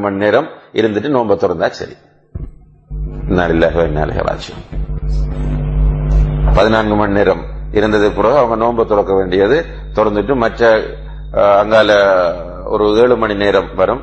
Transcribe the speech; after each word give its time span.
மணி 0.00 0.16
நேரம் 0.16 0.48
இருந்துட்டு 0.72 1.08
நோம்ப 1.14 1.34
திறந்தா 1.36 1.68
சரி. 1.68 1.92
ராஜ்யம் 3.28 4.62
பதினான்கு 6.54 6.94
மணி 6.94 7.12
நேரம் 7.12 7.42
இருந்தது 7.72 8.12
பிறகு 8.12 8.36
அவங்க 8.36 8.56
நோன்பு 8.56 8.86
திறக்க 8.86 9.14
வேண்டியது. 9.14 9.64
திறந்துட்டு 9.94 10.36
மற்ற 10.36 10.82
அங்கால 11.58 11.90
ஒரு 12.64 12.96
ஏழு 12.96 13.16
மணி 13.16 13.34
நேரம் 13.34 13.74
வரும். 13.74 14.00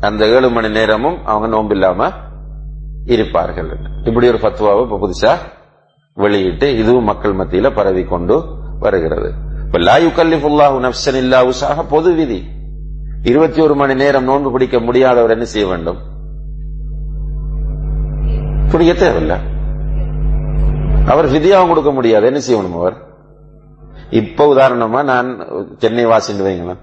அந்த 0.00 0.26
ஏழு 0.26 0.50
மணி 0.50 0.68
நேரமும் 0.68 1.26
அவங்க 1.26 1.46
நோன்பு 1.46 1.74
இல்லாம 1.74 2.10
இருப்பார்கள். 3.04 3.78
இப்படி 4.04 4.28
ஒரு 4.28 4.38
பத்துவாவை 4.38 4.82
இப்ப 4.82 5.00
புதுசா 5.02 5.36
வெளியிட்டு 6.14 6.76
இதுவும் 6.76 7.04
மக்கள் 7.04 7.34
மத்தியில 7.34 7.74
பரவி 7.74 8.04
கொண்டு 8.04 8.44
வருகிறது. 8.80 9.32
இப்ப 9.66 9.78
லா 9.78 9.96
யுகல்லிஃபுல்லாஹு 9.96 10.78
நப்சன் 10.80 11.14
இல்லா 11.14 11.44
உசாக 11.44 11.88
பொது 11.88 12.12
விதி. 12.12 12.58
இருபத்தி 13.22 13.60
ஒரு 13.60 13.74
மணி 13.74 13.94
நேரம் 13.94 14.24
நோன்பு 14.24 14.52
பிடிக்க 14.52 14.78
முடியாதவர் 14.78 15.30
என்ன 15.30 15.44
செய்ய 15.44 15.68
வேண்டும்? 15.68 15.98
பிடிக்க 18.70 18.92
தேவையில்லை. 18.92 19.36
அவர் 21.06 21.28
விதியாவும் 21.28 21.68
கொடுக்க 21.68 21.90
முடியாது. 21.90 22.26
என்ன 22.26 22.40
செய்யணும் 22.50 22.72
அவர்? 22.72 22.96
இப்ப 24.10 24.54
உதாரணமா 24.54 25.04
நான் 25.04 25.46
சென்னை 25.78 26.06
வாசின்னு 26.06 26.42
வைங்களேன். 26.42 26.78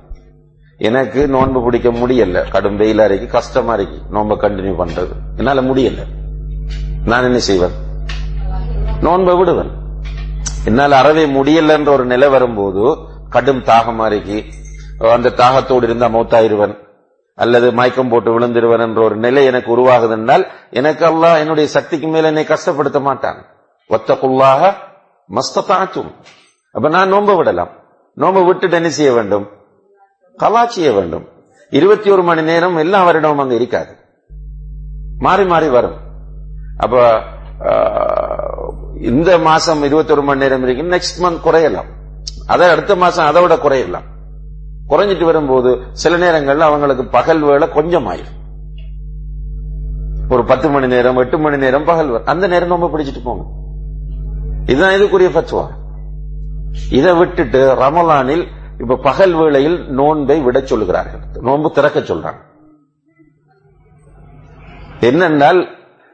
எனக்கு 0.78 1.28
நோன்பு 1.28 1.64
பிடிக்க 1.64 1.90
முடியல. 1.90 2.50
கடும் 2.50 2.80
வெயிலா 2.80 3.06
இருக்கு 3.06 3.28
கஷ்டமா 3.28 3.73
இருக்கு. 3.73 4.02
நோன்பை 4.09 4.38
கண்டினியூ 4.38 4.88
பண்றது. 4.88 5.12
என்னால 5.38 5.62
முடியல. 5.62 6.06
நான் 7.06 7.23
என்ன 7.23 7.38
செய்வேன்? 7.38 7.72
நோன்பை 9.02 9.36
விடுவேன். 9.36 9.72
என்னால 10.66 10.98
அறவே 10.98 11.26
முடியலன்ற 11.26 11.88
ஒரு 11.88 12.06
நிலை 12.06 12.30
வரும்போது 12.30 12.98
கடும் 13.30 13.64
தாகமா 13.64 14.06
இருக்கு. 14.06 14.44
அந்த 15.00 15.30
தாகத்தோடு 15.30 15.84
இருந்தா 15.84 16.08
மௌத்தாயிருவன். 16.08 16.86
அல்லது 17.36 17.72
மயக்கம் 17.72 18.10
போட்டு 18.10 18.40
விழுந்திருவன் 18.40 18.80
என்ற 18.80 19.04
ஒரு 19.04 19.16
நிலை 19.16 19.46
எனக்கு 19.46 19.78
உருவாகுது 19.78 20.10
என்றால் 20.10 20.48
எனக்கு 20.72 21.06
அல்லாஹ் 21.06 21.38
என்னுடைய 21.38 21.70
சக்திக்கு 21.70 22.08
மேல 22.08 22.28
என்னை 22.28 22.44
கஷ்டப்படுத்த 22.44 23.02
மாட்டான். 23.02 23.45
ஒத்தக்குள்ளாக 23.90 24.73
மஸ்தாச்சும் 25.30 26.16
அப்ப 26.72 26.90
நான் 26.90 27.08
நோன்ப 27.08 27.36
விடலாம். 27.36 27.70
நோம்பு 28.18 28.45
விட்டு 28.45 28.72
என்ன 28.72 28.90
செய்ய 28.90 29.14
வேண்டும்? 29.14 29.50
கலா 30.38 30.66
செய்ய 30.66 30.92
வேண்டும். 30.92 31.28
இருபத்தி 31.70 32.12
ஒரு 32.12 32.23
மணி 32.23 32.42
நேரம் 32.42 32.78
எல்லா 32.78 33.09
வருடமும் 33.09 33.36
அங்க 33.36 33.53
இருக்காது. 33.53 33.95
மாறி 35.20 35.45
மாறி 35.45 35.68
வரும். 35.68 35.98
அப்ப 36.78 37.22
இந்த 39.02 39.38
மாசம் 39.38 39.84
இருபத்தி 39.84 40.12
ஒரு 40.12 40.22
மணி 40.22 40.40
நேரம் 40.40 40.68
இருக்கு 40.68 40.84
நெக்ஸ்ட் 40.84 41.23
மந்த் 41.23 41.40
குறையலாம். 41.44 41.90
அதை 42.48 42.70
அடுத்த 42.70 42.95
மாசம் 42.95 43.25
அதை 43.25 43.42
விட 43.42 43.56
குறையலாம். 43.56 44.17
குறைஞ்சிட்டு 44.90 45.26
வரும்போது 45.26 45.82
சில 45.92 46.18
நேரங்கள்ல 46.26 46.68
அவங்களுக்கு 46.70 47.06
பகல் 47.06 47.40
வேலை 47.40 47.70
கொஞ்சம் 47.70 48.08
ஆயிரும் 48.08 48.36
ஒரு 50.30 50.44
பத்து 50.44 50.70
மணி 50.70 50.88
நேரம் 50.88 51.18
எட்டு 51.18 51.38
மணி 51.38 51.58
நேரம் 51.58 51.84
பகல் 51.84 52.24
அந்த 52.24 52.48
நேரம் 52.48 52.68
நம்ம 52.68 52.90
பிடிச்சிட்டு 52.94 53.22
போங்க. 53.24 53.44
இதுதான் 54.66 54.94
இதுக்குரிய 54.94 55.30
பத்துவா 55.38 55.66
இதை 56.92 57.14
விட்டுட்டு 57.14 57.74
ரமலானில் 57.74 58.48
இப்ப 58.80 58.96
பகல் 58.96 59.34
வேளையில் 59.34 59.78
நோன்பை 59.90 60.40
விட 60.40 60.60
சொல்லுகிறார்கள். 60.60 61.24
நோன்பு 61.42 61.72
திறக்க 61.72 62.00
சொல்றாங்க. 62.00 62.42
என்னென்றால் 65.00 65.68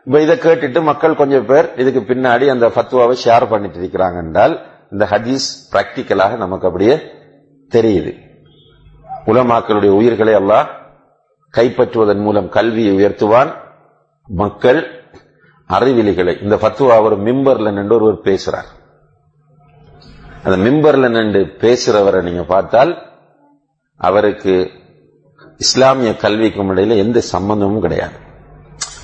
இப்ப 0.05 0.21
இதை 0.21 0.35
கேட்டுட்டு 0.37 0.83
மக்கள் 0.83 1.15
கொஞ்சம் 1.15 1.45
பேர் 1.45 1.71
இதுக்கு 1.75 2.13
பின்னாடி 2.13 2.47
அந்த 2.47 2.67
ஃபத்வாவை 2.67 3.15
ஷேர் 3.25 3.49
பண்ணிட்டு 3.49 3.79
இருக்கிறாங்க 3.79 4.17
என்றால் 4.17 4.59
இந்த 4.91 5.05
ஹதீஸ் 5.05 5.49
பிராக்டிக்கலாக 5.71 6.37
நமக்கு 6.37 6.67
அப்படியே 6.67 6.95
தெரியுது. 7.71 8.22
உலமாக்களுடைய 9.25 9.89
உயிர்களை 9.89 10.33
அல்லாஹ் 10.35 10.67
கைப்பற்றுவதன் 11.57 12.21
மூலம் 12.21 12.49
கல்வியை 12.49 12.93
உயர்த்துவான். 12.95 13.51
மக்கள் 14.27 14.79
அறிவிலிகளை 15.69 16.41
இந்த 16.41 16.55
பத்துவா 16.55 16.95
அவர் 16.95 17.23
மிம்பர்ல 17.23 17.71
நின்று 17.71 17.95
ஒருவர் 17.95 18.21
பேசுறார். 18.21 18.69
அந்த 20.43 20.69
மிம்பர்ல 20.69 21.09
நின்று 21.09 21.41
பேசுறவரை 21.61 22.21
நீங்க 22.21 22.43
பார்த்தால் 22.43 23.11
அவருக்கு 23.95 24.71
இஸ்லாமிய 25.57 26.11
கல்விக்கும் 26.11 26.69
இடையில 26.71 26.97
எந்த 26.97 27.19
சம்பந்தமும் 27.19 27.81
கிடையாது. 27.81 28.17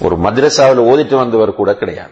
ஒரு 0.02 0.16
மദ്രസാவில் 0.16 0.86
ஓதிட்டு 0.86 1.16
வந்தவர் 1.16 1.56
கூட 1.56 1.76
கிடையாது. 1.76 2.12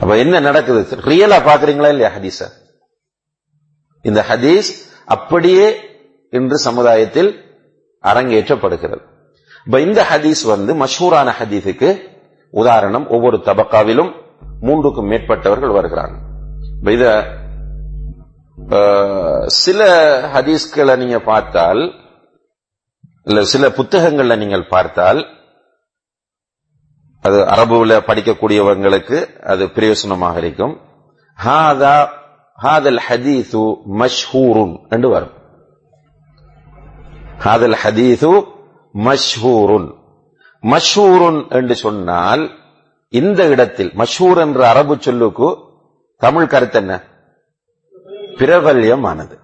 அப்ப 0.00 0.16
என்ன 0.16 0.40
நடக்குது? 0.40 0.96
ரியலா 0.96 1.38
பாக்குறீங்களா 1.50 1.88
இல்லையா 1.88 2.10
ஹதீஸ்? 2.18 2.44
இந்த 4.02 4.24
ஹதீஸ் 4.28 4.70
அப்படியே 5.14 5.66
இன்று 6.38 6.56
சமுதாயத்தில் 6.66 7.30
அரங்கேற்றப்படுகிறது. 8.04 9.02
இப்ப 9.66 9.80
இந்த 9.86 10.00
ஹதீஸ் 10.10 10.42
வந்து 10.54 10.72
மஷூரான 10.82 11.28
ஹதீஸுக்கு 11.38 11.90
உதாரணம். 12.54 13.06
ஒவ்வொரு 13.14 13.36
தபக்காவிலும் 13.48 14.12
மூன்றுக்கும் 14.66 15.10
மேற்பட்டவர்கள் 15.12 15.76
வருகிறாங்க. 15.78 16.16
இத 16.96 17.04
சில 19.64 19.80
ஹதீஸ்களை 20.34 20.94
நீங்க 21.02 21.18
பார்த்தால் 21.30 21.82
இல்ல 23.28 23.40
சில 23.52 23.68
புத்தகங்கள்ல 23.78 24.36
நீங்கள் 24.42 24.70
பார்த்தால் 24.74 25.20
அது 27.24 27.38
அரபுல 27.54 27.98
படிக்கக்கூடியவங்களுக்கு 28.08 29.18
அது 29.52 29.64
பிரயோசனமாக 29.76 30.36
இருக்கும். 30.42 30.74
ஹாதா 31.38 31.96
ஹாதல் 32.58 33.00
ஹதீசு 33.08 33.62
மஷ்ஹூருன் 33.98 34.80
என்று 34.88 35.08
வரும் 35.08 35.34
ஹாதல் 37.44 37.76
ஹதீசு 37.82 38.46
மஷ்ஹூருன் 38.94 39.88
மஷ்ஹூருன் 40.64 41.48
என்று 41.48 41.74
சொன்னால் 41.74 42.50
இந்த 43.08 43.46
இடத்தில் 43.46 43.92
மஷ்ஹூர் 43.96 44.38
என்ற 44.38 44.68
அரபு 44.68 44.96
சொல்லுக்கு 45.00 45.56
தமிழ் 46.16 46.46
கருத்து 46.46 46.78
என்ன 46.78 47.02
பிரபல்யமானது 48.36 49.38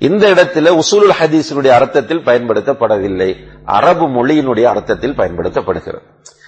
இந்த 0.00 0.34
இடத்துல 0.34 0.80
உசூலுல் 0.80 1.16
ஹதீஸினுடைய 1.18 1.68
அர்த்தத்தில் 1.68 2.22
பயன்படுத்தப்படவில்லை. 2.22 3.36
அரபு 3.64 4.08
மொழியினுடைய 4.08 4.64
அர்த்தத்தில் 4.64 5.14
பயன்படுத்தப்படுகிறது 5.14 6.02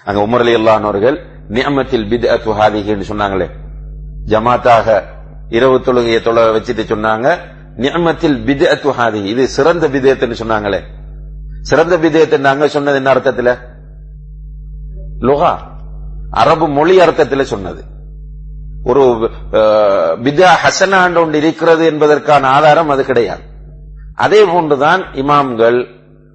அங்க 0.05 0.21
உமர் 0.21 0.41
அலி 0.41 0.55
அல்லானவர்கள் 0.55 1.17
நியமத்தில் 1.49 2.07
பித் 2.11 2.27
அத்துஹாதின்னு 2.27 3.09
சொன்னாங்களே 3.09 3.47
ஜமாத்தாக 4.27 5.16
இரவு 5.49 5.79
தொழுகையை 5.79 6.23
தொழ 6.23 6.53
வச்சுட்டு 6.53 6.85
சொன்னாங்க 6.89 7.39
நியமத்தில் 7.77 8.45
பித் 8.47 8.69
அத்துஹாதி 8.75 9.25
இது 9.25 9.49
சிறந்த 9.49 9.89
பிதயத்துன்னு 9.89 10.35
சொன்னாங்களே. 10.39 10.81
சிறந்த 11.63 11.99
பிதயத்தை 11.99 12.39
நாங்க 12.39 12.69
சொன்னது 12.69 12.97
என்ன 12.97 13.15
அர்த்தத்துல? 13.15 13.59
லுகா. 15.21 15.57
அரபு 16.31 16.69
மொழி 16.69 16.99
அர்த்தத்துல 16.99 17.43
சொன்னது. 17.43 17.85
ஒரு 18.85 19.31
அஹ், 19.53 20.15
பிதா 20.23 20.49
ஹசனாண்டு 20.65 21.19
ஒன்று 21.19 21.39
இருக்கிறது 21.39 21.87
என்பதற்கான 21.87 22.49
ஆதாரம் 22.49 22.89
அது 22.89 23.05
கிடையாது. 23.05 23.41
அதே 24.15 24.45
போன்றுதான் 24.45 25.01
இமாம்கள் 25.01 25.87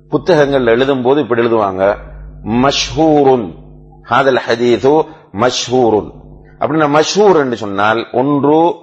புத்தகங்கள் 0.10 0.68
எழுதும் 0.68 1.02
போது 1.02 1.22
இப்படி 1.22 1.42
எழுதுவாங்க 1.42 1.96
மஷ்ஹூருன். 2.44 3.56
ஹாதல் 4.10 4.40
ஹதீது 4.48 5.04
மஷ்ஹூருன். 5.34 6.12
அப்படின்னா 6.60 7.02
மஷ்ஹூர் 7.02 7.36
என்று 7.36 7.58
சொன்னால் 7.58 8.08
ஒன்று 8.12 8.81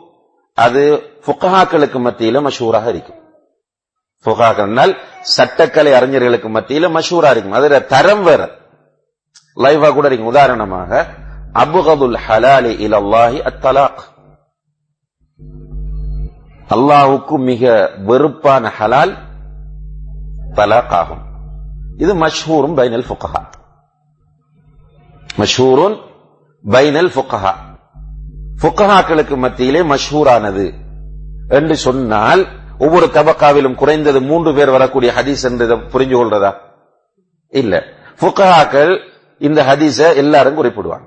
அது 0.58 0.82
ஃபுகஹாக்களுக்கு 1.24 1.98
மத்தியில 2.04 2.40
மஷூராக 2.46 2.86
இருக்கும் 2.92 3.20
ஃபுகஹாக்கள் 4.24 4.92
சட்டக்கலை 5.32 5.92
அறிஞர்களுக்கு 5.98 6.48
மத்தியில 6.56 6.88
மஷூரா 6.96 7.30
இருக்கும் 7.34 7.58
அதுல 7.58 7.80
தரம் 7.92 8.24
வேற 8.28 8.42
லைவா 9.56 9.88
கூட 9.90 10.06
இருக்கும் 10.08 10.32
உதாரணமாக 10.32 10.90
அபுகதுல் 11.62 12.18
ஹலாலி 12.26 12.72
இலல்லாஹி 12.86 13.38
அத்தலாக் 13.50 14.00
அல்லாஹுக்கு 16.68 17.36
மிக 17.48 17.62
வெறுப்பான 18.08 18.70
ஹலால் 18.78 19.14
தலாக் 20.58 20.92
ஆகும் 21.00 21.22
இது 22.04 22.12
மஷ்ஹூரும் 22.22 22.76
பைனல் 22.78 23.06
ஃபுகஹா 23.08 23.42
மஷ்ஹூருன் 25.38 25.96
பைனல் 26.64 27.10
ஃபுகஹா 27.14 27.54
ஃபுகஹாக்களுக்கு 28.62 29.36
மத்தியிலே 29.36 29.80
மஷ்ஹூரானது. 29.80 30.72
என்று 31.48 31.76
சொன்னால் 31.76 32.46
ஒவ்வொரு 32.78 33.06
தபக்காவிலும் 33.06 33.74
குறைந்தது 33.74 34.20
மூன்று 34.20 34.54
பேர் 34.54 34.70
வரக்கூடிய 34.70 35.12
ஹதீஸ் 35.16 35.42
என்று 35.42 35.64
இதை 35.64 35.76
புரிஞ்சு 35.76 36.16
கொள்றதா? 36.16 36.54
இல்ல. 37.48 37.82
புக்கஹாக்கள் 38.20 39.00
இந்த 39.38 39.62
ஹதீஸ 39.62 40.16
எல்லாரும் 40.16 40.64
குறிப்பிடுவாங்க. 40.64 41.06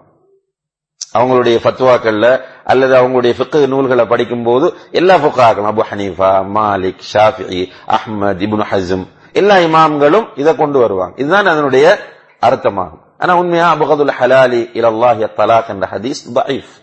அவங்களுடைய 1.17 1.57
ஃபத்வாக்கள்ல 1.63 2.41
அல்லது 2.63 2.95
அவங்களுடைய 2.95 3.33
ஃபிக்ஹ் 3.37 3.67
நூல்களை 3.67 4.05
படிக்கும் 4.05 4.43
போது 4.43 4.73
எல்லா 4.91 5.15
ஃபுக்காக்களும் 5.15 5.73
Abu 5.73 5.81
Hanifa 5.91 6.45
Malik 6.55 6.99
Shafi 7.13 7.69
Ahmad 7.87 8.41
Ibn 8.41 8.63
Hazm 8.71 9.07
எல்லா 9.33 9.55
இமாம்களும் 9.55 10.27
இதை 10.35 10.55
கொண்டு 10.55 10.79
வருவாங்க. 10.79 11.13
இதுதான் 11.17 11.45
அதனுடைய 11.45 11.99
அர்த்தமாகும். 12.45 13.01
ஆனா 13.17 13.35
உண்மையா 13.35 13.75
அபுகதுல் 13.75 14.11
ஹலாலி 14.19 14.69
இலல்லாஹி 14.73 15.27
தலாக் 15.37 15.67
என்ற 15.67 15.87
ஹதீஸ் 15.91 16.21
பைஃப் 16.33 16.79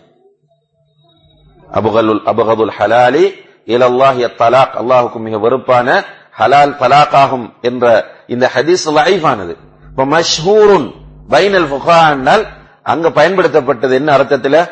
அபுகலுல் 1.71 2.21
அபுகதுல் 2.25 2.71
ஹலாலி 2.77 3.33
இலல்லாஹிய 3.65 4.31
தலாக் 4.37 4.75
அல்லாஹுக்கு 4.79 5.19
மிக 5.19 5.37
வெறுப்பான 5.37 6.03
ஹலால் 6.39 6.75
தலாக் 6.79 7.11
ஆகும் 7.11 7.53
என்ற 7.61 8.05
இந்த 8.27 8.51
ஹதீஸ் 8.53 8.85
லைஃபானது 8.85 9.55
இப்ப 9.89 10.05
மஷ்ஹூருன் 10.05 10.91
பைனல் 11.29 11.67
ஃபுகா 11.67 12.57
அங்க 12.83 13.09
பயன்படுத்தப்பட்டது 13.09 13.91
என்ன 13.91 14.13
அர்த்தத்தில்? 14.13 14.67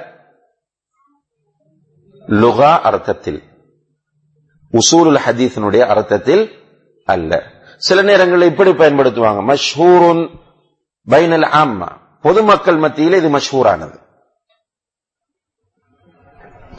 லுகா 2.28 2.80
அர்த்தத்தில். 2.80 3.44
உசூலுல் 4.72 5.20
ஹதீஸினுடைய 5.26 5.80
அர்த்தத்தில் 5.80 6.52
அல்ல. 7.06 7.44
சில 7.78 8.02
நேரங்களில் 8.02 8.48
இப்படி 8.48 8.72
பயன்படுத்துவாங்க. 8.72 9.56
மஷ்ஹூருன் 9.56 10.30
பைனல் 11.10 11.48
ஆம்மா. 11.54 11.88
பொதுமக்கள் 12.22 12.78
மத்தியில் 12.78 13.14
இது 13.14 13.30
மஷ்ஹூரானது. 13.30 14.00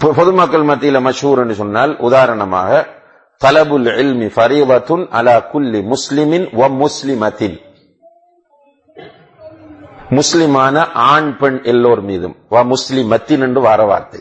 பொதுமக்கள் 0.02 0.64
மத்தியில 0.70 0.98
மஷூர் 1.06 1.40
என்று 1.42 1.54
சொன்னால் 1.60 1.92
உதாரணமாக 2.06 2.70
தலபுல் 3.40 3.88
இல்மி 4.02 4.28
ஃபரீவத்துன் 4.34 5.04
அலா 5.18 5.34
குல்லி 5.52 5.80
முஸ்லிமின் 5.92 6.46
வ 6.60 6.68
முஸ்லிமத்தின். 6.82 7.56
முஸ்லிமான 10.18 10.76
ஆண் 11.12 11.30
பெண் 11.40 11.58
எல்லோர் 11.72 12.02
மீதும் 12.10 12.34
வ 12.54 12.62
முஸ்லிமத்தின் 12.72 13.42
என்று 13.46 13.60
வார 13.66 13.80
வார்த்தை. 13.90 14.20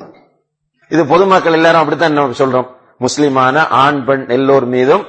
இது 0.92 1.04
பொதுமக்கள் 1.14 1.58
எல்லாரும் 1.60 1.82
அப்படித்தான் 1.82 2.40
சொல்றோம்? 2.42 2.68
முஸ்லிமான 3.06 3.66
ஆண் 3.84 4.02
பெண் 4.08 4.26
எல்லோர் 4.38 4.68
மீதும் 4.76 5.04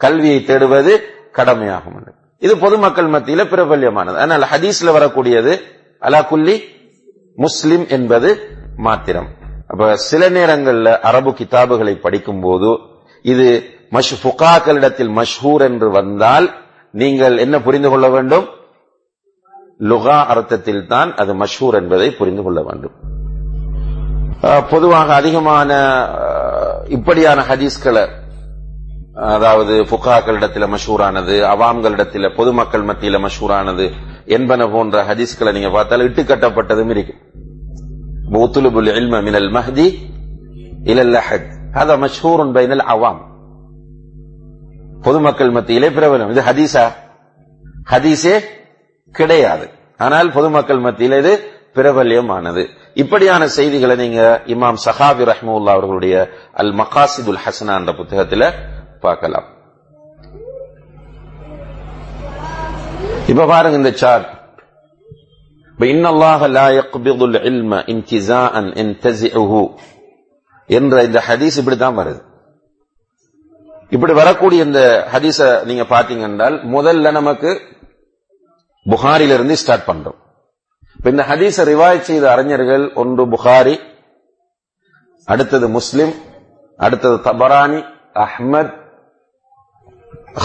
கல்வியை 0.00 0.40
தேடுவது 0.50 0.92
கடமையாகும் 1.38 1.98
இது 2.42 2.54
பொதுமக்கள் 2.64 3.12
மத்தியில 3.14 3.42
பிரபல்யமானது. 3.54 4.16
ஆனால் 4.24 4.46
ஹதீஸ்ல 4.52 4.94
வரக்கூடியது 4.98 5.54
அலா 6.02 6.20
குல்லி 6.30 6.56
முஸ்லிம் 7.44 7.84
என்பது 7.96 8.30
மாத்திரம். 8.86 9.28
அப்ப 9.70 9.88
சில 10.08 10.22
நேரங்கள்ல 10.36 10.88
அரபு 11.08 11.30
கிதாபுகளை 11.38 11.94
படிக்கும் 12.04 12.40
போது 12.46 12.70
இது 13.32 13.46
மஷ் 13.96 14.14
ஃபுகாக்களிடத்தில் 14.22 15.12
மஷ்ஹூர் 15.18 15.62
என்று 15.68 15.88
வந்தால் 15.98 16.46
நீங்கள் 16.94 17.36
என்ன 17.44 17.56
புரிந்து 17.66 17.88
கொள்ள 17.92 18.06
வேண்டும்? 18.14 18.46
லுகா 19.90 20.16
அர்த்தத்தில் 20.32 20.82
தான் 20.86 21.10
அது 21.22 21.32
மஷ்ஹூர் 21.42 21.78
என்பதை 21.80 22.08
புரிந்து 22.20 22.42
கொள்ள 22.42 22.60
வேண்டும். 22.68 22.94
பொதுவாக 24.72 25.08
அதிகமான 25.20 25.70
இப்படியான 26.96 27.40
ஹதீஸ்களை 27.50 28.04
அதாவது 29.34 29.74
புகாக்களிடத்தில் 29.92 30.72
மஷூரானது 30.74 31.34
அவாம்களிடத்தில் 31.54 32.34
பொதுமக்கள் 32.38 32.86
மத்தியில 32.90 33.18
மஷூரானது 33.26 33.86
என்பன 34.36 34.68
போன்ற 34.74 35.02
ஹதீஸ்களை 35.10 35.52
நீங்க 35.56 35.70
பார்த்தால் 35.76 36.06
இட்டுக்கட்டப்பட்டதும் 36.08 36.92
இருக்கும். 36.94 37.20
உத்துலுபுல் 38.32 38.90
இல்ம 38.92 39.22
மினல் 39.22 39.50
மஹ்தி 39.52 39.94
இலல் 40.84 41.12
லஹத் 41.14 41.50
ஹதா 41.72 41.96
மஷ்ஹூருன் 42.04 42.52
பைனல் 42.56 42.84
அவாம் 42.88 43.28
பொதுமக்கள் 45.02 45.50
மத்தியிலே 45.50 45.88
பிரபலம். 45.88 46.30
இது 46.30 46.40
ஹதீஸா? 46.40 46.92
ஹதீஸே 47.90 48.40
கிடையாது. 49.12 49.68
ஆனால் 49.98 50.32
பொதுமக்கள் 50.32 50.78
மத்தியில் 50.78 51.18
இது 51.18 51.44
பிரபல்யமானது. 51.74 52.68
இப்படியான 52.94 53.48
செய்திகளை 53.48 53.96
நீங்க 53.96 54.42
இமாம் 54.46 54.76
சஹாபி 54.84 55.32
ரஹ்முல்லா 55.32 55.70
அவர்களுடைய 55.70 56.28
அல் 56.52 56.74
மகாசிதுல் 56.74 57.38
ஹசனா 57.46 57.78
என்ற 57.78 57.92
புத்தகத்துல 57.92 58.52
பார்க்கலாம். 59.00 59.44
இப்ப 63.26 63.46
பாருங்க 63.46 63.76
இந்த 63.76 63.92
சார்ட் 63.92 64.39
இன்ன 65.88 66.04
அல்லாஹ 66.12 66.48
லா 66.58 66.66
யக்பிதுல் 66.78 67.38
இல்ம 67.50 67.72
இன்திசாஅன் 67.92 68.70
இன்தஸிஉஹு 68.82 69.62
என்ற 70.78 71.02
இந்த 71.08 71.18
ஹதீஸ் 71.28 71.58
இப்படிதான் 71.60 71.98
வருது. 72.00 72.20
இப்படி 73.94 74.12
வரக்கூடிய 74.12 74.64
இந்த 74.68 74.80
ஹதீஸ 75.12 75.38
நீங்க 75.68 75.84
பாத்தீங்க 75.94 76.24
என்றால் 76.30 76.56
முதல்ல 76.74 77.10
நமக்கு 77.18 77.50
புகாரிலிருந்து 78.86 79.52
ஸ்டார்ட் 79.62 79.88
பண்றோம். 79.90 80.18
இப்ப 80.96 81.10
இந்த 81.10 81.24
ஹதீஸ 81.30 81.64
ரிவாய் 81.70 82.06
செய்த 82.08 82.24
அறிஞர்கள் 82.32 82.84
ஒன்று 83.02 83.24
புகாரி 83.34 83.76
அடுத்தது 85.28 85.68
முஸ்லிம் 85.68 86.12
அடுத்தது 86.78 87.16
தபரானி 87.28 87.80
அஹ்மத் 88.24 88.74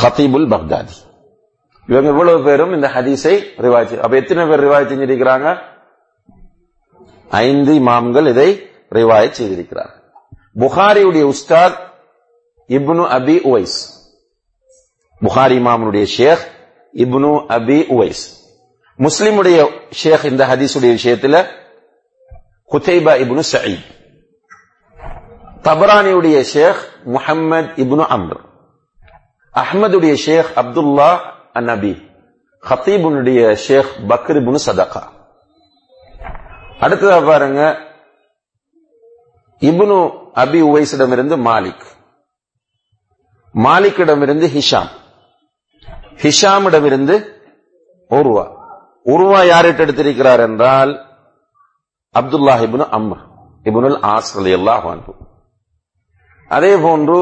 ஹத்தீபுல் 0.02 0.48
பக்தாதி. 0.54 0.96
இவங்க 1.88 2.10
இவ்வளவு 2.10 2.44
பேரும் 2.44 2.74
இந்த 2.74 2.88
ஹதீஸை 2.88 3.36
ரிவாய் 3.58 4.00
அப்ப 4.00 4.16
எத்தனை 4.16 4.46
பேர் 4.46 4.64
ரிவாய் 4.64 4.90
செஞ்சிருக்கிறாங்க? 4.92 5.62
ஐந்து 7.30 7.74
இமாம்கள் 7.74 8.28
இதை 8.28 8.50
ரிவாய் 8.90 9.36
செய்திருக்கிறார் 9.38 9.94
புகாரியுடைய 10.60 11.34
உஸ்தாத் 11.34 11.78
இப்னு 12.70 13.04
அபி 13.18 13.36
உவைஸ். 13.42 13.78
புகாரி 15.22 15.56
இமாமனுடைய 15.62 16.04
ஷேக் 16.04 16.44
இப்னு 16.94 17.32
அபி 17.58 17.80
உவைஸ். 17.96 18.24
முஸ்லிமுடைய 19.00 19.58
ஷேக் 19.90 20.26
இந்த 20.26 20.46
ஹதீஸுடைய 20.46 20.92
விஷயத்துல 21.00 21.46
குத்தைபா 22.72 23.14
இப்னு 23.24 23.44
சயீத். 23.52 23.86
தபரானியுடைய 25.64 26.42
ஷேக் 26.42 26.82
முஹம்மது 27.04 27.68
இப்னு 27.84 28.06
அம்ர். 28.16 28.42
அஹமதுடைய 29.56 30.14
ஷேக் 30.14 30.52
அப்துல்லா 30.56 31.34
அந்நபி. 31.56 31.92
ஹத்தீபுனுடைய 32.64 33.42
ஷேக் 33.66 33.92
பக்ரிபுனு 34.10 34.60
சதகா 34.66 35.04
அடுத்ததா 36.86 37.18
பாருங்க 37.26 37.62
இபுனு 39.62 40.00
அபி 40.44 40.60
உவைஸிடமிருந்து 40.70 41.36
மாலிக். 41.48 41.86
மாலிக்கிடமிருந்து 43.56 44.48
ஹிஷாம். 44.56 44.92
ஹிஷாமிடமிருந்து 46.24 47.16
உருவா. 48.10 48.46
உருவா 49.14 49.40
யார்கிட்ட 49.52 49.82
எடுத்திருக்கிறார் 49.86 50.40
என்றால் 50.40 50.92
அப்துல்லா 52.16 52.56
இபுனு 52.68 52.86
அம்ர் 52.98 53.22
இபுனுல் 53.70 54.00
ஆஸ் 54.14 54.32
ரலியல்லாஹு 54.38 54.88
அன்ஹு. 54.94 55.14
அதே 56.48 56.74
போன்று 56.78 57.20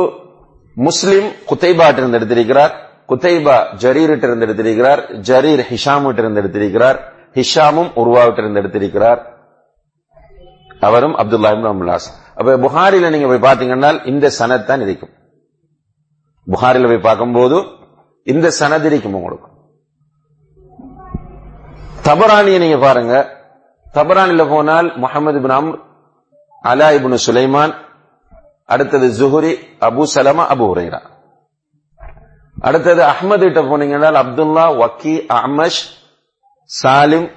முஸ்லிம் 0.77 1.29
குத்தைபாட்டிருந்து 1.49 2.17
எடுத்திருக்கிறார். 2.19 2.73
குத்தைபா 3.13 3.55
ஜரீரிட்டிருந்து 3.75 4.45
எடுத்திருக்கிறார் 4.47 5.01
ஜரீர் 5.21 5.63
ஹிஷாமிட்டிருந்து 5.69 6.41
எடுத்திருக்கிறார் 6.41 6.99
ஹிஷாமும் 7.35 7.91
உருவாவிட்டிருந்து 7.95 8.61
எடுத்திருக்கிறார் 8.61 9.21
அவரும் 10.81 11.15
அப்துல்லா 11.17 11.51
அம்லாஸ் 11.69 12.07
அப்ப 12.37 12.57
புகாரில 12.57 13.09
நீங்க 13.09 13.27
போய் 13.27 13.45
பாத்தீங்கன்னா 13.47 14.05
இந்த 14.05 14.31
சனத்தான் 14.39 14.81
இருக்கும் 14.81 15.13
புகாரில 16.47 16.87
போய் 16.87 16.97
பார்க்கும்போது 16.97 17.57
இந்த 18.27 18.47
சனத் 18.59 18.85
இருக்கும் 18.85 19.15
உங்களுக்கு. 19.15 19.47
தபரானியை 22.05 22.59
நீங்க 22.59 22.77
பாருங்க. 22.77 23.13
தபரானில 23.95 24.49
போனால் 24.49 24.91
முகமது 24.95 25.39
இபின் 25.39 25.55
அம்ர் 25.57 25.77
அலா 26.63 26.91
இப்னு 26.91 27.17
சுலைமான் 27.25 27.73
அடுத்தது 28.69 29.07
ஜுஹுரி 29.09 29.51
அபு 29.81 30.03
சலமா 30.15 30.43
அபு 30.49 30.65
உரைரா 30.65 30.99
அடுத்தது 32.63 33.01
அஹ்மது 33.03 33.39
கிட்ட 33.39 33.61
போனீங்கன்னா 33.61 34.09
அப்துல்லா 34.21 34.65
வக்கி 34.81 35.15
அஹ்மஷ் 35.37 35.81
சாலிம் 36.81 37.27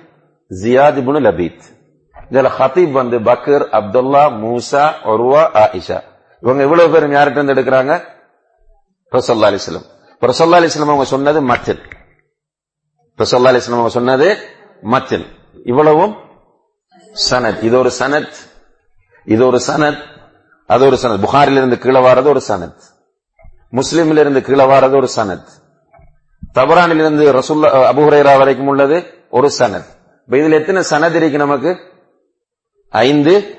ஜியாத் 0.50 0.98
இப்னு 1.00 1.20
லபீத். 1.28 1.64
இதுல 2.30 2.50
ஹத்தீப் 2.58 2.90
வந்து 2.90 3.18
பக்கர் 3.20 3.64
அப்துல்லா 3.78 4.22
மூசா 4.42 4.84
ஒருவா 5.04 5.42
ஆயிஷா. 5.64 5.98
இவங்க 6.40 6.62
இவ்வளவு 6.62 6.92
பேரும் 6.92 7.12
யார்கிட்ட 7.12 7.42
இருந்து 7.42 7.54
எடுக்கிறாங்க? 7.54 7.92
ரசல்லா 9.12 9.48
அலிஸ்லம் 9.50 9.86
ரசல்லா 10.20 10.58
அலிஸ்லம் 10.60 10.90
அவங்க 10.92 11.04
சொன்னது 11.04 11.40
மத்தின் 11.42 11.82
ரசல்லா 13.18 13.50
அலிஸ்லம் 13.52 13.78
அவங்க 13.78 13.88
சொன்னது 13.88 14.28
மத்தின் 14.82 15.26
இவ்வளவும் 15.64 16.14
சனத். 17.30 17.62
இது 17.62 17.78
ஒரு 17.78 17.92
சனத். 17.98 18.36
இது 19.24 19.46
ஒரு 19.46 19.60
சனத். 19.66 20.02
அது 20.66 20.86
ஒரு 20.86 20.98
சனத். 21.02 21.24
புகாரில 21.26 21.58
இருந்து 21.60 21.78
கீழே 21.78 22.00
வாரது 22.00 22.28
ஒரு 22.28 22.42
சனத். 22.48 22.82
முஸ்லீம்ல 23.72 24.18
இருந்து 24.18 24.42
கீழே 24.42 24.64
வாரது 24.64 24.96
ஒரு 24.96 25.08
சனத். 25.16 25.44
தபரானில 26.54 26.94
இருந்து 26.94 27.32
ரசுல்லா 27.32 27.66
அபுஹரேரா 27.66 28.38
வரைக்கும் 28.38 28.66
உள்ளது 28.66 29.04
ஒரு 29.30 29.50
சனத். 29.58 29.84
இப்ப 30.24 30.36
இதுல 30.36 30.60
எத்தனை 30.60 30.82
சனத் 30.90 31.14
இருக்கு 31.14 31.38
நமக்கு? 31.38 31.76
ஐந்து 32.90 33.58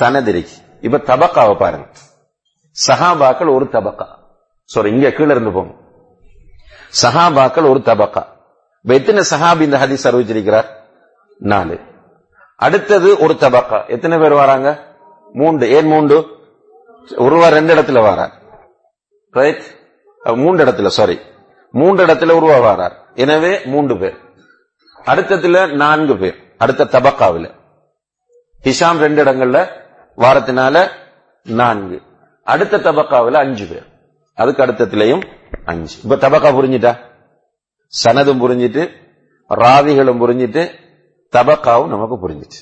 சனத் 0.00 0.26
இருக்கு. 0.26 0.50
இப்ப 0.80 0.96
தபக்காவை 0.98 1.58
பாருங்க. 1.58 1.88
சஹாபாக்கள் 2.88 3.54
ஒரு 3.54 3.64
தபக்கா. 3.64 4.06
சாரி 4.64 4.90
இங்க 4.90 5.10
கீழே 5.10 5.30
இருந்து 5.30 5.52
போங்க. 5.52 5.74
சஹாபாக்கள் 7.02 7.68
ஒரு 7.68 7.78
தபக்கா. 7.78 8.26
இப்ப 8.82 8.94
எத்தனை 8.94 9.24
சஹாபி 9.30 9.60
இந்த 9.60 9.86
ஹதீஸ் 9.86 10.06
அறிவிச்சிருக்கிறார்? 10.06 10.66
நாலு. 11.38 11.80
அடுத்தது 12.56 13.18
ஒரு 13.18 13.34
தபக்கா. 13.34 13.88
எத்தனை 13.88 14.18
பேர் 14.18 14.32
வராங்க? 14.32 14.96
மூன்று. 15.32 15.70
ஏன் 15.70 15.86
மூன்று? 15.86 16.26
ஒருவர் 17.16 17.52
ரெண்டு 17.52 17.74
இடத்துல 17.74 17.92
வராங்க 17.92 18.40
ரைட் 19.32 19.62
மூன்று 20.22 20.64
இடத்துல 20.64 20.86
சாரி 20.86 21.18
மூன்று 21.72 22.06
இடத்துல 22.06 22.34
உருவாகிறார் 22.38 22.92
எனவே 23.14 23.64
மூன்று 23.64 23.98
பேர். 23.98 24.16
அடுத்ததுல 25.04 25.72
நான்கு 25.72 26.16
பேர். 26.16 26.36
அடுத்த 26.58 26.84
தபக்காவில். 26.84 27.54
ஹிஷாம் 28.64 28.98
ரெண்டு 28.98 29.24
இடங்கள்ல 29.24 29.68
வாரத்தினால 30.16 30.88
நான்கு. 31.42 32.02
அடுத்த 32.44 32.78
தபக்காவில் 32.78 33.34
அஞ்சு 33.34 33.66
பேர். 33.66 33.86
அதுக்கு 34.34 34.66
அடுத்தத்திலையும் 34.66 35.22
அஞ்சு. 35.64 36.00
இப்ப 36.02 36.16
தபக்கா 36.16 36.54
புரிஞ்சுட்டா? 36.54 36.96
சனதும் 38.04 38.42
புரிஞ்சிட்டு 38.44 38.90
ராவிகளும் 39.48 40.20
புரிஞ்சிட்டு 40.22 40.78
தபக்காவும் 41.36 41.88
நமக்கு 41.88 42.28
புரிஞ்சிச்சு. 42.28 42.60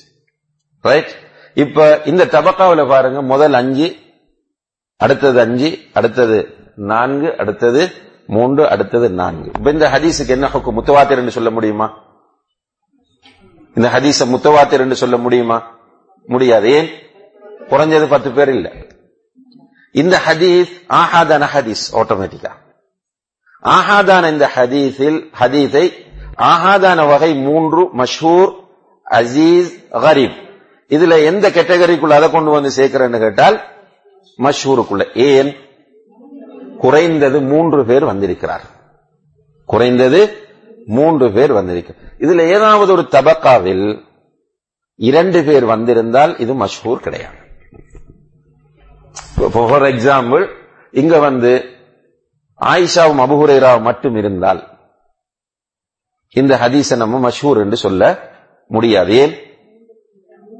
ரைட் 0.81 1.11
இப்ப 1.53 2.01
இந்த 2.05 2.25
தபக்காவில் 2.25 2.87
பாருங்க 2.87 3.21
முதல் 3.21 3.53
அஞ்சு 3.53 3.95
அடுத்தது 4.97 5.39
அஞ்சு 5.39 5.79
அடுத்தது 5.93 6.59
நான்கு 6.75 7.37
அடுத்தது 7.37 7.91
மூன்று 8.27 8.69
அடுத்தது 8.69 9.09
நான்கு. 9.09 9.51
இப்ப 9.57 9.71
இந்த 9.71 9.89
ஹதீஸுக்கு 9.89 10.27
என்ன 10.27 10.47
ஹுக்கு? 10.47 10.71
முத்தவாத்திர் 10.71 11.17
என்று 11.17 11.31
சொல்ல 11.31 11.49
முடியுமா? 11.49 11.93
இந்த 13.75 13.89
ஹதீஸ 13.89 14.25
முத்தவாத்திர் 14.25 14.79
என்று 14.79 14.95
சொல்ல 14.95 15.17
முடியுமா? 15.17 15.79
முடியாது. 16.23 16.71
ஏன்? 16.71 16.89
குறைஞ்சது 17.69 18.07
பத்து 18.09 18.31
பேர் 18.31 18.49
இல்ல. 18.49 18.71
இந்த 19.91 20.21
ஹதீஸ் 20.25 20.67
ஆஹாதான 20.89 21.47
ஹதீஸ் 21.53 21.93
ஆட்டோமேட்டிக்கா 21.93 22.51
ஆஹாதான 23.63 24.31
இந்த 24.31 24.51
ஹதீஸில் 24.55 25.29
ஹதீஸை 25.39 25.91
ஆஹாதான 26.37 27.07
வகை 27.07 27.33
மூன்று 27.33 27.83
மஷூர் 27.97 28.59
அசீஸ் 29.09 29.69
கரீப். 29.91 30.49
இதுல 30.89 31.23
எந்த 31.23 31.49
கேட்டகரிக்குள்ள 31.49 32.09
அதை 32.09 32.31
கொண்டு 32.31 32.51
வந்து 32.51 32.71
சேர்க்கிறேன்னு 32.75 33.19
கேட்டால் 33.19 33.61
மஷூருக்குள்ள 34.37 35.15
ஏன்? 35.15 35.55
குறைந்தது 36.83 37.37
மூன்று 37.41 37.81
பேர் 37.85 38.05
வந்திருக்கிறார். 38.05 38.65
குறைந்தது 39.65 40.19
மூன்று 40.85 41.31
பேர் 41.31 41.51
வந்திருக்கிறார் 41.51 42.03
இதுல 42.19 42.41
ஏதாவது 42.49 42.91
ஒரு 42.91 43.03
தபக்காவில் 43.11 43.85
இரண்டு 44.95 45.39
பேர் 45.43 45.65
வந்திருந்தால் 45.65 46.33
இது 46.37 46.53
மஷ்ஹூர் 46.53 47.05
கிடையாது. 47.05 47.39
ஃபார் 49.53 49.81
எக்ஸாம்பிள் 49.81 50.43
இங்க 50.91 51.19
வந்து 51.19 51.51
ஆயிஷாவும் 52.59 53.21
அபுஹுரேராவும் 53.25 53.87
மட்டும் 53.89 54.15
இருந்தால் 54.15 54.61
இந்த 56.31 56.55
ஹதீஸை 56.55 56.95
நம்ம 56.95 57.29
மஷ்ஹூர் 57.29 57.57
என்று 57.57 57.77
சொல்ல 57.77 58.03
முடியாது. 58.67 59.13
ஏன்? 59.13 59.33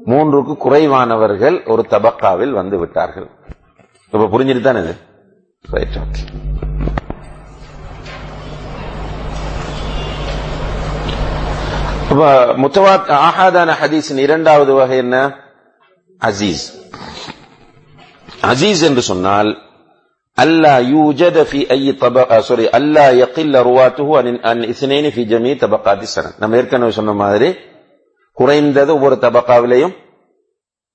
மூன்றுக்கு 0.06 0.56
குறைவானவர்கள் 0.56 1.56
ஒரு 1.64 1.82
தபக்காவில் 1.90 2.50
வந்து 2.50 2.78
விட்டார்கள். 2.78 3.28
இப்ப 4.10 4.38
புரிஞ்சுட்டு 4.38 4.60
தானே 4.60 4.80
இது 5.65 5.75
ரைட் 5.77 5.97
ஓகே 6.03 6.23
முத்தவாத் 12.63 13.09
ஆஹாதான 13.19 13.71
ஹதீஸின் 13.81 14.21
இரண்டாவது 14.25 14.71
வகை 14.73 14.97
என்ன 14.97 15.15
அசீஸ் 16.21 16.65
அசீஸ் 18.51 18.83
என்று 18.89 19.03
சொன்னால் 19.11 19.51
அல்லா 20.37 20.73
யூஜத 20.93 21.37
في 21.51 21.59
اي 21.73 21.85
طبق 22.03 22.29
سوري 22.47 22.65
அல்லா 22.77 23.05
يقل 23.21 23.53
رواته 23.69 24.07
عن 24.17 24.27
عن 24.47 24.57
اثنين 24.73 25.05
في 25.15 25.21
جميع 25.25 25.53
طبقات 25.63 25.99
السند 26.07 26.33
நம்ம 26.41 26.53
ஏற்கனவே 26.59 26.91
சொன்ன 26.99 27.13
மாதிரி 27.23 27.49
குறைந்தது 28.37 28.91
ஒவ்வொரு 28.97 29.15
தபக்காவிலையும் 29.25 29.95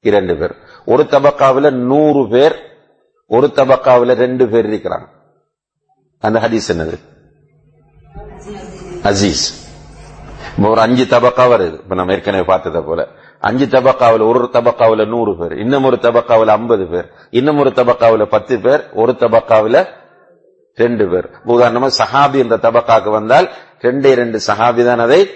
இரண்டு 0.04 0.34
பேர் 0.40 0.54
ஒரு 0.86 1.02
தபக்காவில 1.14 1.66
நூறு 1.90 2.22
பேர் 2.32 2.54
ஒரு 3.29 3.47
தபக்காவில 3.55 4.13
ரெண்டு 4.13 4.47
பேர் 4.47 4.65
இருக்கிறாங்க 4.65 5.07
அந்த 6.19 6.39
ஹதீஸ் 6.39 6.67
என்னது? 6.67 6.97
அசீஸ். 9.03 9.45
ஒரு 10.63 10.81
அஞ்சு 10.81 11.03
தபக்கா 11.03 11.45
வருது. 11.53 11.73
இப்ப 11.73 11.95
நம்ம 11.95 12.13
ஏற்கனவே 12.13 12.43
பார்த்ததை 12.43 12.81
போல. 12.81 13.07
அஞ்சு 13.39 13.65
தபக்காவில் 13.65 14.27
ஒரு 14.27 14.49
தபக்காவில் 14.53 15.07
நூறு 15.07 15.37
பேர். 15.37 15.57
இன்னும் 15.57 15.83
ஒரு 15.83 15.97
தபக்காவில் 16.01 16.47
ஐம்பது 16.47 16.85
பேர். 16.85 17.11
இன்னும் 17.29 17.57
ஒரு 17.57 17.69
தபக்காவில் 17.69 18.25
பத்து 18.25 18.59
பேர். 18.59 18.93
ஒரு 18.93 19.11
தபக்காவில் 19.11 19.87
ரெண்டு 20.75 21.07
பேர். 21.07 21.29
உதாரணமா 21.45 21.89
சஹாபி 21.97 22.37
என்ற 22.37 22.57
தபக்காக்கு 22.57 23.09
வந்தால் 23.09 23.49
ரெண்டே 23.81 24.13
ரெண்டு 24.13 24.39
சஹாபி 24.47 24.85
தான் 24.85 24.99
அதை 24.99 25.29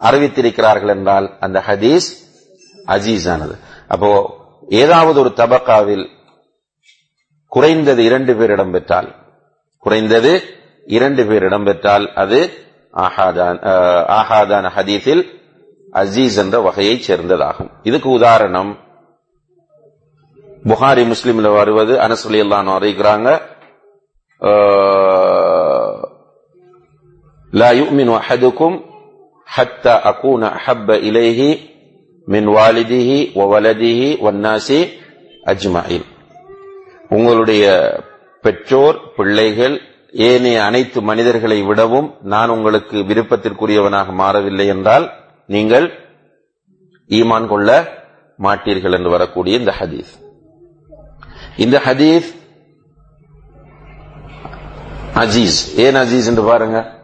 அறிவித்திருக்கிறார்கள் 0.00 0.88
என்றால் 0.88 1.36
அந்த 1.40 1.62
ஹதீஸ் 1.66 2.08
அஜீஸ் 2.86 3.30
ஆனது 3.30 3.56
அப்போ 3.88 4.10
ஏதாவது 4.68 5.20
ஒரு 5.20 5.32
தபக்காவில் 5.36 6.08
குறைந்தது 7.51 8.01
இரண்டு 8.09 8.31
பேர் 8.39 8.53
இடம்பெற்றால் 8.55 9.09
குறைந்தது 9.85 10.31
இரண்டு 10.87 11.21
பேர் 11.29 11.45
இடம்பெற்றால் 11.49 12.05
அது 12.23 12.39
ஆஹாதான 14.17 14.65
ஹதீஸில் 14.77 15.23
அசீஸ் 15.93 16.37
என்ற 16.43 16.57
வகையைச் 16.59 17.05
சேர்ந்ததாகும் 17.07 17.71
இதுக்கு 17.83 18.09
உதாரணம் 18.09 18.71
புகாரி 20.65 21.03
முஸ்லிம்ல 21.13 21.49
வருவது 21.57 21.93
அனசுலி 22.05 22.39
எல்லாம் 22.45 22.73
அறிகிறாங்க 22.77 23.27
لا 27.53 27.71
يؤمن 27.71 28.09
أحدكم 28.11 28.71
حتى 29.47 29.89
أكون 29.89 30.43
أحب 30.43 30.87
إليه 30.91 31.41
من 32.27 32.47
والده 32.47 33.09
وولده 33.35 34.23
والناس 34.23 34.67
أجمعين 35.43 36.03
உங்களுடைய 37.12 37.64
பெற்றோர் 38.42 39.14
பிள்ளைகள் 39.16 39.80
ஏனைய 40.12 40.64
அனைத்து 40.64 41.02
மனிதர்களை 41.02 41.62
விடவும் 41.62 42.14
நான் 42.22 42.48
உங்களுக்கு 42.48 42.96
விருப்பத்திற்குரியவனாக 42.96 44.12
மாறவில்லை 44.12 44.66
என்றால் 44.66 45.12
நீங்கள் 45.46 45.92
ஈமான் 47.08 47.46
கொள்ள 47.46 47.92
மாட்டீர்கள் 48.38 48.92
என்று 48.92 49.10
வரக்கூடிய 49.10 49.58
இந்த 49.58 49.74
ஹதீஸ். 49.78 50.12
இந்த 51.56 51.82
ஹதீஸ் 51.84 52.28
அஜீஸ். 55.14 55.58
ஏன் 55.76 55.94
அஜீஸ் 55.94 56.26
என்று 56.26 56.42
பாருங்க? 56.42 56.98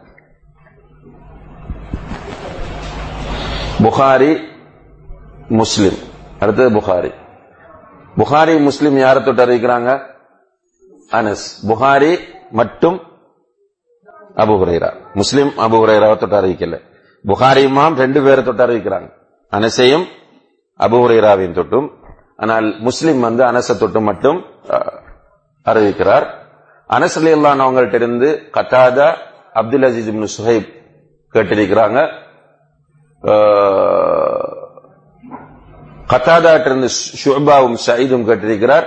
புகாரி 3.83 4.43
முஸ்லிம். 5.47 5.97
அடுத்தது 6.39 6.79
புகாரி. 6.79 7.13
புகாரி 8.19 8.59
முஸ்லிம் 8.59 8.97
யார 8.97 9.23
தொட்டு 9.23 9.45
அறிவிக்கிறாங்க? 9.45 9.89
அனஸ். 11.11 11.45
புகாரி 11.69 12.11
மட்டும் 12.51 12.97
அபு 14.35 14.55
ஹுரைரா. 14.61 14.89
முஸ்லிம் 15.13 15.51
அபு 15.57 15.77
ஹுரைராவை 15.81 16.17
தொட்டு 16.17 16.41
அறிவிக்கல. 16.41 16.75
புகாரி 17.27 17.61
இமாம் 17.69 17.95
ரெண்டு 17.95 18.23
பேரை 18.23 18.43
தொட்டு 18.43 18.67
அறிவிக்கிறாங்க. 18.67 19.09
அனசையும் 19.51 20.05
அபு 20.79 20.97
ஹுரைராவையும் 21.03 21.57
தொட்டும். 21.59 21.87
ஆனால் 22.37 22.67
முஸ்லிம் 22.79 23.19
வந்து 23.19 23.43
அனச 23.43 23.77
தொட்டு 23.77 24.01
மட்டும் 24.01 24.43
அறிவிக்கிறார். 25.65 26.27
அனஸ் 26.89 27.17
அலி 27.19 27.31
அல்லான் 27.33 27.63
அவங்கள்ட்ட 27.65 27.93
இருந்து 27.93 28.49
கத்தாதா 28.53 29.07
அப்துல் 29.53 29.81
அஜீஸ் 29.81 30.27
சுஹைப் 30.37 30.69
கேட்டிருக்கிறாங்க. 31.33 31.99
கத்தாதாட்டிருந்து 36.13 36.89
ஷுபாவும் 37.25 37.77
சயீதும் 37.85 38.25
கேட்டிருக்கிறார். 38.25 38.85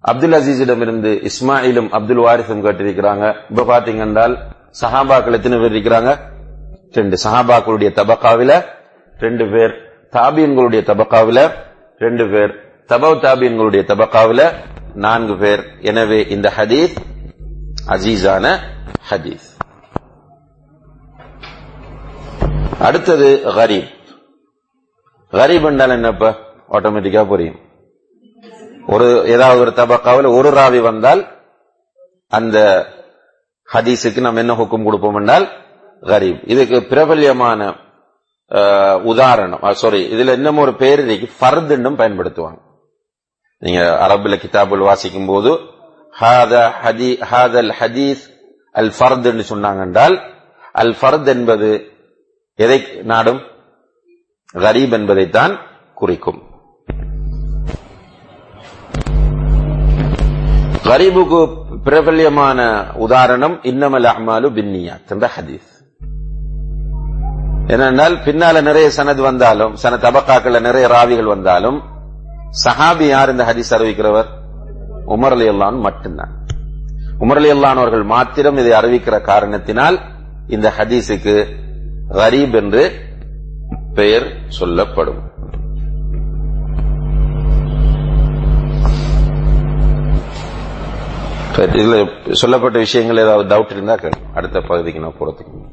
அப்துல் 0.00 0.32
அசீஸிடம் 0.32 0.80
இருந்து 0.80 1.20
இஸ்மாயிலும் 1.22 1.88
அப்துல் 1.88 2.16
வாரிசும் 2.16 2.64
கேட்டிருக்கிறாங்க. 2.64 3.34
இப்ப 3.48 3.62
பாத்தீங்க 3.62 3.98
என்றால் 3.98 4.38
சஹாபாக்கள் 4.80 5.32
எத்தனை 5.32 5.58
பேர் 5.58 5.72
இருக்கிறாங்க? 5.72 6.16
ரெண்டு. 6.92 7.18
சஹாபாக்களுடைய 7.24 7.90
தபக்காவில 8.00 8.64
ரெண்டு 9.18 9.50
பேர். 9.50 9.92
தாபியன்களுடைய 10.12 10.82
தபக்காவில 10.90 11.50
ரெண்டு 11.98 12.28
பேர். 12.30 12.50
தபவ் 12.88 13.18
தாபியன்களுடைய 13.20 13.82
தபக்காவில 13.92 14.52
நான்கு 14.94 15.36
பேர். 15.36 15.64
எனவே 15.80 16.26
இந்த 16.28 16.52
ஹதீஸ் 16.56 16.96
அசீஸான 17.88 18.58
ஹதீஸ். 19.10 19.48
அடுத்தது 22.78 23.40
கரீப். 23.44 23.98
கரீப் 25.38 25.66
என்றால் 25.70 25.94
என்னப்ப? 25.96 26.28
ஆட்டோமேட்டிக்கா 26.76 27.22
புரியும். 27.32 27.58
ஒரு 28.94 29.08
ஏதாவது 29.34 29.60
ஒரு 29.64 29.72
தபக்காவில் 29.80 30.28
ஒரு 30.36 30.48
ராவி 30.58 30.80
வந்தால் 30.88 31.20
அந்த 32.38 32.58
ஹதீஸுக்கு 33.68 34.20
நம்ம 34.24 34.42
என்ன 34.44 34.54
ஹுக்கும் 34.60 34.86
கொடுப்போம் 34.88 35.18
என்றால் 35.20 35.46
கரீப். 36.10 36.40
இதுக்கு 36.52 36.78
பிரபல்யமான 36.92 37.60
உதாரணம். 39.12 39.62
சாரி 39.82 40.00
இதுல 40.14 40.34
இன்னமும் 40.38 40.64
ஒரு 40.64 40.72
பேர் 40.82 41.02
இன்னைக்கு 41.04 41.28
ஃபர்துன்னும் 41.40 42.00
பயன்படுத்துவாங்க. 42.00 42.60
நீங்க 43.62 43.82
அரபுல 44.06 44.36
கிதாபுல் 44.44 44.88
வாசிக்கும் 44.88 45.30
போது 45.32 45.50
ஹாதல் 46.20 47.72
ஹதீஸ் 47.80 48.24
அல் 48.80 48.92
ஃபர்துன்னு 48.98 49.44
சொன்னாங்க 49.52 49.80
என்றால் 49.86 50.16
அல் 50.82 50.94
ஃபர்த் 51.00 51.30
என்பது 51.34 51.70
எதை 52.64 52.78
நாடும்? 53.12 53.40
கரீப் 54.54 54.92
என்பதைத்தான் 54.92 55.52
குறிக்கும். 55.94 56.42
கரீபுக்கு 60.84 61.40
பிரபல்யமான 61.84 62.86
உதாரணம் 62.94 63.54
இன்னமல் 63.62 64.08
அஹ்மாலு 64.12 64.48
பின்னியாத் 64.56 65.08
என்ற 65.08 65.30
ஹதீஸ். 65.36 65.68
என்னென்னால் 67.66 68.16
பின்னால 68.24 68.60
நிறைய 68.60 68.90
சனது 68.96 69.22
வந்தாலும் 69.22 69.74
சன 69.74 69.96
தபக்காக்கள் 69.96 70.60
நிறைய 70.60 70.88
ராவிகள் 70.88 71.26
வந்தாலும் 71.26 71.82
சஹாபி 72.64 73.06
யார் 73.08 73.30
இந்த 73.30 73.44
ஹதீஸ் 73.44 73.74
அறிவிக்கிறவர்? 73.76 74.26
உமர் 75.06 75.36
அலி 75.36 75.48
அல்லான் 75.48 75.80
மட்டும்தான். 75.80 76.32
உமர் 77.20 77.36
அலி 77.36 77.52
அல்லானவர்கள் 77.52 78.04
மாத்திரம் 78.04 78.56
இதை 78.56 78.72
அறிவிக்கிற 78.72 79.20
காரணத்தினால் 79.20 80.00
இந்த 80.48 80.72
ஹதீஸுக்கு 80.78 81.46
கரீப் 82.12 82.54
என்று 82.54 83.08
பெயர் 83.94 84.36
சொல்லப்படும். 84.48 85.28
இதுல 91.56 92.32
சொல்லப்பட்ட 92.32 92.78
விஷயங்கள் 92.78 93.16
ஏதாவது 93.16 93.56
டவுட் 93.56 93.70
இருந்தா 93.70 93.94
கேளு 93.94 94.12
அடுத்த 94.34 94.60
பகுதிக்கு 94.60 95.00
நான் 95.00 95.14
போறதுக்கு 95.20 95.68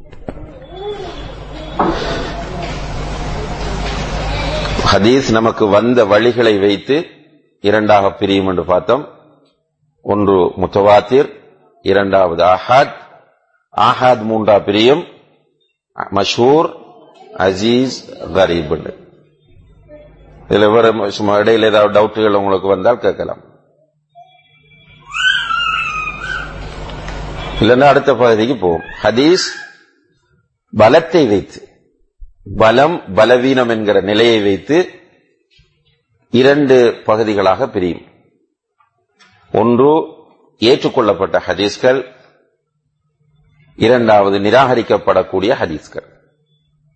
ஹதீஸ் 4.94 5.32
நமக்கு 5.32 5.68
வந்த 5.68 6.06
வழிகளை 6.06 6.60
வைத்து 6.60 7.06
இரண்டாக 7.62 8.12
பிரியும் 8.12 8.48
என்று 8.48 8.66
பார்த்தோம். 8.66 9.08
ஒன்று 10.02 10.46
முத்தவாத்திர் 10.46 11.30
இரண்டாவது 11.82 12.44
ஆஹாத். 12.44 12.94
ஆஹாத் 13.78 14.24
மூன்றா 14.24 14.64
பிரியும். 14.64 15.04
மஷூர் 15.96 16.87
அஜீஸ் 17.38 17.90
கரீப் 18.10 18.94
இதுல 20.48 20.74
வேற 20.74 21.10
சும்மா 21.10 21.38
இடையில 21.38 21.62
ஏதாவது 21.62 22.02
டவுட்டுகள் 22.02 22.34
உங்களுக்கு 22.34 22.68
வந்தால் 22.68 23.00
கேட்கலாம். 23.00 23.42
இல்லைன்னா 27.60 27.82
அடுத்த 27.82 28.16
பகுதிக்கு 28.16 28.56
போவோம். 28.58 28.82
ஹதீஸ் 29.04 29.48
பலத்தை 30.78 31.28
வைத்து 31.28 31.68
பலம் 32.58 33.14
பலவீனம் 33.14 33.70
என்கிற 33.70 34.02
நிலையை 34.02 34.42
வைத்து 34.42 35.00
இரண்டு 36.32 37.02
பகுதிகளாக 37.06 37.70
பிரியும். 37.70 38.06
ஒன்று 39.52 40.06
ஏற்றுக்கொள்ளப்பட்ட 40.60 41.42
ஹதீஸ்கள். 41.48 42.16
இரண்டாவது 43.76 44.40
நிராகரிக்கப்படக்கூடிய 44.40 45.54
ஹதீஸ்கள். 45.54 46.17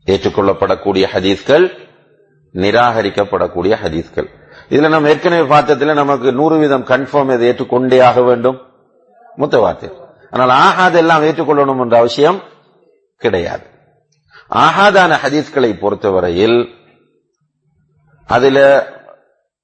ஏற்றுக்கொள்ளப்படக்கூடிய 0.05 1.05
ஹதீஸ்கள் 1.13 1.65
நிராகரிக்கப்படக்கூடிய 2.53 3.74
ஹதீஸ்கள். 3.84 4.27
இதுல 4.70 4.89
நம்ம 4.89 5.10
ஏற்கனவே 5.10 5.55
பார்த்ததுல 5.55 5.93
நமக்கு 5.93 6.34
நூறு 6.34 6.58
வீதம் 6.58 6.86
கன்ஃபார்ம் 6.86 7.34
இதை 7.34 7.48
ஏற்றுக்கொண்டே 7.48 8.00
ஆக 8.00 8.22
வேண்டும்? 8.22 8.62
முத்தவாத்து 9.38 9.93
ஆனால் 10.31 10.50
ஆகாது 10.50 10.98
எல்லாம் 10.98 11.24
ஏற்றுக்கொள்ளணும் 11.24 11.81
என்ற 11.81 11.98
அவசியம் 11.98 12.41
கிடையாது. 13.17 13.65
ஆகாதான 14.50 15.17
ஹதீஸ்களை 15.24 15.79
பொறுத்தவரையில் 15.79 16.75
அதுல 18.25 18.60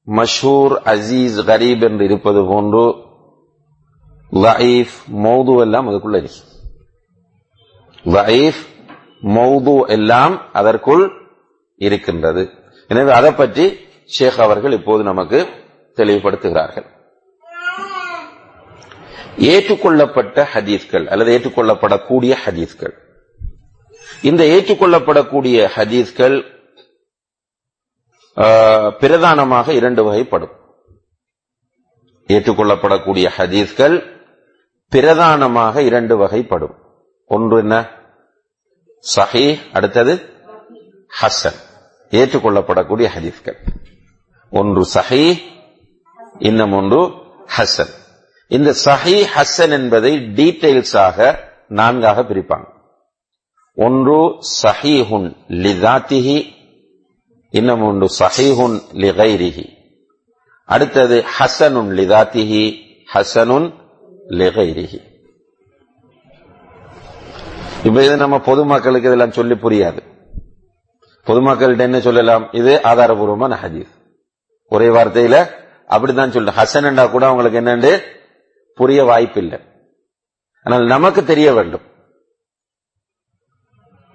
மஷூர் 0.08 0.74
அசீஸ் 0.86 1.38
கரீப் 1.50 1.82
என்று 1.82 2.04
இருப்பது 2.06 2.46
போன்று 2.46 2.86
லயீஃப் 4.32 4.96
மௌது 5.24 5.60
எல்லாம் 5.60 5.90
அதுக்குள்ள 5.90 6.18
இருக்கு. 6.18 6.44
லயீஃப் 8.06 8.62
மௌது 9.24 9.88
எல்லாம் 9.88 10.50
அதற்குள் 10.54 11.12
இருக்கின்றது. 11.78 12.52
எனவே 12.88 13.12
அதை 13.12 13.34
பற்றி 13.34 13.66
ஷேக் 14.06 14.40
அவர்கள் 14.40 14.72
இப்போது 14.72 15.04
நமக்கு 15.04 15.48
தெளிவுபடுத்துகிறார்கள். 15.98 16.86
ஏற்றுக்கொள்ளப்பட்ட 19.38 20.48
ஹதீஸ்கள் 20.54 21.06
அல்லது 21.06 21.40
ஏற்றுக்கொள்ளப்படக்கூடிய 21.40 22.36
ஹதீஸ்கள். 22.46 22.94
இந்த 24.22 24.44
ஏற்றுக்கொள்ளப்படக்கூடிய 24.44 25.68
ஹதீஸ்கள் 25.76 26.56
ஆஹ், 28.38 28.90
பிரதானமாக 29.00 29.74
இரண்டு 29.74 30.12
வகைப்படும். 30.12 30.54
ஏற்றுக்கொள்ளப்படக்கூடிய 32.30 33.30
ஹதீஸ்கள் 33.38 33.96
பிரதானமாக 34.90 35.82
இரண்டு 35.82 36.18
வகைப்படும். 36.18 36.76
ஒன்று 37.26 37.58
என்ன? 37.60 37.97
சஹி 39.16 39.46
அடுத்தது 39.74 40.14
ஹசன் 41.22 41.60
ஏற்றுக்கொள்ளப்படக்கூடிய 42.12 43.08
ஹதீஸ்கள். 43.16 43.58
ஒன்று 44.52 44.84
சஹி 44.96 45.24
இன்னும் 46.40 46.74
ஒன்று 46.74 47.02
ஹசன் 47.58 47.94
இந்த 48.52 48.70
சஹி 48.86 49.16
ஹசன் 49.36 49.74
என்பதை 49.80 50.12
டீடைல்ஸாக 50.38 51.18
நான்காக 51.70 52.22
பிரிப்பாங்க. 52.22 52.68
ஒன்று 53.78 54.20
சஹீஹுன் 54.62 55.28
லிதாத்திஹி 55.64 56.38
இன்னும் 57.54 57.82
ஒன்று 57.82 58.08
சஹீஹுன் 58.20 58.78
லிகைரிஹி 59.04 59.66
அடுத்தது 60.70 61.18
ஹசனுன் 61.38 61.92
லிதாத்திஹி 62.00 62.64
ஹசனுன் 63.14 63.68
லிகைரிஹி 64.40 65.00
இப்ப 67.88 68.04
இது 68.06 68.18
நம்ம 68.18 68.40
பொதுமக்களுக்கு 68.40 69.08
இதெல்லாம் 69.08 69.32
சொல்லி 69.32 69.54
புரியாது. 69.54 70.00
பொதுமக்கள்கிட்ட 71.26 71.80
என்ன 71.80 72.00
சொல்லலாம்? 72.00 72.50
இது 72.52 72.80
ஆதாரபூர்வமான 72.84 73.58
ஹதீஸ். 73.64 73.94
ஒரே 74.70 74.88
வார்த்தையில 74.88 75.50
அப்படிதான் 75.90 76.30
சொல்ல 76.30 76.52
ஹசன் 76.52 77.12
கூட 77.12 77.28
அவங்களுக்கு 77.28 77.60
என்னண்டு? 77.60 77.92
புரிய 78.76 79.04
வாய்ப்பு 79.04 79.42
இல்லை 79.42 79.60
ஆனால் 80.64 80.86
நமக்கு 80.86 81.24
தெரிய 81.24 81.54
வேண்டும். 81.54 81.82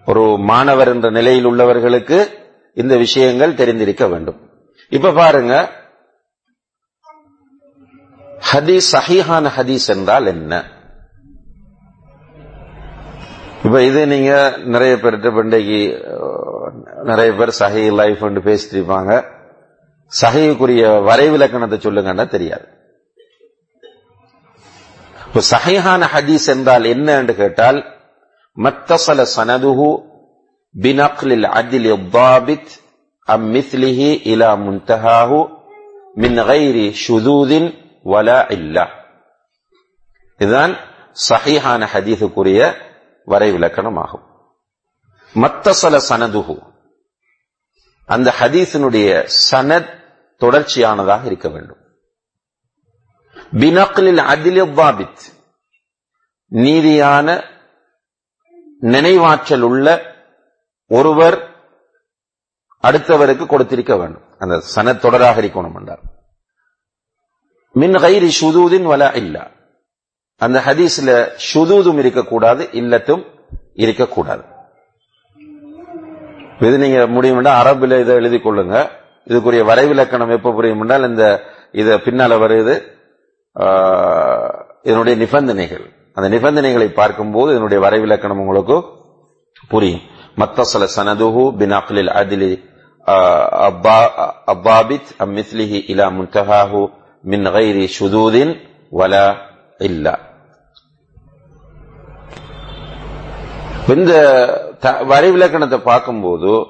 ஒரு 0.07 0.37
மாணவர் 0.39 0.89
என்ற 0.89 1.11
நிலையில் 1.11 1.47
உள்ளவர்களுக்கு 1.47 2.19
இந்த 2.75 2.97
விஷயங்கள் 2.97 3.55
தெரிந்திருக்க 3.55 4.07
வேண்டும். 4.07 4.51
இப்ப 4.89 5.13
பாருங்க. 5.13 5.55
ஹதீஸ் 8.53 8.89
சஹிஹான 8.93 9.51
ஹதீஸ் 9.57 9.87
என்றால் 9.87 10.27
என்ன? 10.27 10.71
இப்ப 13.67 13.77
இது 13.89 14.01
நீங்க 14.13 14.31
நிறைய 14.75 14.93
பேர்கிட்ட 15.03 15.31
பண்டைக்கு 15.37 15.81
நிறைய 17.11 17.31
பேர் 17.39 17.53
சஹி 17.63 17.85
லைஃப் 18.01 18.23
பேசிட்டு 18.49 18.75
இருப்பாங்க. 18.79 19.13
சஹைக்குரிய 20.13 20.85
வரைவிலக்கணத்தை 21.09 21.79
சொல்லுங்கன்னா 21.85 22.25
தெரியாது. 22.35 22.67
இப்போ 25.27 25.41
சஹிஹான 25.53 26.03
ஹதீஸ் 26.15 26.49
என்றால் 26.55 26.85
என்ன 26.95 27.09
என்று 27.21 27.35
கேட்டால் 27.43 27.79
மத்தசல 28.57 29.21
சனதுஹு 29.37 29.89
பினக்லில் 30.75 31.47
அதில் 31.61 31.91
தாபித் 32.17 32.73
அம் 33.29 33.47
மித்லிஹி 33.57 34.11
இலா 34.33 34.51
முன்தஹாஹு 34.67 35.41
மின் 36.23 36.39
கைரி 36.51 36.87
ஷுதூதின் 37.05 37.69
வலா 38.13 38.39
இல்லா. 38.57 38.87
இதுதான் 40.41 40.73
சஹிஹான 41.29 41.83
ஹதீஸுக்குரிய 41.95 42.61
வரைவிலக்கணமாகும். 43.27 44.31
மத்தசல 45.35 46.01
சனதுகு 46.09 46.71
அந்த 48.07 48.35
ஹதீஸினுடைய 48.41 49.29
சனத் 49.51 50.01
தொடர்ச்சியானதாக 50.41 51.25
இருக்க 51.25 51.49
வேண்டும். 51.49 51.81
பினக்லில் 53.53 54.17
அதில் 54.17 54.63
பாபித் 54.63 55.23
நீதியான 56.51 57.45
நினைவாற்றல் 58.81 59.61
உள்ள 59.61 60.15
ஒருவர் 60.87 61.57
அடுத்தவருக்கு 62.83 63.47
கொடுத்திருக்க 63.47 63.97
வேண்டும். 63.97 64.39
அந்த 64.39 64.63
சனத் 64.75 65.05
தொடராக 65.05 65.41
இருக்கணும் 65.41 65.79
என்றார் 65.79 66.01
மின் 67.73 67.93
கைரி 67.93 68.31
சுதூதின் 68.41 68.87
வல 68.87 69.15
இல்லா. 69.15 69.51
அந்த 70.45 70.59
ஹதீஸ்ல 70.67 71.11
சுதூதும் 71.49 72.01
இருக்கக்கூடாது 72.03 72.63
இல்லத்தும் 72.81 73.23
இருக்கக்கூடாது. 73.85 74.43
இது 76.67 76.77
நீங்க 76.83 77.01
முடியும்னா 77.15 77.53
அரபுல 77.61 77.99
இதை 78.03 78.15
எழுதி 78.21 78.39
கொள்ளுங்க. 78.43 78.77
இதுக்குரிய 79.31 79.63
வரைவிலக்கணம் 79.71 80.35
எப்ப 80.37 80.53
புரியும் 80.57 80.83
என்றால் 80.85 81.09
இந்த 81.11 81.25
இத 81.81 81.97
பின்னால 82.07 82.33
வருது 82.43 82.75
இதனுடைய 84.89 85.15
நிபந்தனைகள். 85.23 85.85
அந்த 86.17 86.27
நிபந்தனைகளை 86.35 86.89
பார்க்கும்போது 87.01 87.49
இதனுடைய 87.55 87.81
வரைவிலக்கணம் 87.87 88.41
உங்களுக்கு 88.43 88.77
புரியும். 89.73 90.05
மத்தசல 90.41 90.89
சனதுஹு 90.97 91.45
பினக்லில் 91.61 92.13
அதிலி 92.21 92.53
அப்பாபித் 94.53 95.11
அம்மித்லிஹி 95.25 95.79
இலா 95.93 96.07
முன்தஹாஹு 96.19 96.83
மின் 97.33 97.47
கைரி 97.57 97.85
சுதூதின் 97.99 98.53
வலா 99.01 99.27
இல்லா. 99.89 100.15
இந்த 103.89 104.75
த- 104.81 105.03
வரைவிலக்கணத்தை 105.03 105.79
பார்க்கும்போது 105.79 106.67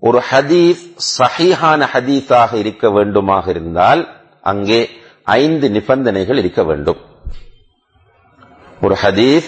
ஒரு 0.00 0.22
ஹதீஸ் 0.30 0.96
சஹீஹான 1.18 1.88
ஹதீஸாக 1.92 2.54
இருக்க 2.54 2.88
வேண்டுமாக 2.88 3.48
இருந்தால் 3.48 4.20
அங்கே 4.40 4.90
ஐந்து 5.24 5.70
நிபந்தனைகள் 5.70 6.38
இருக்க 6.38 6.64
வேண்டும். 6.64 6.96
ஒரு 8.82 8.96
ஹதீஸ் 9.02 9.44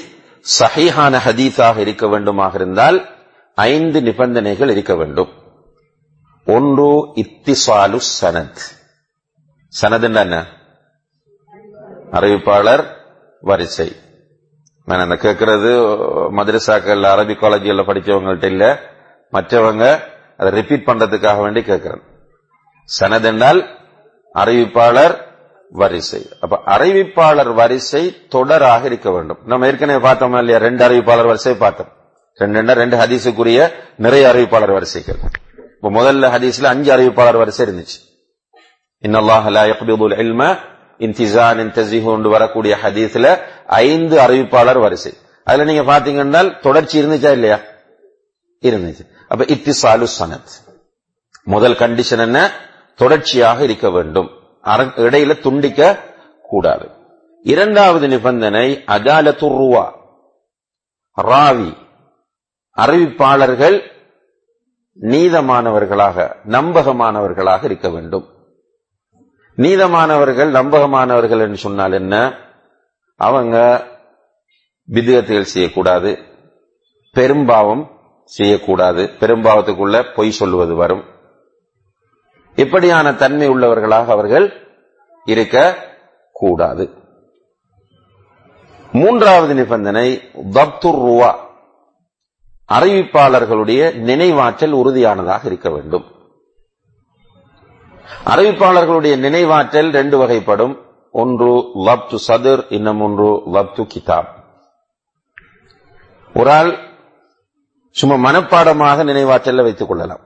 சஹீஹான 0.59 1.19
ஹதீஸாக 1.25 1.77
இருக்க 1.77 2.07
வேண்டுமாக 2.07 2.55
இருந்தால் 2.55 3.09
ஐந்து 3.55 4.03
நிபந்தனைகள் 4.03 4.69
இருக்க 4.69 4.95
வேண்டும். 4.95 5.29
ஒன்று 6.47 7.09
இத்திசாலு 7.15 8.01
சனத். 8.21 8.59
சனத் 9.83 10.03
என்ன? 10.03 10.47
அறிவிப்பாளர் 12.13 12.85
வரிசை. 13.41 13.97
நான் 14.85 14.99
அந்த 14.99 15.15
கேட்கறது 15.15 15.71
மதரசாக்கள் 16.31 17.01
அரபி 17.01 17.39
காலேஜில் 17.39 17.79
படிச்சவங்கள்ட்ட 17.79 18.45
இல்ல. 18.45 18.81
மற்றவங்க 19.33 20.01
அதை 20.37 20.53
ரிப்பீட் 20.53 20.87
பண்றதுக்காக 20.87 21.41
வேண்டி 21.41 21.63
கேட்கிறேன். 21.63 22.03
சனது 22.85 23.23
என்றால் 23.23 23.67
அறிவிப்பாளர் 24.35 25.21
வரிசை. 25.71 26.29
அப்ப 26.41 26.61
அறிவிப்பாளர் 26.67 27.55
வரிசை 27.55 28.17
தொடராக 28.35 28.85
இருக்க 28.85 29.11
வேண்டும். 29.11 29.39
நம்ம 29.45 29.67
ஏற்கனவே 29.67 30.09
பார்த்தோமா 30.09 30.39
இல்லையா? 30.39 30.59
ரெண்டு 30.59 30.89
அறிவிப்பாளர் 30.89 31.27
வரிசை 31.27 31.55
பார்த்தோம். 31.55 31.89
ரெண்டு 32.35 32.75
ரெண்டு 32.75 32.97
ஹதீஸுக்குரிய 32.97 33.73
நிறைய 33.97 34.29
அறிவிப்பாளர் 34.35 34.73
வரிசைகள். 34.73 35.17
இப்ப 35.81 35.91
முதல்ல 35.91 36.17
ஹதீஸ்ல 36.17 36.65
அஞ்சு 36.65 36.97
அறிவிப்பாளர் 36.97 37.37
வரிசை 37.37 37.67
இருந்துச்சு. 37.67 38.13
இன்னல்லாஹ் 39.03 40.59
இன்திசான் 40.99 41.59
இன்தசிஹு 41.59 42.29
வரக்கூடிய 42.29 42.77
ஹதீஸ்ல 42.83 43.39
ஐந்து 43.67 44.19
அறிவிப்பாளர் 44.19 44.81
வரிசை. 44.81 45.13
அதுல 45.45 45.65
நீங்க 45.65 45.99
பாத்தீங்கன்னா 45.99 46.61
தொடர்ச்சி 46.61 47.03
இருந்துச்சா 47.03 47.31
இல்லையா? 47.31 47.59
இருந்துச்சு. 48.61 49.09
அப்ப 49.29 49.45
இத்திசாலு 49.45 50.07
சனத். 50.19 50.77
முதல் 51.45 51.75
கண்டிஷன் 51.75 52.19
என்ன? 52.19 52.53
தொடர்ச்சியாக 52.95 53.65
இருக்க 53.65 53.91
வேண்டும். 53.91 54.31
இடையில 54.65 55.41
துண்டிக்க 55.41 55.99
கூடாது. 56.43 56.89
இரண்டாவது 57.43 58.09
நிபந்தனை 58.09 58.83
அதாலத்துருவா 58.87 59.93
ராவி. 61.23 61.77
அறிவிப்பாளர்கள் 62.77 63.81
நீதமானவர்களாக 65.01 66.35
நம்பகமானவர்களாக 66.49 67.65
இருக்க 67.65 67.89
வேண்டும். 67.89 68.34
நீதமானவர்கள் 69.57 70.51
நம்பகமானவர்கள் 70.51 71.41
என்று 71.41 71.57
சொன்னால் 71.57 71.93
என்ன? 71.93 72.39
அவங்க 73.17 73.87
விதத்துகள் 74.85 75.45
செய்யக்கூடாது 75.45 76.19
பெரும்பாவம் 77.13 77.91
செய்யக்கூடாது 78.25 79.11
பெரும்பாவத்துக்குள்ள 79.21 80.15
பொய் 80.15 80.31
சொல்லுவது 80.31 80.75
வரும். 80.75 81.05
இப்படியான 82.55 83.15
தன்மை 83.15 83.49
உள்ளவர்களாக 83.49 84.07
அவர்கள் 84.07 84.53
இருக்க 85.25 85.89
கூடாது. 86.33 86.91
மூன்றாவது 88.93 89.55
நிபந்தனை 89.55 90.31
தப்துர் 90.53 91.01
ருவா 91.05 91.35
அறிவிப்பாளர்களுடைய 92.69 93.93
நினைவாற்றல் 94.01 94.71
உறுதியானதாக 94.71 95.47
இருக்க 95.47 95.71
வேண்டும். 95.71 96.14
அறிவிப்பாளர்களுடைய 98.25 99.17
நினைவாற்றல் 99.17 99.93
ரெண்டு 99.93 100.27
வகைப்படும். 100.27 100.83
ஒன்று 101.11 101.47
லப்து 101.75 102.19
சதுர் 102.29 102.73
இன்னும் 102.73 103.01
ஒன்று 103.01 103.25
லப்து 103.27 103.87
கிதாப். 103.95 104.29
ஒரு 106.35 106.51
ஆள் 106.51 106.79
சும்மா 107.91 108.31
மனப்பாடமாக 108.31 109.05
நினைவாற்றல 109.05 109.63
வைத்துக் 109.63 109.89
கொள்ளலாம். 109.89 110.21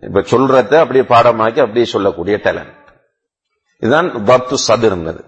இப்ப 0.00 0.20
சொல்றத 0.20 0.78
அப்படியே 0.78 1.04
பாடமாக்கி 1.04 1.60
அப்படியே 1.60 1.84
சொல்லக்கூடிய 1.84 2.38
டேலண்ட் 2.42 2.80
இதுதான் 3.76 4.10
பப்து 4.10 4.54
சதுர்ங்கிறது. 4.68 5.24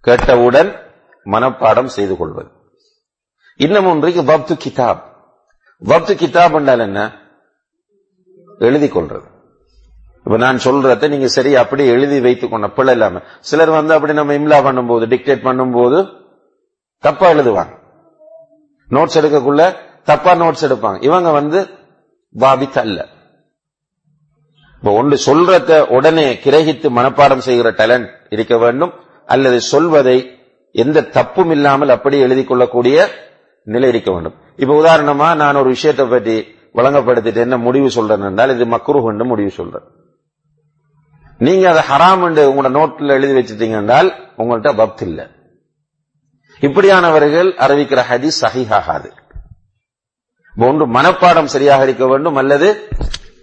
கேட்டவுடன் 0.00 0.80
மனப்பாடம் 1.24 1.84
செய்து 1.84 2.16
கொள்வது. 2.16 2.50
இன்னும் 3.56 3.86
ஒன்றைக்கு 3.86 4.22
பப்து 4.22 4.56
கிதாப். 4.64 5.02
பப்து 5.84 6.14
கிதாப் 6.14 6.54
என்றால் 6.54 6.78
என்ன? 6.78 7.18
எழுதி 8.58 8.88
கொள்றது. 8.88 9.33
இப்ப 10.24 10.36
நான் 10.44 10.64
சொல்றத 10.64 11.08
நீங்க 11.08 11.28
சரி 11.36 11.50
அப்படி 11.62 11.86
எழுதி 11.94 12.18
வைத்துக் 12.20 12.52
கொண்ட 12.52 12.68
பிள்ளை 12.76 12.92
இல்லாம. 12.92 13.20
சிலர் 13.40 13.72
வந்து 13.78 13.94
அப்படி 13.94 14.12
நம்ம 14.18 14.34
இம்லா 14.40 14.58
பண்ணும்போது 14.66 15.04
டிக்டேட் 15.12 15.46
பண்ணும்போது 15.48 15.98
தப்பா 17.04 17.26
எழுதுவாங்க. 17.30 17.74
நோட்ஸ் 18.90 19.18
எடுக்கக்குள்ள 19.20 19.64
தப்பா 20.04 20.32
நோட்ஸ் 20.34 20.64
எடுப்பாங்க. 20.68 20.98
இவங்க 21.02 21.30
வந்து 21.30 21.60
பாபித் 22.34 22.78
அல்ல 22.84 23.00
இப்ப 24.76 24.92
ஒன்று 25.00 25.16
சொல்றத 25.26 25.80
உடனே 25.96 26.26
கிரகித்து 26.44 26.88
மனப்பாடம் 26.98 27.44
செய்கிற 27.48 27.68
டேலண்ட் 27.70 28.08
இருக்க 28.30 28.54
வேண்டும். 28.58 28.92
அல்லது 29.26 29.58
சொல்வதை 29.60 30.16
எந்த 30.72 31.04
தப்பும் 31.16 31.50
இல்லாமல் 31.50 31.88
அப்படி 31.88 32.16
எழுதி 32.26 32.44
கொள்ளக்கூடிய 32.44 33.06
நிலை 33.62 33.88
இருக்க 33.88 34.10
வேண்டும். 34.12 34.34
இப்ப 34.56 34.72
உதாரணமா 34.80 35.28
நான் 35.42 35.60
ஒரு 35.60 35.68
விஷயத்தை 35.76 36.06
பற்றி 36.06 36.36
வழங்கப்படுத்திட்டு 36.74 37.40
என்ன 37.46 37.56
முடிவு 37.56 37.90
சொல்றேன் 37.90 38.26
என்றால் 38.30 38.54
இது 38.54 38.64
மக்ரூஹ் 38.76 39.10
என்று 39.12 39.24
முடிவு 39.24 39.50
சொல்றேன். 39.50 39.86
நீங்க 41.38 41.70
அதை 41.70 41.82
ஹராம் 41.82 42.24
என்று 42.24 42.52
உங்களோட 42.52 42.66
நோட்டில் 42.66 43.08
எழுதி 43.08 43.32
வச்சுட்டீங்க 43.32 43.70
என்றால் 43.70 44.34
உங்கள்கிட்ட 44.38 44.72
பப்த் 44.72 45.02
இல்ல. 45.02 45.28
இப்படியானவர்கள் 46.60 47.48
அறிவிக்கிற 47.54 48.02
ஹதீஸ் 48.10 48.40
சஹிஹாகாது. 48.40 49.10
ஒன்று 50.56 50.88
மனப்பாடம் 50.88 51.44
சரியாக 51.44 51.82
இருக்க 51.82 52.06
வேண்டும் 52.06 52.36
அல்லது 52.36 52.88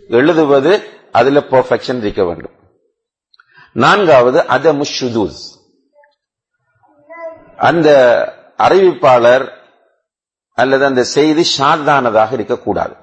எழுதுவது 0.08 0.90
அதுல 1.12 1.40
பெர்ஃபெக்ஷன் 1.40 1.98
இருக்க 1.98 2.24
வேண்டும். 2.24 2.52
நான்காவது 3.74 4.42
அதமு 4.42 4.86
ஷுதூஸ். 5.00 5.60
அந்த 7.58 7.90
அறிவிப்பாளர் 8.58 9.52
அல்லது 10.54 10.86
அந்த 10.86 11.04
செய்தி 11.04 11.46
ஷார்தானதாக 11.58 12.34
இருக்கக்கூடாது. 12.34 12.96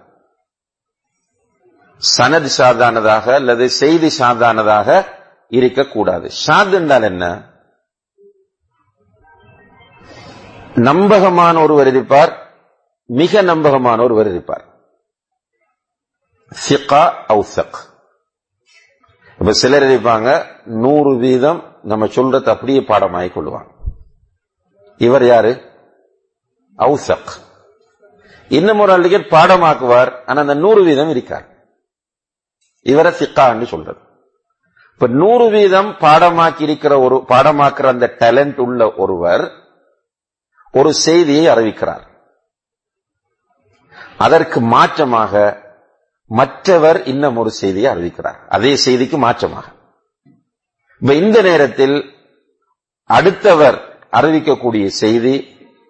சனது 1.99 2.45
சாதானதாக 2.45 3.35
அல்லது 3.35 3.71
செய்தி 3.71 4.09
சாதானதாக 4.09 5.17
இருக்கக்கூடாது. 5.49 6.31
ஷாத் 6.47 6.73
என்றால் 6.73 7.03
என்ன? 7.03 7.51
நம்பகமான 10.75 11.61
ஒருவர் 11.61 11.87
இருப்பார் 11.87 12.53
மிக 13.05 13.43
நம்பகமான 13.43 14.03
ஒருவர் 14.03 14.29
இருப்பார். 14.29 14.65
சிகா. 16.69 17.11
அவுசக் 17.29 17.79
இப்ப 19.39 19.53
சிலர் 19.53 19.83
இருப்பாங்க 19.83 20.47
நூறு 20.65 21.17
வீதம் 21.17 21.79
நம்ம 21.83 22.07
சொல்றது 22.07 22.51
அப்படியே 22.51 22.81
பாடமாகி 22.81 23.31
கொள்வாங்க. 23.33 23.71
இவர் 24.99 25.27
யாரு? 25.27 25.73
அவுசக் 26.79 27.31
இன்னும் 28.49 28.79
ஒரு 28.79 28.93
ஆளுக்கு 28.93 29.19
பாடமாக்குவார் 29.19 30.25
ஆனா 30.27 30.41
அந்த 30.41 30.55
நூறு 30.55 30.85
வீதம் 30.85 31.11
இருக்கார் 31.11 31.58
இவரை 32.89 33.13
சிக்கான்னு 33.13 33.67
சொல்றது. 33.67 34.01
இப்ப 34.93 35.07
நூறு 35.07 35.47
வீதம் 35.51 35.91
பாடமாக்கி 36.01 36.63
இருக்கிற 36.63 37.01
ஒரு 37.01 37.17
பாடமாக்குற 37.29 37.87
அந்த 37.87 38.07
டேலண்ட் 38.19 38.59
உள்ள 38.59 38.93
ஒருவர் 38.97 39.45
ஒரு 40.73 40.93
செய்தியை 40.95 41.45
அறிவிக்கிறார். 41.55 42.05
அதற்கு 44.19 44.61
மாற்றமாக 44.61 45.35
மற்றவர் 46.31 46.99
இன்னும் 47.05 47.37
ஒரு 47.37 47.51
செய்தியை 47.51 47.89
அறிவிக்கிறார். 47.95 48.39
அதே 48.49 48.73
செய்திக்கு 48.87 49.17
மாற்றமாக. 49.19 49.67
இப்ப 51.01 51.15
இந்த 51.15 51.43
நேரத்தில் 51.43 51.97
அடுத்தவர் 53.05 53.79
அறிவிக்கக்கூடிய 54.13 54.87
செய்தி 54.87 55.35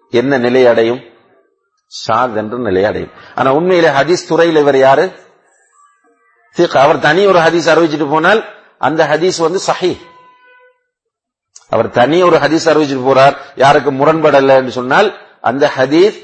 என்ன 0.09 0.37
நிலை 0.37 0.67
அடையும் 0.67 1.01
ஷாத் 1.91 2.35
என்று 2.35 2.57
நிலை 2.59 2.85
அடையும் 2.85 3.11
ஆனா 3.35 3.53
உண்மையிலே 3.53 3.89
ஹதீஸ் 3.89 4.27
துறையில் 4.27 4.61
இவர் 4.61 4.77
யாரு? 4.77 5.11
அவர் 6.83 6.99
தனி 7.07 7.21
ஒரு 7.31 7.39
ஹதீஸ் 7.45 7.67
அறிவிச்சிட்டு 7.71 8.07
போனால் 8.13 8.41
அந்த 8.87 9.01
ஹதீஸ் 9.11 9.37
வந்து 9.45 9.59
சஹி 9.67 9.93
அவர் 11.73 11.89
தனி 11.97 12.17
ஒரு 12.27 12.37
ஹதீஸ் 12.43 12.65
அறிவிச்சிட்டு 12.71 13.05
போறார். 13.09 13.35
யாருக்கு 13.63 13.91
முரண்படல 13.91 14.55
என்று 14.59 14.73
சொன்னால் 14.77 15.09
அந்த 15.49 15.65
ஹதீஸ் 15.75 16.17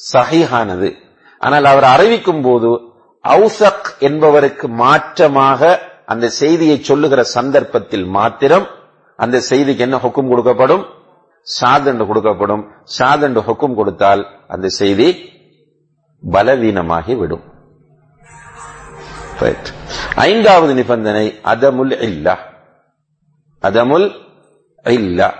சஹிஹானது. 0.00 0.88
ஆனால் 1.40 1.66
அவர் 1.72 1.86
அறிவிக்கும் 1.94 2.42
போது 2.46 2.70
அவுசக் 3.24 3.88
என்பவருக்கு 4.08 4.66
மாற்றமாக 4.82 5.60
அந்த 6.12 6.26
செய்தியை 6.40 6.76
சொல்லுகிற 6.88 7.20
சந்தர்ப்பத்தில் 7.36 8.06
மாத்திரம் 8.16 8.66
அந்த 9.18 9.36
செய்திக்கு 9.50 9.84
என்ன 9.86 9.96
ஹுக்கும் 10.04 10.30
கொடுக்கப்படும்? 10.32 10.84
ஷாத் 11.46 11.88
என்று 11.92 12.04
கொடுக்கப்படும். 12.10 12.62
ஷாத் 12.96 13.24
என்று 13.28 13.40
ஹுக்கும் 13.40 13.76
கொடுத்தால் 13.80 14.22
அந்த 14.54 14.66
செய்தி 14.80 15.08
பலவீனமாகி 16.22 17.16
விடும் 17.16 17.44
ஐந்தாவது 20.14 20.74
நிபந்தனை 20.74 21.40
அதமுல் 21.44 22.00
இல்லா. 22.00 22.38
அதமுல் 23.62 24.12
இல்லா. 24.84 25.34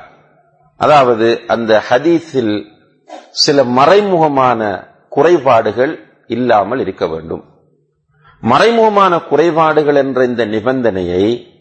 அதாவது 0.76 1.40
அந்த 1.46 1.82
ஹதீஸில் 1.88 2.66
சில 3.30 3.64
மறைமுகமான 3.64 4.88
குறைபாடுகள் 5.08 6.08
இல்லாமல் 6.26 6.80
இருக்க 6.80 7.06
வேண்டும். 7.06 7.44
மறைமுகமான 8.42 9.26
குறைபாடுகள் 9.28 9.94
என்ற 9.94 10.24
இந்த 10.24 10.46
நிபந்தனையை 10.46 11.54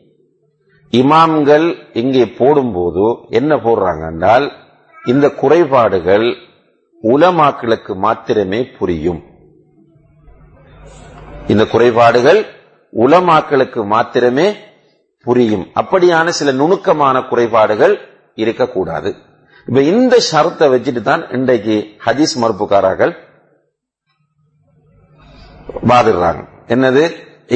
இமாம்கள் 0.91 1.77
இங்கே 1.93 2.27
போடும்போது 2.27 3.17
என்ன 3.29 3.55
போடுறாங்க 3.55 4.05
என்றால் 4.05 4.51
இந்த 5.05 5.29
குறைபாடுகள் 5.29 6.35
உலமாக்களுக்கு 7.03 7.95
மாத்திரமே 7.95 8.65
புரியும். 8.65 9.23
இந்த 11.47 11.63
குறைபாடுகள் 11.65 12.39
உலமாக்களுக்கு 12.93 13.81
மாத்திரமே 13.85 14.47
புரியும். 15.25 15.65
அப்படியான 15.81 16.27
சில 16.29 16.51
நுணுக்கமான 16.51 17.15
குறைபாடுகள் 17.21 17.93
இருக்கக்கூடாது. 18.43 19.09
இப்ப 19.67 19.81
இந்த 19.91 20.15
ஷரத்தை 20.31 20.65
வச்சுட்டு 20.73 21.01
தான் 21.01 21.23
இன்றைக்கு 21.29 21.75
ஹதீஸ் 22.05 22.33
மறுப்புக்காரர்கள் 22.41 23.13
பாதிடுறாங்க 25.91 26.41
என்னது? 26.67 27.03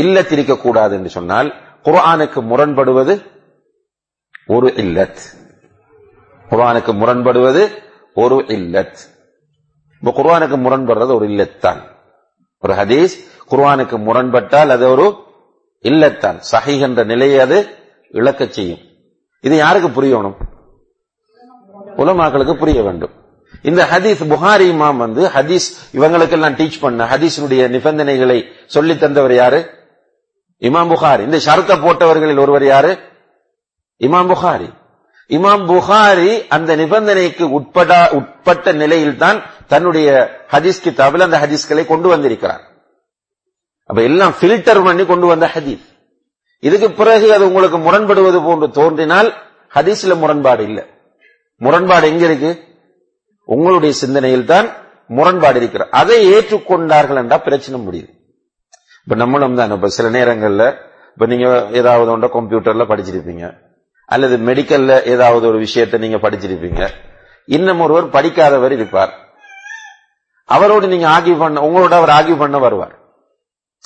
இல்லத்திருக்க 0.02 0.56
கூடாது 0.62 0.96
என்று 0.96 1.10
சொன்னால் 1.10 1.50
குர்ஆனுக்கு 1.86 2.40
முரண்படுவது 2.52 3.14
ஒரு 4.48 4.68
இல்லத். 4.84 5.22
குர்ஆனுக்கு 6.48 6.92
முரண்படுவது 7.02 7.62
ஒரு 8.24 8.38
இல்லத். 8.58 9.00
இப்ப 10.04 10.14
குர்ஆனுக்கு 10.20 10.58
முரண்படுறது 10.66 11.14
ஒரு 11.20 11.26
இல்லத் 11.32 11.60
தான் 11.60 11.82
ஒரு 12.64 12.74
ஹதீஸ் 12.74 13.14
குர்ஆனுக்கு 13.50 13.98
முரண்பட்டால் 13.98 14.70
அது 14.70 14.90
ஒரு 14.90 15.28
இல்லத்தான் 15.84 16.42
சஹி 16.52 16.80
என்ற 16.80 17.04
நிலையை 17.04 17.40
அது 17.40 17.78
இழக்கச் 18.12 18.54
செய்யும். 18.54 18.80
இது 19.42 19.56
யாருக்கு 19.58 20.02
புரியணும்? 20.02 20.36
உலமாக்களுக்கு 21.98 22.54
புரிய 22.54 22.82
வேண்டும். 22.82 23.12
இந்த 23.62 23.88
ஹதீஸ் 23.92 24.22
புகாரி 24.34 24.66
இமாம் 24.74 24.98
வந்து 24.98 25.28
ஹதீஸ் 25.28 25.68
இவங்களுக்கெல்லாம் 25.94 26.56
டீச் 26.60 26.82
பண்ண 26.82 27.06
ஹதீஸினுடைய 27.06 27.68
நிபந்தனைகளை 27.68 28.46
சொல்லி 28.66 28.98
தந்தவர் 28.98 29.34
யாரு? 29.34 29.70
இமாம் 30.62 30.92
புகாரி. 30.94 31.20
இந்த 31.20 31.38
ஷரத்தை 31.38 31.76
போட்டவர்களில் 31.86 32.40
ஒருவர் 32.40 32.66
யாரு? 32.66 33.00
இமாம் 34.00 34.30
புகாரி. 34.34 34.70
இமாம் 35.30 35.66
புகாரி 35.72 36.48
அந்த 36.48 36.76
நிபந்தனைக்கு 36.76 37.44
உட்பட 37.44 38.10
உட்பட்ட 38.12 38.72
நிலையில் 38.72 39.18
தான் 39.18 39.42
தன்னுடைய 39.68 40.10
ஹதீஸ் 40.52 40.84
கிதாபில் 40.84 41.22
அந்த 41.22 41.40
ஹதீஸ்களை 41.40 41.86
கொண்டு 41.86 42.10
வந்திருக்கிறார். 42.10 42.69
அப்ப 43.90 44.02
எல்லாம் 44.02 44.34
பில்டர் 44.42 44.84
பண்ணி 44.84 45.06
கொண்டு 45.06 45.28
வந்த 45.28 45.50
ஹதீஸ். 45.54 45.86
இதுக்கு 46.60 46.92
பிறகு 46.92 47.34
அது 47.34 47.46
உங்களுக்கு 47.46 47.78
முரண்படுவது 47.78 48.44
போன்று 48.44 48.72
தோன்றினால் 48.72 49.34
ஹதீஸ்ல 49.76 50.18
முரண்பாடு 50.18 50.64
இல்லை. 50.64 50.84
முரண்பாடு 51.58 52.08
எங்க 52.08 52.26
இருக்கு? 52.26 52.64
உங்களுடைய 53.44 53.96
சிந்தனையில் 53.96 54.46
தான் 54.46 54.70
முரண்பாடு 55.08 55.56
இருக்கிற. 55.56 55.88
அதை 55.92 56.34
ஏற்றுக்கொண்டார்கள் 56.34 57.16
என்றா 57.16 57.38
பிரச்சனை 57.38 57.88
முடியுது. 57.88 58.10
இப்ப 59.04 59.16
நம்மளும் 59.16 59.56
தான். 59.56 59.72
இப்ப 59.72 59.88
சில 59.88 60.10
நேரங்கள்ல 60.20 60.78
இப்ப 61.14 61.26
நீங்க 61.26 61.68
ஏதாவது 61.72 62.18
ஒன்ற 62.18 62.30
கம்ப்யூட்டர்ல 62.34 62.86
படிச்சிருப்பீங்க. 62.92 63.58
அல்லது 64.06 64.38
மெடிக்கல்ல 64.38 65.06
ஏதாவது 65.06 65.48
ஒரு 65.48 65.58
விஷயத்தை 65.58 66.00
நீங்க 66.00 66.30
படிச்சிருப்பீங்க. 66.30 66.90
இன்னும் 67.46 67.80
ஒருவர் 67.80 68.10
படிக்காதவர் 68.10 68.72
இருப்பார். 68.72 69.14
அவரோடு 70.46 70.88
நீங்க 70.88 71.08
ஆகிய 71.08 71.36
பண்ண 71.36 71.62
உங்களோட 71.62 71.92
அவர் 71.92 72.10
ஆகிய 72.10 72.36
பண்ண 72.36 72.58
வருவார். 72.58 72.99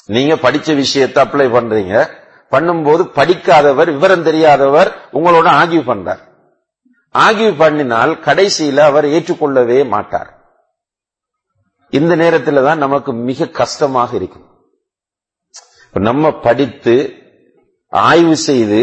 நீங்க 0.06 0.36
படிச்ச 0.36 0.76
விஷயத்தை 0.76 1.24
அப்ளை 1.24 1.48
பண்றீங்க. 1.58 2.10
பண்ணும்போது 2.52 3.04
படிக்காதவர் 3.18 3.92
விவரம் 3.92 4.24
தெரியாதவர் 4.24 4.90
உங்களோட 5.14 5.48
ஆகிய 5.48 5.80
பண்றார். 5.80 6.22
ஆகிவ் 7.16 7.54
பண்ணினால் 7.62 8.12
கடைசியில 8.28 8.78
அவர் 8.78 9.06
ஏற்றுக்கொள்ளவே 9.06 9.88
மாட்டார். 9.88 10.30
இந்த 11.90 12.16
நேரத்தில் 12.16 12.64
தான் 12.64 12.78
நமக்கு 12.78 13.14
மிக 13.14 13.48
கஷ்டமாக 13.48 14.16
இருக்கும். 14.16 14.48
நம்ம 15.94 16.32
படித்து 16.32 16.96
ஆய்வு 17.90 18.36
செய்து 18.36 18.82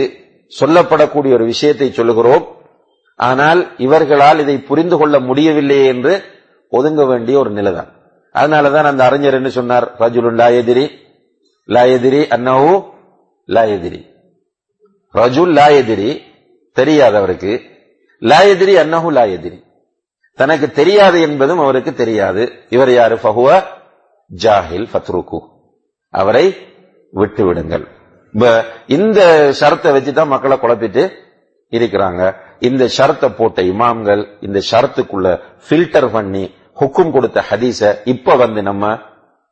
சொல்லப்படக்கூடிய 0.61 1.33
ஒரு 1.33 1.45
விஷயத்தை 1.45 1.93
சொல்லுகிறோம். 1.93 2.45
ஆனால் 3.17 3.75
இவர்களால் 3.77 4.39
இதை 4.39 4.59
புரிந்து 4.59 4.97
கொள்ள 4.99 5.19
முடியவில்லை 5.21 5.87
என்று 5.87 6.25
ஒதுங்க 6.73 7.07
வேண்டிய 7.07 7.39
ஒரு 7.39 7.51
நிலைதான். 7.51 7.91
அதனாலதான் 8.35 8.89
அந்த 8.91 9.05
அறிஞர் 9.05 9.35
என்ன 9.35 9.49
சொன்னார்? 9.49 9.95
ரஜுலுன் 9.99 10.41
லாயதிரி 11.71 11.79
லாயதிரி 11.79 12.21
அன்னஹு 12.37 12.73
லாயதிரி 13.49 14.01
ரஜுல் 15.15 15.53
லாயதிரி 15.59 16.11
தெரியாதவருக்கு 16.73 17.53
லா 18.21 18.41
எதிரி 18.43 18.77
அன்னஹு 18.77 19.09
லாயதிரி 19.11 19.59
தனக்கு 20.35 20.71
தெரியாது 20.71 21.21
என்பதும் 21.21 21.59
அவருக்கு 21.59 21.95
தெரியாது. 21.95 22.53
இவர் 22.71 22.93
யாரு? 22.93 23.15
ஃபஹுவ 23.15 23.63
ஜாஹில் 24.45 24.87
ஃபத்ருக்கு 24.93 25.39
அவரை 26.11 26.57
விட்டு 27.11 27.45
விடுங்கள் 27.45 27.87
இந்த 28.87 29.21
ஷரத்தை 29.61 29.91
வச்சுதான் 29.97 30.27
மக்களை 30.27 30.57
குழப்பிட்டு 30.57 31.13
இருக்கிறாங்க. 31.71 32.35
இந்த 32.59 32.89
ஷரத்தை 32.99 33.29
போட்ட 33.37 33.63
இமாம்கள் 33.63 34.27
இந்த 34.41 34.61
ஷரத்துக்குள்ள 34.71 35.41
ஃபில்டர் 35.69 36.11
பண்ணி 36.13 36.55
ஹுக்கும் 36.81 37.11
கொடுத்த 37.11 37.45
ஹதீஸ 37.51 37.99
இப்ப 38.05 38.37
வந்து 38.37 38.63
நம்ம 38.63 38.99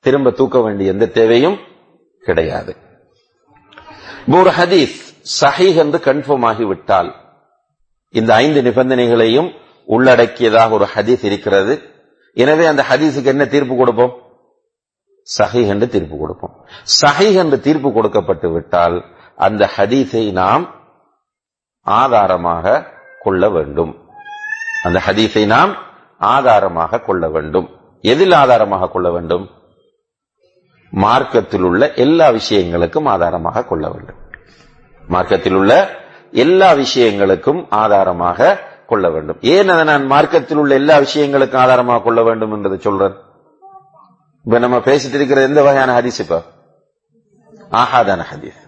திரும்ப 0.01 0.31
தூக்க 0.31 0.61
வேண்டிய 0.61 0.93
எந்த 0.93 1.07
தேவையும் 1.07 1.59
கிடையாது. 2.29 2.73
ஒரு 4.38 4.51
ஹதீஸ் 4.59 4.97
சஹீஹ் 5.41 5.79
என்று 5.83 5.99
கன்ஃபார்ம் 6.09 6.47
ஆகிவிட்டால் 6.51 7.11
இந்த 8.14 8.31
ஐந்து 8.45 8.61
நிபந்தனைகளையும் 8.69 9.51
உள்ளடக்கியதாக 9.88 10.71
ஒரு 10.79 10.87
ஹதீஸ் 10.95 11.25
இருக்கிறது. 11.29 11.75
எனவே 12.37 12.64
அந்த 12.73 12.83
ஹதீஸுக்கு 12.91 13.31
என்ன 13.35 13.45
தீர்ப்பு 13.55 13.75
கொடுப்போம்? 13.77 14.14
சஹி 15.27 15.62
என்று 15.73 15.87
தீர்ப்பு 15.95 16.17
கொடுப்போம். 16.19 16.55
சஹி 17.01 17.29
என்று 17.43 17.57
தீர்ப்பு 17.67 17.88
கொடுக்கப்பட்டு 17.93 18.49
விட்டால் 18.53 18.97
அந்த 19.47 19.62
ஹதீஸை 19.77 20.25
நாம் 20.33 20.64
ஆதாரமாக 21.87 22.85
கொள்ள 23.25 23.43
வேண்டும். 23.57 23.93
அந்த 24.87 24.99
ஹதீஸை 25.07 25.45
நாம் 25.55 25.73
ஆதாரமாக 26.21 27.01
கொள்ள 27.09 27.25
வேண்டும். 27.35 27.69
எதில் 28.05 28.35
ஆதாரமாக 28.43 28.88
கொள்ள 28.95 29.09
வேண்டும்? 29.17 29.45
மார்க்கத்தில் 30.90 31.62
உள்ள 31.62 31.92
எல்லா 31.92 32.29
விஷயங்களுக்கும் 32.29 33.09
ஆதாரமாக 33.09 33.64
கொள்ள 33.64 33.88
வேண்டும். 33.88 34.16
மார்க்கத்தில் 35.09 35.53
உள்ள 35.53 35.96
எல்லா 36.33 36.72
விஷயங்களுக்கும் 36.72 37.66
ஆதாரமாக 37.70 38.66
கொள்ள 38.87 39.11
வேண்டும். 39.11 39.38
ஏன் 39.40 39.68
அதை 39.68 39.85
நான் 39.85 40.07
மார்க்கத்தில் 40.07 40.57
உள்ள 40.57 40.74
எல்லா 40.74 40.98
விஷயங்களுக்கும் 40.98 41.57
ஆதாரமாக 41.57 42.03
கொள்ள 42.03 42.22
வேண்டும் 42.22 42.53
என்றதை 42.53 42.79
சொல்றேன்? 42.79 43.16
இப்ப 44.44 44.59
நம்ம 44.59 44.77
பேசிட்டு 44.77 45.14
இருக்கிற 45.14 45.40
எந்த 45.40 45.62
வகையான 45.62 46.01
ஹதீஸ் 46.01 46.18
இப்ப? 46.18 46.42
ஆஹாதான 47.70 48.24
ஹதீஸ். 48.35 48.61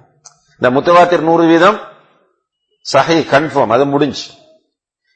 இந்த 0.58 0.80
முத்தவாத்திர் 0.80 1.20
நூறு 1.20 1.46
வீதம் 1.46 1.78
சஹி 2.92 3.24
கன்ஃபார்ம் 3.30 3.66
அது 3.66 3.86
முடிஞ்சு. 3.86 4.30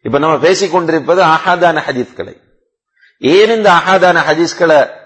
இப்ப 0.02 0.18
நம்ம 0.18 0.38
பேசிக் 0.38 0.72
கொண்டிருப்பது 0.72 1.22
ஆஹாதான 1.22 1.82
ஹதீஸ்களை. 1.86 2.40
ஏன் 3.18 3.50
இந்த 3.50 3.72
ஆஹாதான 3.72 4.22
ஹதீஸ்களை 4.30 5.02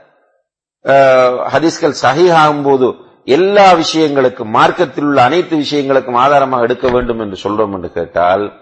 ஹதீஸ்கள் 0.84 1.94
சஹி 2.02 2.26
ஆகும்போது 2.32 2.96
எல்லா 3.24 3.72
விஷயங்களுக்கும் 3.72 4.50
மார்க்கத்தில் 4.50 5.04
உள்ள 5.04 5.22
அனைத்து 5.22 5.56
விஷயங்களுக்கும் 5.56 6.14
ஆதாரமாக 6.14 6.62
எடுக்க 6.62 6.88
வேண்டும் 6.88 7.18
என்று 7.18 7.36
சொல்றோம் 7.42 7.72
என்று 7.72 7.92
கேட்டால் 7.92 8.52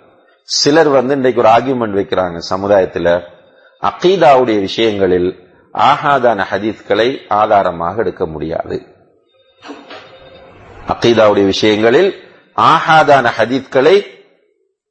சிலர் 0.43 0.89
வந்து 0.89 1.15
இன்றைக்கு 1.15 1.43
ஒரு 1.43 1.51
ஆர்கியூமெண்ட் 1.51 1.97
வைக்கிறாங்க 1.99 2.37
சமுதாயத்தில். 2.37 3.23
அகீதாவுடைய 3.83 4.61
விஷயங்களில் 4.61 5.47
ஆஹாதான 5.75 6.45
ஹதீஸ்களை 6.51 7.19
ஆதாரமாக 7.29 7.97
எடுக்க 7.97 8.27
முடியாது. 8.27 8.87
அகீதாவுடைய 10.89 11.45
விஷயங்களில் 11.45 12.15
ஆஹாதான 12.57 13.31
ஹதீஸ்களை 13.39 14.07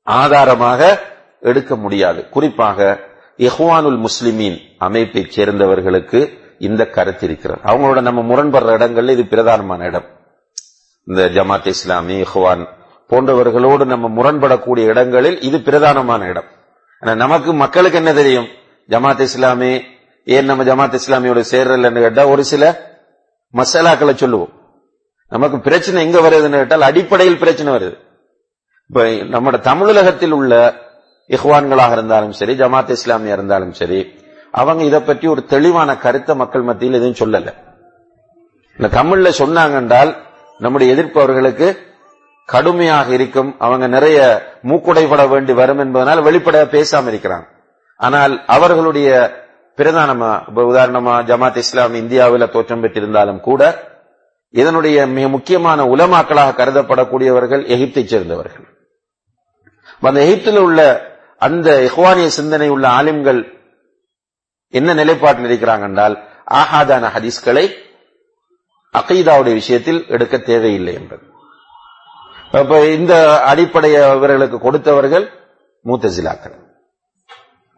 ஆதாரமாக 0.03 1.01
எடுக்க 1.41 1.75
முடியாது. 1.75 2.29
குறிப்பாக 2.29 2.99
இஹ்வானுல் 3.37 4.05
முஸ்லிமீன் 4.05 4.57
அமைப்பைச் 4.77 5.31
சேர்ந்தவர்களுக்கு 5.31 6.43
இந்த 6.59 6.85
கருத்து 6.85 7.25
இருக்கிறது 7.25 7.61
அவங்களோட 7.63 8.01
நம்ம 8.01 8.21
முரண்படுற 8.21 8.73
இடங்கள்ல 8.77 9.09
இது 9.09 9.23
பிரதானமான 9.23 9.83
இடம். 9.83 10.05
இந்த 11.03 11.25
ஜமாத் 11.25 11.67
இஸ்லாமி 11.67 12.21
இஹ்வான் 12.21 12.67
போன்றவர்களோடு 13.09 13.85
நம்ம 13.85 14.07
முரண்படக்கூடிய 14.17 14.85
இடங்களில் 14.85 15.41
இது 15.41 15.57
பிரதானமான 15.57 16.21
இடம். 16.21 16.47
நமக்கு 16.99 17.53
மக்களுக்கு 17.53 17.97
என்ன 17.97 18.13
தெரியும்? 18.13 18.47
ஜமாத் 18.89 19.19
இஸ்லாமி 19.19 19.81
ஏன் 20.25 20.45
நம்ம 20.45 20.63
ஜமாத் 20.63 20.97
இஸ்லாமியோட 20.99 21.43
சேர்றலன்னு 21.51 21.99
கேட்டா 21.99 22.25
ஒரு 22.25 22.43
சில 22.43 22.63
மசாலாக்களை 23.53 24.15
சொல்லுவோம். 24.15 24.53
நமக்கு 25.29 25.59
பிரச்சனை 25.59 26.05
எங்க 26.05 26.19
வருதுன்னு 26.19 26.49
கேட்டால் 26.49 26.81
அடிப்படையில் 26.81 27.39
பிரச்சனை 27.39 27.73
வருது. 27.73 27.97
இப்ப 28.87 29.23
நம்ம 29.23 29.51
தமிழகத்தில் 29.51 30.31
உள்ள 30.31 30.73
இஹ்வான்களாக 31.27 31.91
இருந்தாலும் 31.91 32.31
சரி 32.31 32.53
ஜமாத் 32.53 32.89
இஸ்லாமியா 32.89 33.33
இருந்தாலும் 33.33 33.73
சரி 33.73 33.99
அவங்க 34.59 34.83
இதை 34.83 34.99
பற்றி 34.99 35.27
ஒரு 35.27 35.45
தெளிவான 35.45 35.97
கருத்தை 35.97 36.35
மக்கள் 36.35 36.67
மத்தியில் 36.67 36.99
எதுவும் 36.99 37.19
சொல்லல. 37.21 37.53
இந்த 38.77 38.87
தமிழ்ல 38.97 39.29
சொன்னாங்க 39.41 39.73
என்றால் 39.73 40.11
நம்முடைய 40.57 40.93
எதிர்ப்பவர்களுக்கு 40.93 41.77
கடுமையாக 42.45 43.13
இருக்கும். 43.13 43.55
அவங்க 43.59 43.87
நிறைய 43.87 44.19
மூக்குடைபட 44.63 45.29
வேண்டி 45.29 45.53
வரும் 45.53 45.79
என்பதனால் 45.79 46.23
வெளிப்படையா 46.23 46.65
பேசாம 46.75 47.09
இருக்கிறாங்க. 47.11 47.47
ஆனால் 47.95 48.33
அவர்களுடைய 48.45 49.09
பிரதானமா 49.77 50.31
உதாரணமா 50.55 51.13
ஜமாத் 51.29 51.55
இஸ்லாம் 51.55 51.93
இந்தியாவில் 51.93 52.51
தோற்றம் 52.51 52.83
பெற்றிருந்தாலும் 52.83 53.39
கூட 53.39 53.61
இதனுடைய 54.49 55.07
மிக 55.07 55.27
முக்கியமான 55.27 55.85
உலமாக்களாக 55.85 56.55
கருதப்படக்கூடியவர்கள் 56.59 57.63
எகிப்தைச் 57.75 58.11
சேர்ந்தவர்கள். 58.13 58.65
அந்த 59.99 60.19
எகிப்தில் 60.25 60.57
உள்ள 60.57 60.79
அந்த 61.37 61.69
இஹ்வானிய 61.87 62.27
சிந்தனை 62.37 62.69
உள்ள 62.69 62.85
ஆலிம்கள் 62.89 63.41
என்ன 64.79 64.93
நிலைப்பாட்டில் 64.93 65.47
இருக்கிறாங்க 65.47 65.85
என்றால் 65.89 66.15
ஆஹாதான 66.61 67.05
ஹதீஸ்களை 67.15 67.65
அகைதாவுடைய 68.93 69.53
விஷயத்தில் 69.61 70.01
எடுக்க 70.07 70.35
தேவையில்லை 70.49 70.93
என்பது. 70.93 71.23
அப்ப 72.59 72.73
இந்த 72.97 73.13
அடிப்படையை 73.51 74.01
அவர்களுக்கு 74.11 74.57
கொடுத்தவர்கள் 74.57 75.25
மூத்தசிலாக்கள். 75.85 76.55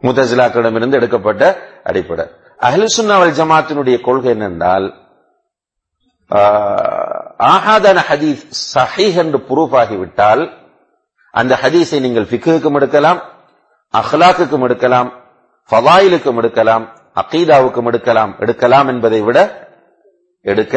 முத்தசிலாக்களிடமிருந்து 0.04 0.98
எடுக்கப்பட்ட 1.00 1.44
அடிப்படை. 1.84 2.26
அஹலுசுன்னாவல் 2.60 3.38
ஜமாத்தினுடைய 3.40 3.98
கொள்கை 4.08 4.30
என்னென்றால் 4.36 4.88
ஆஹாதான 7.52 8.00
ஹதீஸ் 8.10 8.44
சஹீஹ் 8.76 9.20
என்று 9.24 9.40
புரூஃப் 9.50 9.76
ஆகிவிட்டால் 9.82 10.44
அந்த 11.34 11.54
ஹதீஸை 11.62 12.00
நீங்கள் 12.06 12.30
பிக்குக்கும் 12.32 12.78
எடுக்கலாம் 12.80 13.20
அஹ்லாக்குக்கும் 13.94 14.66
எடுக்கலாம் 14.68 15.10
ஃபவாயிலுக்கும் 15.69 16.39
எடுக்கலாம் 16.41 16.86
அகீதாவுக்கும் 17.21 17.88
எடுக்கலாம். 17.91 18.36
எடுக்கலாம் 18.39 18.88
என்பதை 18.88 19.21
விட 19.21 19.38
எடுக்க 20.41 20.75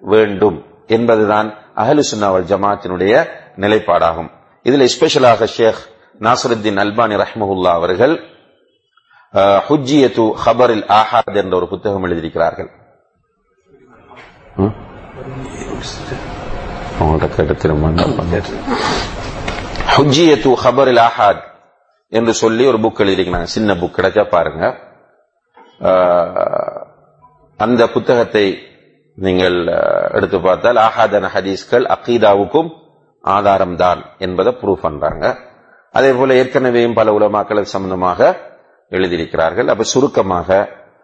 வேண்டும் 0.00 0.58
என்பதுதான் 0.86 1.48
அஹலு 1.76 2.02
சுன்னாவல் 2.10 2.48
ஜமாத்தினுடைய 2.50 3.14
நிலைப்பாடாகும். 3.56 4.30
இதில் 4.62 4.86
ஸ்பெஷலாக 4.86 5.46
ஷேக் 5.46 5.80
நாசருத்தீன் 6.26 6.80
அல்பானி 6.84 7.14
ரஹ்மஹுல்லா 7.22 7.72
அவர்கள் 7.80 8.14
ஹுஜியத்து 9.68 10.24
ஹபரில் 10.44 10.84
ஆஹாத் 10.98 11.38
என்ற 11.42 11.56
ஒரு 11.56 11.68
புத்தகம் 11.68 12.04
எழுதியிருக்கிறார்கள். 12.04 12.70
அவங்கள்ட்ட 17.00 17.28
கேட்டு 17.34 17.54
திரும்ப 17.54 17.88
ஹுஜியத்து 19.96 20.50
ஹபரில் 20.64 21.00
ஆஹாத். 21.08 21.42
என்று 22.12 22.32
சொல்லி 22.34 22.66
ஒரு 22.66 22.78
புக் 22.78 23.00
எழுதியிருக்கிறாங்க. 23.04 23.48
சின்ன 23.56 23.74
புக் 23.74 23.96
கிடைச்சா 23.98 24.24
பாருங்க. 24.28 24.64
அந்த 27.64 27.82
புத்தகத்தை 27.94 28.46
நீங்கள் 29.14 29.56
எடுத்து 30.16 30.40
பார்த்தால் 30.40 30.76
ஆஹாதன 30.76 31.28
ஹதீஸ்கள் 31.34 31.86
அகீதாவுக்கும் 31.94 32.70
ஆதாரம் 33.20 33.76
தான் 33.76 34.00
என்பதை 34.18 34.52
ப்ரூவ் 34.60 34.84
பண்றாங்க. 34.86 35.24
அதே 35.90 36.10
போல 36.12 36.34
ஏற்கனவேயும் 36.42 36.98
பல 36.98 37.12
உலமாக்கள் 37.18 37.72
சம்பந்தமாக 37.74 38.20
எழுதியிருக்கிறார்கள். 38.90 39.68
அப்ப 39.72 39.82
சுருக்கமாக 39.82 40.58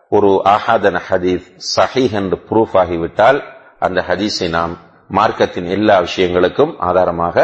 ஒரு 0.09 0.31
ஆஹாதன 0.55 1.01
ஹதீஸ் 1.09 1.47
சஹீஹ் 1.77 2.15
என்று 2.21 2.37
ப்ரூஃப் 2.49 2.77
ஆகிவிட்டால் 2.83 3.41
அந்த 3.79 4.05
ஹதீஸை 4.09 4.49
நாம் 4.49 4.75
மார்க்கத்தின் 5.11 5.69
எல்லா 5.77 5.97
விஷயங்களுக்கும் 6.07 6.75
ஆதாரமாக 6.79 7.37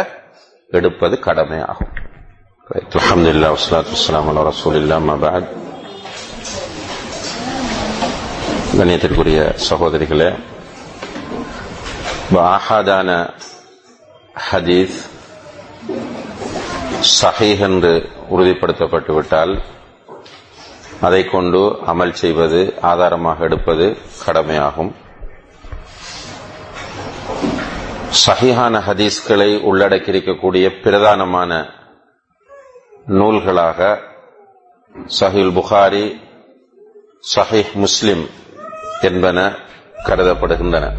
எடுப்பது 0.71 1.19
கடமையாகும். 1.27 1.93
அலமதுல்லா 2.71 3.49
வஸ்லாத்து 3.51 3.95
வஸ்லாம் 3.95 4.29
அலா 4.31 4.43
ரசூலில்லா 4.47 4.97
மபாத் 5.07 5.49
கண்ணியத்திற்குரிய 8.73 9.39
சகோதரிகளே 9.69 10.29
ஆஹாதான 12.45 13.09
ஹதீஸ் 14.45 14.99
சஹீஹ் 17.15 17.65
என்று 17.69 17.93
உறுதிப்படுத்தப்பட்டு 18.29 19.15
விட்டால் 19.15 19.55
அதை 21.01 21.23
கொண்டு 21.27 21.63
அமல் 21.87 22.17
செய்வது 22.23 22.61
ஆதாரமாக 22.93 23.45
எடுப்பது 23.45 23.89
கடமையாகும் 24.25 24.93
சஹிஹான 28.25 28.77
ஹதீஸ்களை 28.87 29.51
உள்ளடக்கியிருக்கக்கூடிய 29.69 30.67
பிரதானமான 30.83 31.53
நூல்களாக 33.11 33.99
சஹில் 35.21 35.53
புகாரி 35.53 36.15
சஹீஹ் 37.37 37.73
முஸ்லிம் 37.75 38.27
என்பன 39.03 39.53
கருதப்படுகின்றன. 40.05 40.93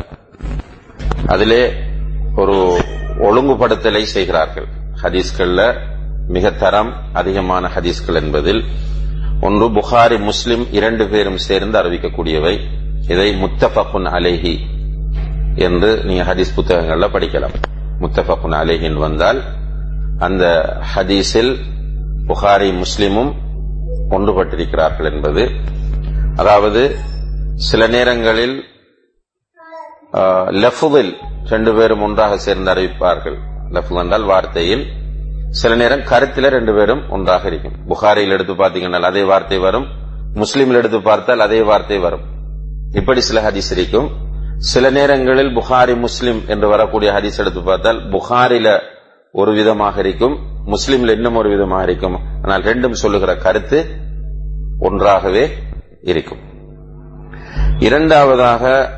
அதிலே 1.27 1.73
ஒரு 2.35 2.81
ஒழுங்குபடுத்தலை 3.19 4.01
செய்கிறார்கள். 4.01 4.67
ஹதீஸ்கள்ல 5.03 5.79
மிக 6.27 6.51
தரம் 6.51 6.93
அதிகமான 7.13 7.69
ஹதீஸ்கள் 7.75 8.15
என்பதில் 8.15 8.63
ஒன்று 9.41 9.69
புகாரி 9.69 10.19
முஸ்லிம் 10.19 10.71
இரண்டு 10.71 11.07
பேரும் 11.07 11.37
சேர்ந்து 11.37 11.79
அறிவிக்கக்கூடியவை. 11.79 12.59
இதை 13.07 13.35
முத்தபகுன் 13.43 14.07
அலேஹி 14.17 14.59
என்று 15.55 16.03
நீங்க 16.03 16.35
ஹதீஸ் 16.35 16.55
புத்தகங்கள்ல 16.55 17.07
படிக்கலாம். 17.15 17.53
முத்தபகுன் 17.99 18.55
அலேஹின் 18.63 18.93
வந்தால் 18.93 19.41
அந்த 20.19 20.75
ஹதீஸில் 20.95 21.59
புகாரி 22.29 22.69
முஸ்லிமும் 22.81 23.31
ஒன்றுபட்டிருக்கிறார்கள் 24.15 25.09
என்பது. 25.11 25.43
அதாவது 26.35 26.95
சில 27.55 27.87
நேரங்களில் 27.87 28.55
லஃபுதில் 30.63 31.11
ரெண்டு 31.45 31.73
பேரும் 31.73 32.01
ஒன்றாக 32.01 32.37
சேர்ந்து 32.37 32.71
அறிவிப்பார்கள். 32.73 33.37
லஃபு 33.75 33.99
என்றால் 34.01 34.23
வார்த்தையில். 34.23 34.83
சில 35.49 35.75
நேரம் 35.75 35.99
கருத்தில 35.99 36.49
ரெண்டு 36.57 36.73
பேரும் 36.73 37.09
ஒன்றாக 37.09 37.47
இருக்கும். 37.47 37.75
புகாரியில் 37.87 38.31
எடுத்து 38.31 38.53
பார்த்தீங்கன்னா 38.53 39.01
அதே 39.01 39.23
வார்த்தை 39.23 39.57
வரும். 39.57 39.87
முஸ்லீமில் 40.35 40.79
எடுத்து 40.81 41.01
பார்த்தால் 41.01 41.39
அதே 41.39 41.61
வார்த்தை 41.61 41.97
வரும். 41.99 42.25
இப்படி 42.93 43.21
சில 43.21 43.49
ஹதீஸ் 43.49 43.71
இருக்கும். 43.71 44.09
சில 44.57 44.89
நேரங்களில் 44.89 45.51
புகாரி 45.57 45.99
முஸ்லிம் 45.99 46.41
என்று 46.47 46.67
வரக்கூடிய 46.67 47.11
ஹதீஸ் 47.11 47.37
எடுத்து 47.37 47.61
பார்த்தால் 47.61 47.99
புகாரில 48.09 48.79
ஒரு 49.31 49.51
விதமாக 49.53 49.99
இருக்கும். 49.99 50.35
முஸ்லீம்ல 50.65 51.15
இன்னும் 51.15 51.35
ஒரு 51.35 51.49
விதமாக 51.49 51.83
இருக்கும். 51.83 52.19
ஆனால் 52.41 52.61
ரெண்டும் 52.61 52.91
சொல்லுகிற 52.91 53.35
கருத்து 53.35 53.85
ஒன்றாகவே 54.79 55.49
இருக்கும். 56.01 56.39
இரண்டாவதாக 57.79 58.89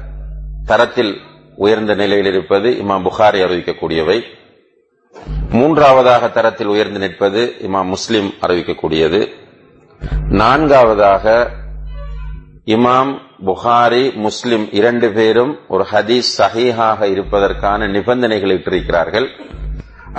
தரத்தில் 0.66 1.22
உயர்ந்த 1.56 1.96
நிலையில் 1.96 2.26
இருப்பது 2.26 2.70
இமாம் 2.70 3.06
புகாரி 3.08 3.40
அறிவிக்கக்கூடியவை. 3.44 4.24
மூன்றாவதாக 5.50 6.30
தரத்தில் 6.30 6.68
உயர்ந்து 6.68 7.00
நிற்பது 7.00 7.56
இமாம் 7.62 7.92
முஸ்லிம் 7.96 8.34
அறிவிக்கக்கூடியது. 8.42 9.28
நான்காவதாக 10.30 11.52
இமாம் 12.66 13.22
புகாரி 13.46 14.16
முஸ்லிம் 14.16 14.72
இரண்டு 14.72 15.12
பேரும் 15.12 15.60
ஒரு 15.68 15.86
ஹதீஸ் 15.92 16.30
சஹீஹாக 16.38 17.04
இருப்பதற்கான 17.04 17.88
நிபந்தனைகள் 17.88 18.58
இட்டிருக்கிறார்கள். 18.58 19.28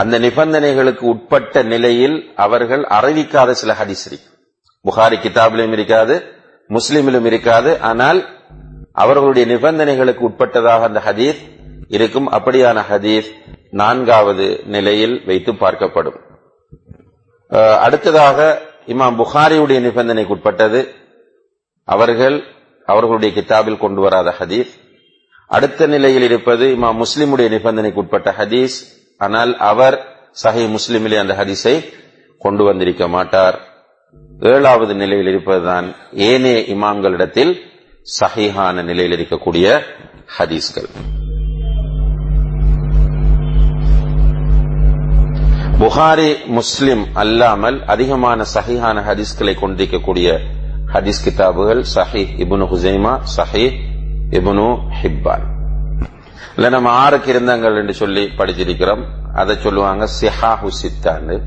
அந்த 0.03 0.15
நிபந்தனைகளுக்கு 0.25 1.05
உட்பட்ட 1.13 1.63
நிலையில் 1.73 2.17
அவர்கள் 2.45 2.85
அறிவிக்காத 2.97 3.51
சில 3.61 3.73
ஹதீஸ் 3.81 4.05
இருக்கு. 4.09 4.29
புகாரி 4.87 5.17
கிதாபிலும் 5.25 5.75
இருக்காது 5.77 6.15
முஸ்லிமிலும் 6.71 7.27
இருக்காது. 7.31 7.71
ஆனால் 7.91 8.21
அவர்களுடைய 9.03 9.45
நிபந்தனைகளுக்கு 9.55 10.23
உட்பட்டதாக 10.29 10.89
அந்த 10.89 11.01
ஹதீஸ் 11.09 11.41
இருக்கும். 11.97 12.29
அப்படியான 12.37 12.79
ஹதீஸ் 12.91 13.29
நான்காவது 13.81 14.47
நிலையில் 14.75 15.17
வைத்து 15.27 15.53
பார்க்கப்படும். 15.63 16.19
அடுத்ததாக 17.87 18.39
இமாம் 18.93 19.19
புகாரியுடைய 19.21 19.79
நிபந்தனைக்கு 19.87 20.35
உட்பட்டது. 20.37 20.81
அவர்கள் 21.89 22.37
அவர்களுடைய 22.93 23.31
கிதாபில் 23.37 23.83
கொண்டு 23.85 24.01
வராத 24.01 24.29
ஹதீஸ். 24.39 24.73
அடுத்த 25.51 25.87
நிலையில் 25.95 26.27
இருப்பது 26.29 26.65
இமாம் 26.77 27.01
முஸ்லிமுடைய 27.03 27.49
நிபந்தனைக்கு 27.57 28.03
உட்பட்ட 28.05 28.31
ஹதீஸ். 28.39 28.77
ஆனால் 29.25 29.53
அவர் 29.71 29.97
சஹி 30.43 30.65
முஸ்லிமிலே 30.77 31.19
அந்த 31.23 31.35
ஹதீஸை 31.41 31.77
கொண்டு 32.45 32.63
வந்திருக்க 32.69 33.05
மாட்டார். 33.17 33.57
ஏழாவது 34.53 34.95
நிலையில் 35.03 35.31
இருப்பதுதான் 35.33 35.87
ஏனே 36.31 36.57
இமாம்களிடத்தில் 36.75 37.53
சஹிஹான 38.19 38.83
நிலையில் 38.91 39.15
இருக்கக்கூடிய 39.17 39.67
ஹதீஸ்கள். 40.37 40.91
புகாரி 45.81 46.29
முஸ்லிம் 46.59 47.05
அல்லாமல் 47.23 47.79
அதிகமான 47.95 48.45
சஹிஹான 48.55 48.99
ஹதீஸ்களை 49.09 49.55
கொண்டிருக்கக்கூடிய 49.63 50.29
ஹதீஸ் 50.95 51.25
கிதாபுகள் 51.25 51.83
சஹி 51.95 52.23
இபுனு 52.45 52.67
ஹுசைமா 52.73 53.15
சஹி 53.37 53.67
இபுனு 54.39 54.69
ஹிப்பான். 55.01 55.47
இல்லை 56.55 56.71
நம்ம 56.71 56.91
ஆறு 56.91 57.17
கிருந்தங்கள் 57.17 57.81
என்று 57.81 57.95
சொல்லி 57.95 58.27
படிச்சிருக்கிறோம். 58.27 59.05
அதை 59.35 59.57
சொல்லுவாங்க 59.57 60.09
சிஹாஹு 60.21 60.69
சித்தான்னு 60.83 61.41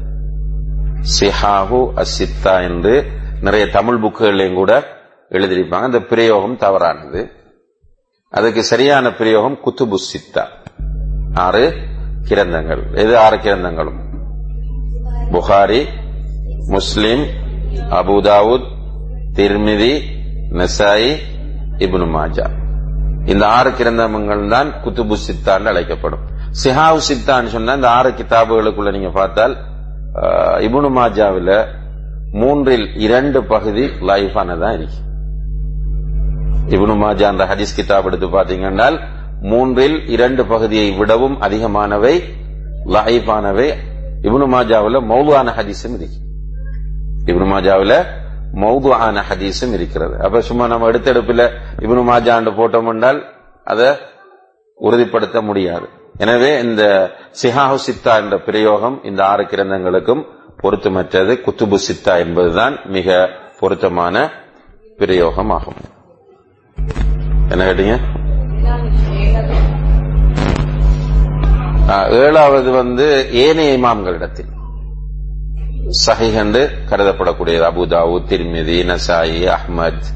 சிஹாஹு 1.19 1.91
அசித்தா 1.95 2.61
என்று 2.61 3.11
நிறைய 3.41 3.69
தமிழ் 3.69 4.03
புக்குகளையும் 4.03 4.53
கூட 4.53 4.83
எழுதியிருப்பாங்க. 5.29 5.81
அந்த 5.81 5.99
பிரயோகம் 5.99 6.57
தவறானது. 6.57 7.31
அதுக்கு 8.29 8.63
சரியான 8.63 9.13
பிரயோகம் 9.13 9.59
குத்துபு 9.65 9.95
சித்தா. 9.95 10.45
ஆறு 11.33 11.73
கிரந்தங்கள். 12.29 12.97
எது 12.97 13.17
ஆறு 13.17 13.37
கிரந்தங்களும்? 13.37 13.99
புகாரி 15.31 15.87
முஸ்லிம் 16.67 17.25
அபுதாவுத் 17.75 18.71
திர்மிதி 19.33 20.01
நசாயி 20.51 21.17
இப்னு 21.77 22.07
மாஜா. 22.17 22.66
இந்த 23.31 23.43
ஆறு 23.55 23.69
கிரந்தங்கள் 23.79 24.43
தான் 24.55 24.69
குத்துபு 24.83 25.15
சித்தான்னு 25.27 25.71
அழைக்கப்படும். 25.71 26.23
சிஹாவு 26.61 26.99
சித்தான்னு 27.07 27.51
சொன்னா 27.55 27.73
இந்த 27.79 27.89
ஆறு 27.97 28.09
கிதாபுகளுக்குள்ள 28.19 28.91
நீங்க 28.97 29.11
பார்த்தால் 29.17 29.55
இபுனு 30.67 30.89
மாஜாவில் 30.99 31.57
மூன்றில் 32.41 32.85
இரண்டு 33.05 33.39
பகுதி 33.51 33.83
லைஃபானதான் 34.09 34.75
இருக்கு. 34.77 34.99
இபுனு 36.75 36.95
மாஜா 37.03 37.25
அந்த 37.33 37.43
ஹதீஸ் 37.51 37.75
கிதாப் 37.79 38.07
எடுத்து 38.09 38.27
பாத்தீங்கன்னா 38.37 38.87
மூன்றில் 39.51 39.97
இரண்டு 40.15 40.45
பகுதியை 40.51 40.87
விடவும் 40.99 41.35
அதிகமானவை 41.47 42.15
லைஃபானவை 42.95 43.67
இபுனு 44.27 44.47
மாஜாவில் 44.55 44.99
மௌலான 45.11 45.53
ஹதீஸும் 45.57 45.95
இருக்கு. 45.97 46.19
இபுனு 47.29 47.47
மாஜாவில் 47.53 47.97
மௌதுவான 48.53 49.23
ஹதீஸும் 49.29 49.73
இருக்கிறது. 49.73 50.15
அப்ப 50.23 50.41
சும்மா 50.41 50.67
நம்ம 50.67 50.87
எடுத்தெடுப்பில் 50.87 51.45
இப்னு 51.79 52.03
மாஜாண்டு 52.11 52.51
போட்டோம் 52.59 52.89
என்றால் 52.93 53.19
அதை 53.63 53.89
உறுதிப்படுத்த 54.75 55.41
முடியாது. 55.41 55.87
எனவே 56.17 56.59
இந்த 56.59 56.83
சிஹாஹு 57.41 57.77
சித்தா 57.87 58.13
என்ற 58.15 58.39
பிரயோகம் 58.39 59.03
இந்த 59.03 59.25
ஆறு 59.25 59.43
கிரந்தங்களுக்கும் 59.43 60.23
பொருத்தமற்றது. 60.63 61.33
குத்துபு 61.45 61.77
சித்தா 61.87 62.17
என்பதுதான் 62.17 62.77
மிக 62.85 63.29
பொருத்தமான 63.59 64.29
பிரயோகம் 64.97 65.49
ஆகும். 65.49 65.81
என்ன 67.49 67.63
கேட்டீங்க? 67.69 67.97
ஏழாவது 72.09 72.71
வந்து 72.71 73.33
ஏனைய 73.33 73.77
இமாம்களிடத்தில். 73.77 74.51
சஹீஹ் 76.05 76.33
என்று 76.33 76.77
கருதப்படக்கூடியது. 76.89 77.65
அபுதாவு 77.71 78.15
திருமிதி 78.29 78.77
நசாயி 78.91 79.55
அஹ்மத் 79.55 80.07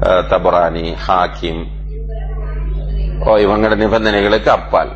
தபரானி 0.00 0.96
ஹாக்கிம். 1.08 1.62
ஓ 3.26 3.36
இவங்களோட 3.36 3.76
நிபந்தனைகளுக்கு 3.82 4.48
அப்பால். 4.48 4.92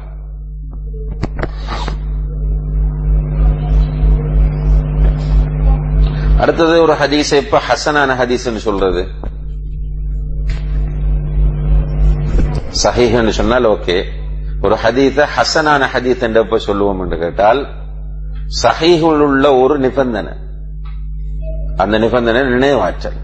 அடுத்தது 6.38 6.82
ஒரு 6.82 6.92
ஹதீஸ் 6.92 7.36
இப்ப 7.36 7.60
ஹசனான 7.68 8.10
ஹதீஸ்னு 8.20 8.56
சொல்றது. 8.56 9.08
சஹீஹ்னு 12.84 13.28
சொன்னால் 13.28 13.64
ஓகே. 13.64 14.04
ஒரு 14.62 14.76
ஹதீஸ 14.84 15.26
ஹசனான 15.36 15.86
ஹதீஸ் 15.94 16.22
என்று 16.22 16.40
எப்ப 16.40 16.58
சொல்லுவோம் 16.58 17.00
என்று 17.00 17.18
கேட்டால் 17.18 17.68
சஹீஹுல் 18.62 19.18
உள்ள 19.18 19.54
ஒரு 19.54 19.78
நிபந்தனை. 19.78 20.32
அந்த 21.76 21.98
நிபந்தனை 21.98 22.40
நினைவாற்றல். 22.40 23.18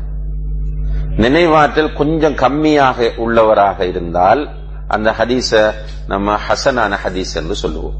நினைவாற்றல் 1.16 1.96
கொஞ்சம் 1.96 2.34
கம்மியாக 2.34 3.10
உள்ளவராக 3.16 3.80
இருந்தால் 3.80 4.48
அந்த 4.88 5.10
ஹதீஸ 5.10 5.74
நம்ம 6.06 6.38
ஹசனான 6.48 6.98
ஹதீஸ் 7.04 7.34
என்று 7.34 7.54
சொல்லுவோம். 7.54 7.94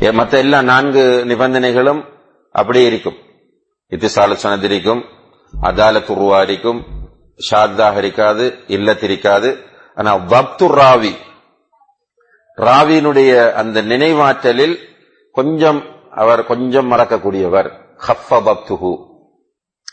மற்ற 0.00 0.12
மத்த 0.12 0.32
எல்லா 0.32 0.62
நான்கு 0.62 1.24
நிபந்தனைகளும் 1.28 2.04
அப்படியே 2.52 2.86
இருக்கும். 2.86 3.16
இத்திசால 3.90 4.36
சனதிரிக்கும் 4.42 4.64
இருக்கும் 4.64 5.04
அதாலத் 5.62 6.10
உருவா 6.10 6.42
இருக்கும் 6.42 6.84
ஷாத்தாக 7.50 7.96
இருக்காது 7.96 8.54
இல்லத்திருக்காது 8.68 9.56
ஆனா 9.94 10.16
வப்து 10.16 10.66
ராவி 10.74 11.12
ராவியினுடைய 12.56 13.52
அந்த 13.52 13.82
நினைவாற்றலில் 13.82 14.76
கொஞ்சம் 15.36 15.80
அவர் 16.10 16.46
கொஞ்சம் 16.46 16.90
மறக்கக்கூடியவர். 16.92 17.68
ஹஃபபத்துஹு 18.06 18.92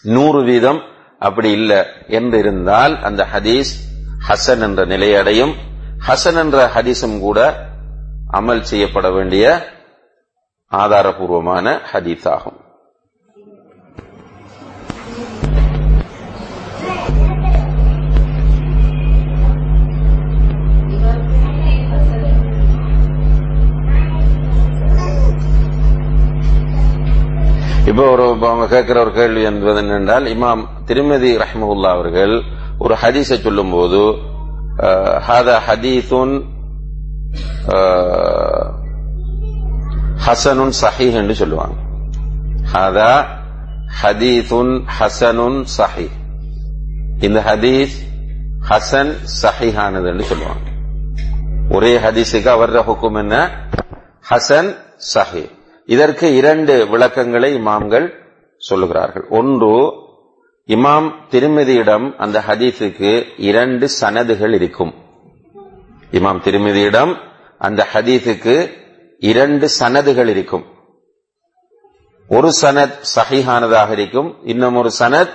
நூறு 0.03 0.43
வீதம் 0.43 0.79
அப்படி 1.19 1.51
இல்லை 1.51 1.85
என்று 2.07 2.39
இருந்தால் 2.39 3.03
அந்த 3.03 3.27
ஹதீஸ் 3.33 3.71
ஹசன் 4.27 4.61
என்ற 4.61 4.85
நிலையடையும். 4.85 5.53
ஹசன் 6.07 6.37
என்ற 6.37 6.67
ஹதீஸும் 6.75 7.19
கூட 7.19 7.39
அமல் 8.33 8.61
செய்யப்பட 8.61 9.11
வேண்டிய 9.11 9.45
ஆதாரபூர்வமான 10.71 11.79
ஹதீஸ் 11.93 12.27
ஆகும் 12.29 12.62
இப்போ 27.89 28.03
ஒரு 28.13 28.25
இப்ப 28.33 28.45
அவங்க 28.49 28.65
கேட்கிற 28.73 28.97
ஒரு 29.05 29.11
கேள்வி 29.19 29.41
என்பது 29.49 29.79
என்னென்றால் 29.83 30.25
இமாம் 30.33 30.61
திருமதி 30.89 31.31
ரஹ்மஹுல்லா 31.43 31.89
அவர்கள் 31.97 32.33
ஒரு 32.83 32.95
ஹதீஸை 33.01 33.37
சொல்லும் 33.45 33.73
போது 33.75 34.01
ஹாதா 35.27 35.55
ஹதீசுன் 35.67 36.35
ஹசனுன் 40.25 40.73
சஹீஹ் 40.81 41.17
என்று 41.21 41.35
சொல்லுவாங்க. 41.41 41.75
ஹாதா 42.73 43.11
ஹதீசுன் 44.01 44.73
ஹசனுன் 44.97 45.59
சஹி 45.77 46.07
இந்த 47.27 47.39
ஹதீஸ் 47.49 47.97
ஹசன் 48.69 49.11
சஹிஹானது 49.41 50.07
என்று 50.13 50.25
சொல்லுவாங்க. 50.31 50.65
ஒரே 51.75 51.91
ஹதீஸுக்கு 52.05 52.49
அவர 52.55 52.81
ஹுக்கும் 52.89 53.19
என்ன? 53.23 53.35
ஹசன் 54.29 54.71
சஹி 55.13 55.43
இதற்கு 55.85 56.35
இரண்டு 56.35 56.87
விளக்கங்களை 56.87 57.55
இமாம்கள் 57.55 58.13
சொல்லுகிறார்கள். 58.69 59.29
ஒன்று 59.29 60.01
இமாம் 60.67 61.13
திருமதியிடம் 61.29 62.15
அந்த 62.15 62.43
ஹதீஸுக்கு 62.47 63.25
இரண்டு 63.37 63.89
சனதுகள் 64.01 64.53
இருக்கும். 64.53 64.93
இமாம் 66.11 66.41
திருமதியிடம் 66.41 67.15
அந்த 67.57 67.87
ஹதீஸுக்கு 67.93 68.73
இரண்டு 69.19 69.69
சனதுகள் 69.79 70.27
இருக்கும். 70.27 70.65
ஒரு 72.27 72.49
சனத் 72.61 72.99
சஹிஹானதாக 73.15 73.91
இருக்கும் 73.91 74.37
இன்னும் 74.43 74.75
ஒரு 74.75 74.91
சனத் 74.99 75.33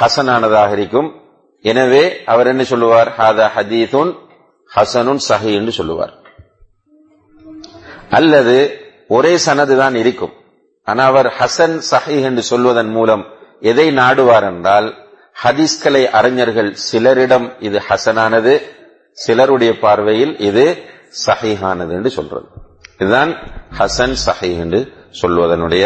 ஹசனானதாக 0.00 0.72
இருக்கும். 0.72 1.22
எனவே 1.62 2.24
அவர் 2.24 2.46
என்ன 2.46 2.64
சொல்லுவார்? 2.64 3.14
ஹாதா 3.18 3.48
ஹதீதுன் 3.56 4.16
ஹசனுன் 4.76 5.18
சஹி 5.28 5.54
என்று 5.54 5.72
சொல்லுவார். 5.72 6.22
அல்லது 8.10 8.83
ஒரே 9.08 9.32
சனது 9.46 9.74
தான் 9.82 9.94
இருக்கும். 10.02 10.34
ஆனா 10.86 11.02
அவர் 11.12 11.28
ஹசன் 11.38 11.76
சஹி 11.92 12.16
என்று 12.28 12.42
சொல்வதன் 12.50 12.92
மூலம் 12.96 13.24
எதை 13.70 13.86
நாடுவார் 14.00 14.46
என்றால் 14.50 14.88
ஹதீஸ்கலை 15.42 16.02
அறிஞர்கள் 16.18 16.70
சிலரிடம் 16.88 17.46
இது 17.66 17.78
ஹசனானது 17.88 18.54
சிலருடைய 19.18 19.72
பார்வையில் 19.84 20.34
இது 20.48 20.64
சஹிஹானது 21.26 21.92
என்று 21.98 22.10
சொல்றது. 22.16 22.46
இதுதான் 23.00 23.32
ஹசன் 23.78 24.16
சஹி 24.26 24.50
என்று 24.64 24.80
சொல்வதனுடைய 25.20 25.84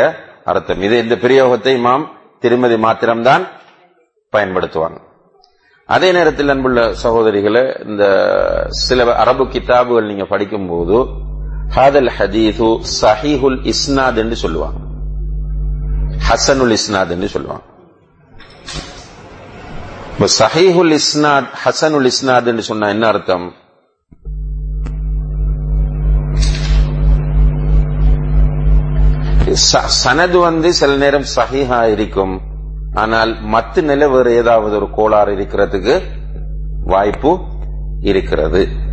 அர்த்தம். 0.50 0.82
இது 0.86 0.96
இந்த 1.04 1.14
பிரயோகத்தை 1.24 1.74
மாம் 1.86 2.04
திருமதி 2.44 2.76
மாத்திரம்தான் 2.86 3.44
பயன்படுத்துவாங்க. 4.32 4.98
அதே 5.88 6.08
நேரத்தில் 6.16 6.52
அன்புள்ள 6.52 6.80
சகோதரிகளை 7.02 7.62
இந்த 7.90 8.04
சில 8.86 9.04
அரபு 9.22 9.44
கிதாபுகள் 9.54 10.10
நீங்க 10.10 10.24
படிக்கும் 10.32 10.68
போது 10.72 10.98
ஹாதல் 11.76 12.10
ஹதீது 12.18 12.84
சஹீஹுல் 13.00 13.72
இஸ்னாத் 13.72 14.16
என்று 14.16 14.36
சொல்லுவாங்க. 14.36 14.78
ஹசனுல் 16.28 16.76
இஸ்னாத் 16.76 17.10
என்று 17.10 17.28
சொல்லுவாங்க. 17.28 17.62
சஹீஹுல் 20.18 20.98
இஸ்னாத் 20.98 21.46
ஹசனுல் 21.64 22.10
இஸ்னாத் 22.10 22.46
என்று 22.46 22.62
சொன்னா 22.62 22.88
என்ன 22.88 23.06
அர்த்தம்? 23.06 23.52
ச- 29.72 29.88
சனது 30.04 30.40
வந்து 30.40 30.72
சில 30.72 30.96
நேரம் 30.96 31.24
சஹிஹா 31.36 31.90
இருக்கும். 31.90 32.40
ஆனால் 32.94 33.44
மத்து 33.44 33.82
நிலை 33.82 34.08
வேறு 34.08 34.32
ஏதாவது 34.32 34.76
ஒரு 34.76 34.90
கோளாறு 34.90 35.36
இருக்கிறதுக்கு 35.36 36.02
வாய்ப்பு 36.84 37.38
இருக்கிறது. 38.00 38.86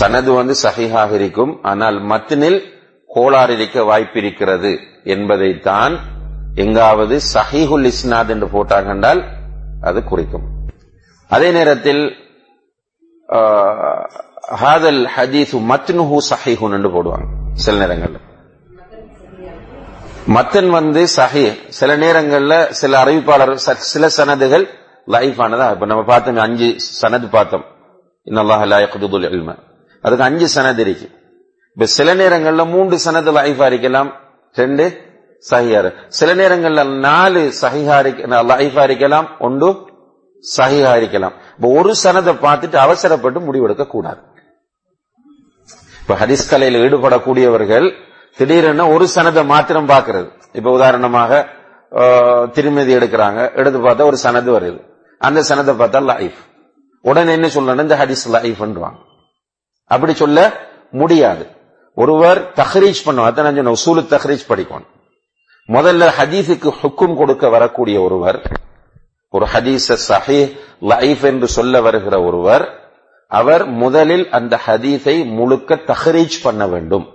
சனது 0.00 0.34
வந்து 0.34 0.54
சகிஹாக 0.62 1.12
இருக்கும். 1.12 1.62
ஆனால் 1.62 2.02
மத்தினில் 2.02 2.62
கோளாறு 3.06 3.54
இருக்க 3.54 3.80
வாய்ப்பிருக்கிறது 3.80 4.78
என்பதைத்தான் 5.04 5.98
எங்காவது 6.54 7.20
சஹிஹுல் 7.34 7.90
இஸ்னாத் 7.90 8.28
என்று 8.28 8.46
போட்டாங்க 8.46 8.86
என்றால் 8.86 9.24
அது 9.82 10.04
குறிக்கும். 10.04 10.42
அதே 11.28 11.50
நேரத்தில் 11.50 12.16
ஆஹ், 13.28 14.08
ஹாதல் 14.62 15.08
ஹதீஸ் 15.16 15.52
மத்னுஹு 15.52 16.18
சஹிஹுன் 16.30 16.72
என்று 16.72 16.88
போடுவாங்க 16.88 17.24
சில 17.52 17.78
நேரங்களில். 17.78 18.20
மத்தன் 20.28 20.68
வந்து 20.68 21.06
சஹி 21.16 21.68
சில 21.68 21.96
நேரங்களில் 21.96 22.72
சில 22.72 23.04
அறிவிப்பாளர் 23.04 23.58
ச- 23.66 23.72
சில 23.72 24.08
சனதுகள் 24.16 24.68
லைஃப் 25.06 25.40
ஆனதா 25.40 25.72
இப்ப 25.72 25.86
நம்ம 25.86 26.04
பார்த்தோம் 26.04 26.36
அஞ்சு 26.36 26.76
சனது 26.78 27.28
பார்த்தோம். 27.28 27.64
இன்னல்லாஹ் 28.26 28.62
இல்ம 29.36 29.50
அதுக்கு 30.04 30.24
அஞ்சு 30.28 30.46
சனது 30.54 30.82
இருக்கு 30.84 31.06
இப்ப 31.76 31.86
சில 31.96 32.08
நேரங்கள்ல 32.20 32.62
மூன்று 32.72 32.96
சனது 33.04 33.30
லைஃபா 33.38 33.66
இருக்கலாம் 33.72 34.10
ரெண்டு 34.56 34.84
சஹியார் 35.44 35.88
சில 36.18 36.30
நேரங்கள்ல 36.40 36.82
நாலு 37.04 37.42
சஹிஹா 37.60 37.98
லைஃபா 38.52 38.82
இருக்கலாம் 38.88 39.28
ஒன்று 39.46 39.68
சஹிஹா 40.44 40.92
இருக்கலாம் 41.00 41.34
இப்ப 41.52 41.70
ஒரு 41.78 41.92
சனதை 42.02 42.34
பார்த்துட்டு 42.44 42.78
அவசரப்பட்டு 42.84 43.40
முடிவெடுக்க 43.46 43.86
கூடாது 43.88 44.20
இப்ப 46.02 46.14
ஹரிஸ் 46.22 46.50
கலையில் 46.50 46.82
ஈடுபடக்கூடியவர்கள் 46.84 47.88
திடீரென 48.38 48.84
ஒரு 48.94 49.06
சனதை 49.14 49.42
மாத்திரம் 49.52 49.90
பார்க்கறது 49.90 50.28
இப்ப 50.54 50.68
உதாரணமாக 50.78 51.32
திருமதி 52.54 52.92
எடுக்கிறாங்க 52.98 53.40
எடுத்து 53.60 53.78
பார்த்தா 53.80 54.08
ஒரு 54.10 54.18
சனது 54.24 54.50
வருது 54.56 54.80
அந்த 55.20 55.40
சனதை 55.48 55.72
பார்த்தா 55.80 56.00
லைஃப் 56.10 56.40
உடனே 57.04 57.32
என்ன 57.32 57.48
சொல்லணும் 57.54 57.86
இந்த 57.86 57.96
ஹதீஸ் 58.02 58.24
லைஃப் 58.36 58.62
அப்படி 59.90 60.12
சொல்ல 60.14 60.38
முடியாது. 61.00 61.44
ஒருவர் 61.94 62.38
தஹ்ரீஜ் 62.60 63.00
பண்ணுவோம் 63.06 63.28
அதான் 63.28 63.46
நான் 63.46 63.58
சொன்னேன், 63.58 63.76
உசூலு 63.78 64.02
தஹ்ரீஜ் 64.14 64.44
படிக்கணும். 64.48 64.90
முதல்ல 65.68 66.04
ஹதீஸுக்கு 66.18 66.70
ஹுக்கும் 66.80 67.16
கொடுக்க 67.16 67.48
வரக்கூடிய 67.48 67.96
ஒருவர் 68.00 68.38
ஒரு 69.34 69.46
ஹதீஸ 69.52 69.96
சஹி 70.08 70.40
லைஃப் 70.92 71.24
என்று 71.24 71.48
சொல்ல 71.48 71.80
வருகிற 71.80 72.14
ஒருவர் 72.22 72.64
அவர் 73.30 73.64
முதலில் 73.82 74.26
அந்த 74.38 74.60
ஹதீஸை 74.66 75.16
முழுக்க 75.38 75.74
தஹ்ரீஜ் 75.90 76.36
பண்ண 76.42 76.62
வேண்டும். 76.66 77.06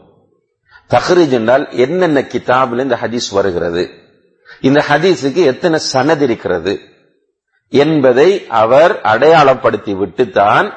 தஹ்ரீஜ் 0.90 1.34
என்றால் 1.40 1.66
என்னென்ன 1.86 2.20
கிதாபில் 2.34 2.84
இந்த 2.86 2.98
ஹதீஸ் 3.02 3.30
வருகிறது? 3.32 3.84
இந்த 4.62 4.84
ஹதீஸுக்கு 4.90 5.42
எத்தனை 5.54 5.80
சனது 5.94 6.22
இருக்கிறது? 6.22 6.74
என்பதை 7.70 8.48
அவர் 8.48 9.02
அடையாளப்படுத்தி 9.02 9.98
விட்டுத்தான் 9.98 10.74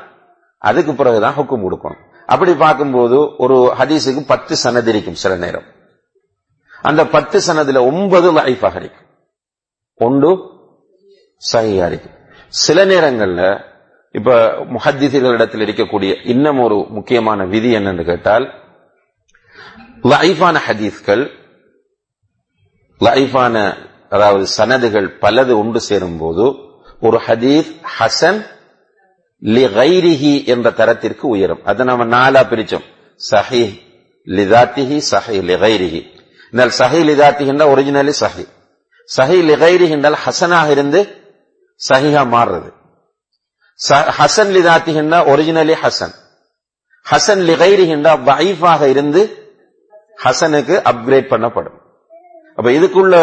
அதுக்கு 0.58 0.94
பிறகுதான் 0.94 1.34
ஹுக்கும் 1.34 1.64
கொடுக்கணும். 1.64 2.04
அப்படி 2.26 2.54
பார்க்கும்போது 2.54 3.36
ஒரு 3.36 3.74
ஹதீஸுக்கு 3.78 4.24
பத்து 4.26 4.56
சனது 4.56 4.86
இருக்கும் 4.86 5.14
சில 5.14 5.36
நேரம். 5.36 5.64
அந்த 6.82 7.06
பத்து 7.06 7.38
சனதுல 7.38 7.80
ஒன்பது 7.80 8.32
லைஃபாக 8.32 8.76
இருக்கும். 8.76 9.06
ஒன்று 9.94 10.36
சகியா 11.52 11.86
இருக்கும். 11.86 12.16
சில 12.48 12.84
நேரங்கள்ல 12.84 13.66
இப்ப 14.12 14.32
முஹத்திசிகளிடத்தில் 14.48 15.64
இருக்கக்கூடிய 15.64 16.16
இன்னும் 16.24 16.58
ஒரு 16.58 16.86
முக்கியமான 16.88 17.44
விதி 17.44 17.76
என்னன்னு 17.76 18.04
கேட்டால் 18.04 18.52
லைஃபான 20.02 20.56
ஹதீஸ்கள் 20.68 21.30
லைஃபான 23.00 23.74
அதாவது 24.08 24.46
சனதுகள் 24.58 25.18
பலது 25.18 25.58
ஒன்று 25.58 25.80
சேரும் 25.80 26.18
போது 26.18 26.67
ஒரு 27.06 27.18
ஹதீஸ் 27.26 27.68
ஹசன் 27.96 28.40
லிகைரிஹி 29.42 30.32
என்ற 30.52 30.68
தரத்திற்கு 30.78 31.24
உயரும். 31.34 31.62
அதை 31.70 31.82
நம்ம 31.90 32.04
நாலா 32.16 32.40
பிரிச்சோம். 32.52 32.86
சஹி 33.20 33.64
லிதாத்திஹி 34.26 34.96
சஹி 35.12 35.38
லிகைரிஹி 35.50 36.00
என்றால் 36.52 36.72
சஹி 36.80 37.00
லிதாத்திஹி 37.10 37.50
என்றால் 37.54 37.72
ஒரிஜினலி 37.74 38.14
சஹி. 38.22 38.44
சஹி 39.08 39.38
லிகைரிஹி 39.50 39.94
என்றால் 39.98 40.18
ஹசனாக 40.24 40.68
இருந்து 40.76 41.00
சஹிஹா 41.80 42.22
மாறுறது. 42.34 42.70
ஹசன் 44.18 44.50
லிதாத்திஹி 44.56 44.98
என்றால் 45.04 45.28
ஒரிஜினலி 45.32 45.74
ஹசன். 45.82 46.14
ஹசன் 47.06 47.42
லிகைரிஹி 47.50 47.92
என்றால் 47.98 48.22
வைஃபாக 48.28 48.82
இருந்து 48.94 49.22
ஹசனுக்கு 50.24 50.74
அப்கிரேட் 50.90 51.30
பண்ணப்படும். 51.32 51.78
அப்ப 52.58 52.68
இதுக்குள்ள 52.78 53.14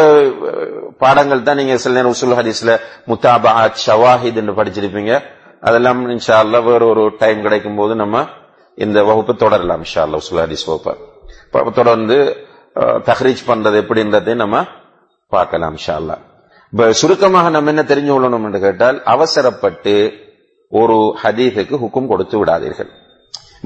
பாடங்கள் 1.04 1.46
தான் 1.48 1.60
நீங்க 1.60 1.76
சில 1.84 1.96
நேரம் 1.96 2.14
உசுல் 2.16 2.38
ஹதீஸ்ல 2.40 2.74
முத்தாபாத் 3.10 3.82
ஷவாஹித் 3.86 4.40
என்று 4.42 4.54
படிச்சிருப்பீங்க. 4.60 5.14
அதெல்லாம் 5.68 6.02
இன்ஷா 6.10 6.36
அல்லா 6.44 6.60
வேற 6.70 6.82
ஒரு 6.94 7.04
டைம் 7.18 7.40
கிடைக்கும் 7.46 7.76
போது 7.76 7.94
நம்ம 8.02 8.26
இந்த 8.86 9.04
வகுப்பு 9.04 9.34
தொடரலாம் 9.36 9.84
இன்ஷா 9.84 10.02
அல்லா 10.06 10.20
உசுல் 10.24 10.42
ஹதீஸ் 10.44 10.66
வகுப்பை. 10.70 10.94
தொடர்ந்து 11.80 12.18
தஹ்ரீச் 13.10 13.48
பண்றது 13.48 13.78
எப்படின்றதை 13.84 14.34
நம்ம 14.44 14.64
பார்க்கலாம் 15.34 15.76
இன்ஷா 15.78 15.96
அல்லா 16.02 16.18
இப்ப 16.72 16.92
சுருக்கமாக 17.00 17.50
நம்ம 17.56 17.72
என்ன 17.74 17.84
தெரிஞ்சு 17.92 18.12
கொள்ளணும் 18.14 18.46
என்று 18.48 18.60
கேட்டால் 18.60 18.98
அவசரப்பட்டு 19.14 19.94
ஒரு 20.80 20.98
ஹதீஸுக்கு 21.24 21.76
ஹுக்கும் 21.84 22.10
கொடுத்து 22.12 22.36
விடாதீர்கள். 22.40 22.90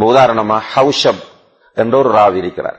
உதாரணமா 0.09 0.57
ஹவுஷப் 0.73 1.23
என்ற 1.81 1.93
ஒரு 1.97 2.09
ராவி 2.17 2.37
இருக்கிறார். 2.43 2.77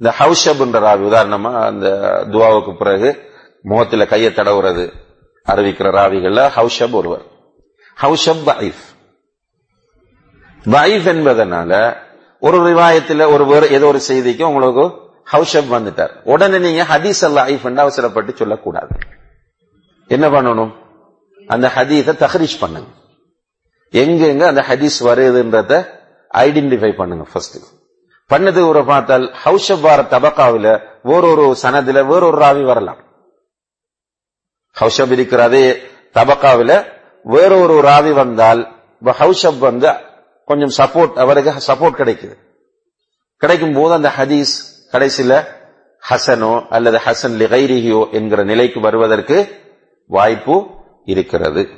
இந்த 0.00 0.10
ஹவுஷப் 0.18 0.60
என்ற 0.64 0.78
ராவி 0.86 1.02
உதாரணமா 1.10 1.52
அந்த 1.70 1.86
துவாவுக்கு 2.32 2.72
பிறகு 2.82 3.10
முகத்துல 3.68 4.06
கையை 4.06 4.32
தடவுறது 4.32 4.92
அறிவிக்கிற 5.48 5.88
ராவிகள்ல 5.98 6.40
ஹவுஷப் 6.56 6.90
ஒருவர். 6.90 7.22
ஹவுஷப் 8.02 8.42
பைஃப் 8.46 8.82
பைஃப் 10.64 11.06
என்பதனால 11.12 11.96
ஒரு 12.40 12.58
ரிவாயத்தில் 12.58 13.32
ஒரு 13.32 13.46
வேறு 13.46 13.70
ஏதோ 13.70 13.86
ஒரு 13.86 14.00
செய்திக்கு 14.08 14.42
உங்களுக்கு 14.42 14.84
ஹவுஷப் 15.32 15.72
வந்துட்டார். 15.72 16.10
உடனே 16.24 16.58
நீங்க 16.58 16.82
ஹதீஸ் 16.82 17.24
அல்ல 17.24 17.46
ஐஃப் 17.46 17.74
அவசரப்பட்டு 17.74 18.32
சொல்லக்கூடாது. 18.36 18.88
என்ன 20.06 20.28
பண்ணணும்? 20.28 20.72
அந்த 21.46 21.70
ஹதீஸை 21.74 22.14
தஹரிஷ் 22.16 22.60
பண்ணுங்க. 22.60 22.90
எங்கெங்க 23.90 24.46
அந்த 24.46 24.64
ஹதீஸ் 24.68 24.98
வருதுன்றத 25.00 25.86
ஐடென்டிஃபை 26.34 26.96
பண்ணுங்க 26.96 27.24
ஃபர்ஸ்ட் 27.32 27.56
பண்ணது 28.34 28.68
ஒரு 28.68 28.84
பார்த்தால் 28.84 29.34
ஹவுஷப் 29.44 29.58
ஹவுஷப்பார 29.68 30.06
தபக்காவில 30.14 30.80
வேறொரு 31.02 31.56
சனதுல 31.62 32.06
வேறொரு 32.06 32.38
ராவி 32.38 32.64
வரலாம். 32.64 33.04
ஹவுஷப் 34.80 35.12
இருக்கிற 35.12 35.42
அதே 35.42 35.82
வேற 37.22 37.56
ஒரு 37.56 37.80
ராவி 37.80 38.12
வந்தால் 38.12 38.68
ஹவுஷப் 39.04 39.58
வந்து 39.58 39.92
கொஞ்சம் 40.44 40.86
சப்போர்ட் 40.86 41.12
அவருக்கு 41.12 41.72
சப்போர்ட் 41.72 42.00
கிடைக்குது. 42.00 42.36
கிடைக்கும் 43.36 43.72
போது 43.72 43.94
அந்த 43.94 44.12
ஹதீஸ் 44.16 44.54
கடைசியில 44.92 45.46
ஹசனோ 46.10 46.66
அல்லது 46.70 47.00
ஹசன் 47.04 47.36
லிகைரிஹியோ 47.42 48.12
என்கிற 48.12 48.44
நிலைக்கு 48.44 48.80
வருவதற்கு 48.80 49.64
வாய்ப்பு 50.06 50.66
இருக்கிறது. 51.04 51.68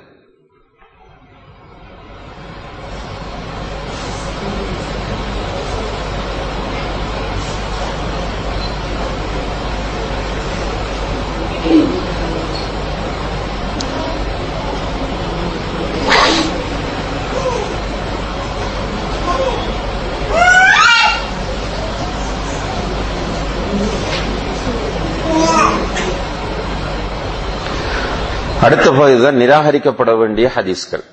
அடுத்த 28.69 28.91
பகுதிதான் 28.91 29.37
நிராகரிக்கப்பட 29.37 30.19
வேண்டிய 30.19 30.51
ஹதீஸ்கள். 30.55 31.05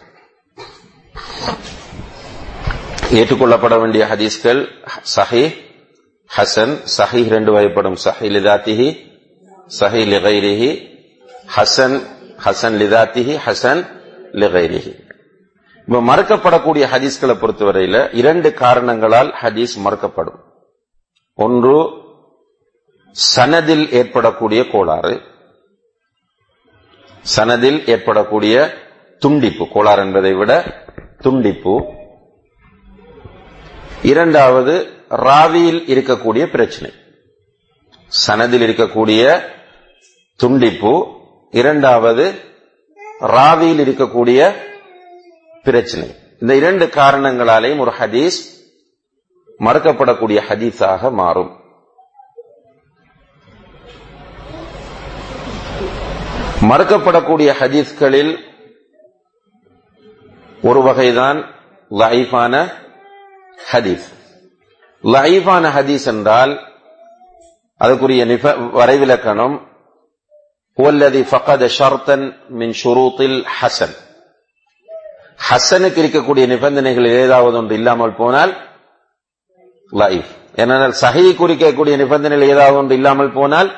ஏற்றுக்கொள்ளப்பட 3.20 3.80
வேண்டிய 3.80 4.08
ஹதீஸ்கள் 4.12 4.62
சஹி 5.16 5.43
ஹசன் 6.38 6.74
சஹி 6.97 7.22
ரெண்டு 7.28 7.51
வகைப்படும். 7.56 7.97
சஹி 8.06 8.30
லிதாத்திஹி 8.36 8.88
சஹி 9.80 10.01
லிகைரிஹி 10.14 10.72
ஹசன் 11.56 11.97
ஹசன் 12.45 12.76
லிதாத்திஹி 12.82 13.36
ஹசன் 13.45 13.82
லிகைரிஹி. 14.41 14.93
இப்ப 15.88 16.01
மறுக்கப்படக்கூடிய 16.10 16.86
ஹதீஸ்களை 16.93 17.36
பொறுத்தவரையில 17.43 18.10
இரண்டு 18.14 18.53
காரணங்களால் 18.53 19.32
ஹதீஸ் 19.41 19.78
மறுக்கப்படும். 19.86 20.41
ஒன்று 21.34 21.78
சனதில் 23.36 23.91
ஏற்படக்கூடிய 23.91 24.68
கோளாறு. 24.72 25.34
சனதில் 27.26 27.88
ஏற்படக்கூடிய 27.88 28.73
துண்டிப்பு 29.26 29.67
கோளாறு 29.71 30.01
என்பதை 30.01 30.34
விட 30.34 30.63
துண்டிப்பு. 31.23 31.84
இரண்டாவது 34.03 34.88
ராவியில் 35.09 35.84
இருக்கக்கூடிய 35.88 36.45
பிரச்சனை. 36.45 36.93
சனதில் 38.07 38.61
இருக்கக்கூடிய 38.61 39.41
துண்டிப்பு. 40.43 40.93
இரண்டாவது 41.51 42.34
ராவியில் 43.19 43.88
இருக்கக்கூடிய 43.88 44.53
பிரச்சனை. 45.63 46.15
இந்த 46.39 46.55
இரண்டு 46.55 46.86
காரணங்களாலேயும் 46.86 47.80
ஒரு 47.80 47.93
ஹதீஸ் 47.99 48.39
மறுக்கப்படக்கூடிய 49.59 50.41
ஹதீஸாக 50.49 51.11
மாறும். 51.11 51.64
மறுக்கப்படக்கூடிய 56.70 57.49
ஹதீஸ்களில் 57.59 58.34
ஒரு 60.70 60.80
வகைதான் 60.88 61.39
லஹீஃபான 61.91 62.53
ஹதீஸ். 63.72 64.05
லஹீஃபான 65.03 65.63
ஹதீஸ் 65.78 66.05
என்றால் 66.13 66.53
அதுக்குரிய 67.82 68.22
நிஃப 68.32 68.45
வரைவிலக்கணம் 68.80 69.55
ஹுவல்லதி 70.78 71.22
ஃபகத 71.32 71.63
ஷர்தன் 71.78 72.26
மின் 72.59 72.74
ஷுரூத்தில் 72.82 73.38
ஹசன் 73.59 73.95
ஹசனுக்கு 75.49 75.99
இருக்கக்கூடிய 76.03 76.45
நிபந்தனைகள் 76.53 77.07
ஏதாவது 77.11 77.57
ஒன்று 77.57 77.76
இல்லாமல் 77.80 78.18
போனால் 78.22 78.53
லைஃப் 80.01 80.32
ஏனென்றால் 80.61 80.95
சஹி 81.03 81.26
குறிக்கக்கூடிய 81.41 81.95
நிபந்தனைகள் 82.03 82.53
ஏதாவது 82.55 82.78
ஒன்று 82.78 82.95
இல்லாமல் 82.95 83.36
போனால் 83.38 83.70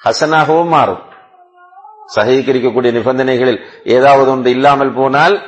ஹசனாகவும் 0.00 0.74
மாறும். 0.76 1.02
சஹிக்கு 2.16 2.92
நிபந்தனைகளில் 2.92 3.60
ஏதாவது 3.84 4.30
ஒன்று 4.30 4.50
இல்லாமல் 4.50 4.92
போனால் 4.92 5.40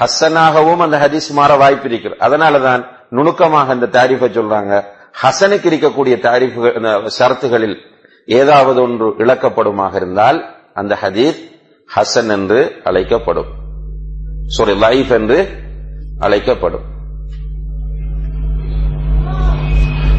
ஹசனாகவும் 0.00 0.76
அந்த 0.76 1.08
ஹதீஸ் 1.08 1.32
மாற 1.32 1.56
வாய்ப்பு 1.56 1.88
இருக்கிறது. 1.88 2.20
அதனாலதான் 2.26 2.86
நுணுக்கமாக 3.10 3.72
அந்த 3.72 3.86
தாரிஃபை 3.86 4.30
சொல்றாங்க. 4.38 4.84
ஹசனுக்கு 5.22 5.68
இருக்கக்கூடிய 5.72 6.14
தாரிஃபு 6.26 7.10
ஷரத்துகளில் 7.18 7.76
ஏதாவது 8.26 8.82
ஒன்று 8.82 9.14
இழக்கப்படுமாக 9.18 9.96
இருந்தால் 9.96 10.54
அந்த 10.74 10.98
ஹதீஸ் 11.02 11.40
ஹசன் 11.96 12.28
என்று 12.28 12.80
அழைக்கப்படும். 12.84 13.50
சாரி 14.46 14.74
லைஃப் 14.74 15.12
என்று 15.12 15.48
அழைக்கப்படும். 16.18 16.90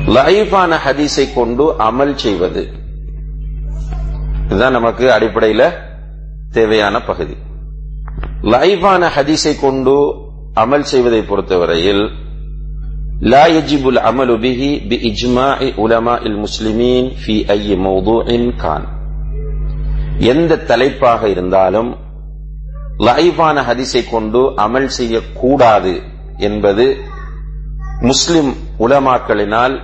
லைஃபான 0.07 0.77
ஹதீஸை 0.85 1.33
கொண்டு 1.33 1.73
அமல் 1.79 2.15
செய்வது. 2.15 2.69
இதுதான் 4.44 4.76
நமக்கு 4.76 5.04
அடிப்படையில 5.14 5.62
தேவையான 6.52 6.96
பகுதி 7.08 7.36
லைவான 8.52 9.02
ஹதீஸை 9.16 9.54
கொண்டு 9.60 9.96
அமல் 10.56 10.88
செய்வதை 10.92 11.22
பொறுத்தவரையில் 11.24 12.04
لا 13.24 13.44
يجب 13.48 13.84
العمل 13.88 14.30
به 14.38 14.62
بإجماع 14.84 15.58
علماء 15.78 16.22
المسلمين 16.26 17.04
في 17.16 17.34
أي 17.50 17.68
موضوع 17.78 18.24
كان 18.58 18.82
எந்த 20.24 20.52
தலைப்பாக 20.68 21.22
இருந்தாலும் 21.28 21.90
லைவான 23.00 23.56
ஹதீஸை 23.68 24.02
கொண்டு 24.06 24.40
அமல் 24.64 24.90
செய்யக்கூடாது 24.98 25.94
என்பது 26.40 26.86
முஸ்லிம் 28.02 28.50
உலமாக்களினால் 28.78 29.74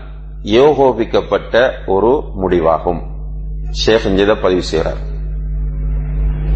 யோகோபிக்கப்பட்ட 0.55 1.55
ஒரு 1.87 2.13
முடிவாகும் 2.41 3.03
ஷேக் 3.72 4.06
இங்கே 4.06 4.34
பதிவு 4.34 4.64
செய்கிறார் 4.64 5.02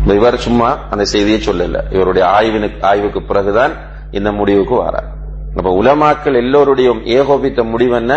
இவர் 0.06 0.38
சும்மா 0.38 0.78
அந்த 0.90 1.06
செய்தியை 1.06 1.40
சொல்லல. 1.46 1.94
இவருடைய 1.94 2.28
ஆய்வினுக்கு 2.28 2.84
ஆய்வுக்கு 2.84 3.22
பிறகுதான் 3.22 3.74
இந்த 4.12 4.32
முடிவுக்கு 4.32 4.76
வரார். 4.76 5.10
அப்ப 5.56 5.84
உலமாக்கள் 5.84 6.34
எல்லோருடைய 6.34 6.92
ஏகோபித்த 7.04 7.64
முடிவு 7.64 7.96
என்ன? 7.96 8.14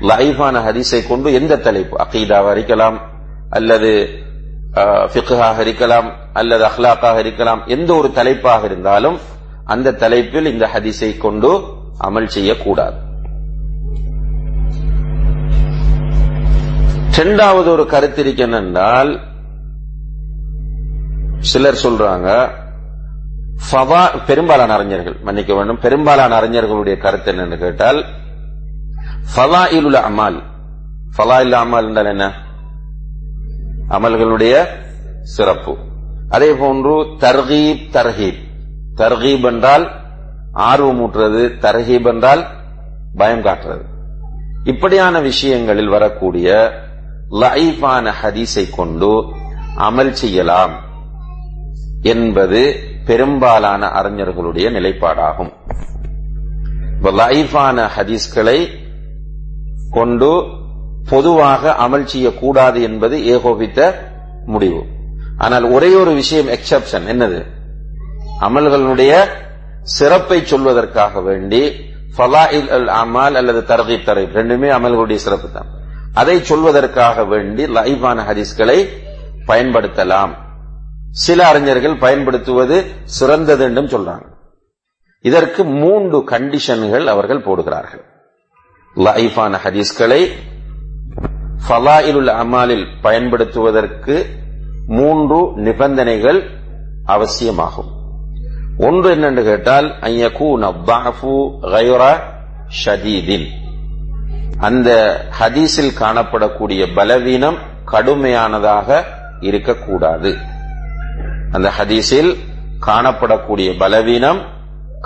லைஃபான 0.00 0.62
ஹரிசை 0.66 1.08
கொண்டு 1.08 1.32
எந்த 1.32 1.58
தலைப்பு? 1.58 1.96
அகீதாவா 2.04 2.50
இருக்கலாம் 2.50 3.00
அல்லது 3.50 4.08
ஃபிகாக 4.74 5.58
இருக்கலாம் 5.58 6.12
அல்லது 6.32 6.64
அஹ்லாக்காக 6.64 7.18
இருக்கலாம் 7.18 7.62
எந்த 7.66 7.94
ஒரு 7.94 8.12
தலைப்பாக 8.12 8.64
இருந்தாலும் 8.64 9.18
அந்த 9.64 9.92
தலைப்பில் 9.92 10.46
இந்த 10.46 10.70
ஹதிசை 10.74 11.18
கொண்டு 11.18 11.64
அமல் 12.00 12.26
செய்யக்கூடாது. 12.26 12.96
இரண்டாவது 17.12 17.70
ஒரு 17.70 17.86
கருத்து 17.86 18.20
இருக்கு 18.20 18.46
என்னென்றால் 18.46 19.20
சிலர் 21.38 21.80
சொல்றாங்க 21.82 22.48
பெரும்பாலான 24.26 24.74
அறிஞர்கள் 24.74 25.16
மன்னிக்க 25.22 25.54
வேண்டும் 25.54 25.78
பெரும்பாலான 25.78 26.40
அறிஞர்களுடைய 26.40 26.98
கருத்து 26.98 27.32
என்னன்னு 27.32 27.58
கேட்டால் 27.58 28.04
ஃபலா 29.36 29.62
இலுல 29.70 29.92
அமால். 29.92 30.42
ஃபலா 31.18 31.40
இல்ல 31.40 31.58
அமால் 31.58 31.84
என்றால் 31.84 32.04
என்ன? 32.04 32.32
அமல்களுடைய 33.88 34.66
சிறப்பு. 35.22 35.76
அதே 36.30 36.52
போன்று 36.52 36.90
தர்கீப் 36.90 37.88
தர்ஹீப் 37.92 38.42
தர்கீப் 38.96 39.44
என்றால் 39.44 39.90
ஆர்வமூட்டுறது 40.54 41.50
தர்ஹீப் 41.60 42.06
என்றால் 42.06 42.46
பயம் 43.16 43.42
காட்டுறது. 43.42 43.84
இப்படியான 44.64 45.20
விஷயங்களில் 45.20 45.88
வரக்கூடிய 45.88 46.80
லைஃபான 47.40 48.12
ஹதீஸை 48.22 48.70
கொண்டு 48.70 49.10
அமல் 49.76 50.10
செய்யலாம் 50.10 50.72
என்பது 52.02 52.60
பெரும்பாலான 53.06 53.86
அறிஞர்களுடைய 53.86 54.66
நிலைப்பாடாகும். 54.70 55.52
லைஃபான 57.02 57.88
ஹதீஸ்களை 57.96 58.68
கொண்டு 59.90 60.44
பொதுவாக 61.08 61.76
அமல் 61.88 62.04
செய்யக்கூடாது 62.04 62.82
என்பது 62.82 63.24
ஏகோபித்த 63.24 64.08
முடிவு. 64.46 64.82
ஆனால் 65.38 65.64
ஒரே 65.64 65.94
ஒரு 65.94 66.14
விஷயம் 66.14 66.46
எக்ஸப்ஷன் 66.46 67.06
என்னது? 67.08 67.46
அமல்களுடைய 68.40 69.12
சிறப்பை 69.82 70.40
சொல்வதற்காக 70.40 71.22
வேண்டி 71.22 71.62
ஃபலாயில் 72.16 72.68
அல் 72.68 72.88
அமால் 72.88 73.34
அல்லது 73.34 73.60
தரகி 73.60 74.04
தரை 74.04 74.24
ரெண்டுமே 74.24 74.68
அமல்களுடைய 74.68 75.14
சிறப்பு 75.14 75.50
தான். 75.50 75.80
அதை 76.14 76.38
சொல்வதற்காக 76.38 77.28
வேண்டி 77.28 77.64
லைவான 77.64 78.22
ஹதீஸ்களை 78.22 78.88
பயன்படுத்தலாம். 79.46 80.30
சில 81.10 81.46
அறிஞர்கள் 81.46 81.96
பயன்படுத்துவது 81.96 82.84
சிறந்தது 83.04 83.64
என்றும் 83.64 83.86
சொல்றாங்க. 83.86 84.24
இதற்கு 85.20 85.64
மூன்று 85.64 86.18
கண்டிஷன்கள் 86.18 87.04
அவர்கள் 87.04 87.42
போடுகிறார்கள். 87.42 88.04
லைஃபான 88.96 89.58
ஹதீஸ்களை 89.64 90.28
ஃபலாயிலுல் 91.68 92.26
அமாலில் 92.26 92.86
பயன்படுத்துவதற்கு 93.02 94.26
மூன்று 94.86 95.52
நிபந்தனைகள் 95.56 96.50
அவசியமாகும். 97.04 97.90
ஒன்று 98.78 99.10
என்னென்று 99.10 99.42
கேட்டால் 99.42 99.98
ஷதீதின். 102.84 103.61
அந்த 104.62 104.90
ஹதீஸில் 105.40 105.92
காணப்படக்கூடிய 106.00 106.94
பலவீனம் 106.94 107.58
கடுமையானதாக 107.84 109.04
இருக்கக்கூடாது. 109.40 110.36
அந்த 111.52 111.70
ஹதீஸில் 111.78 112.36
காணப்படக்கூடிய 112.86 113.78
பலவீனம் 113.78 114.40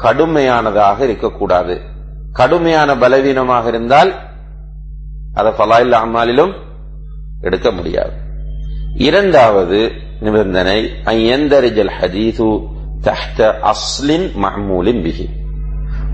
கடுமையானதாக 0.03 0.99
இருக்கக்கூடாது. 1.01 1.81
கடுமையான 2.33 2.97
பலவீனமாக 2.97 3.69
இருந்தால் 3.69 4.13
அதை 5.35 5.53
பலாயில் 5.53 5.93
அம்மாலிலும் 5.93 6.55
எடுக்க 7.41 7.71
முடியாது. 7.71 8.13
இரண்டாவது 8.97 9.93
நிபந்தனை 10.21 10.91
ஐயந்தரிஜல் 11.05 11.91
ஹதீது 12.01 12.67
தஹ்த 13.03 13.53
அஸ்லின் 13.61 14.29
மஹமூலின் 14.43 15.03
பிஹி. 15.03 15.27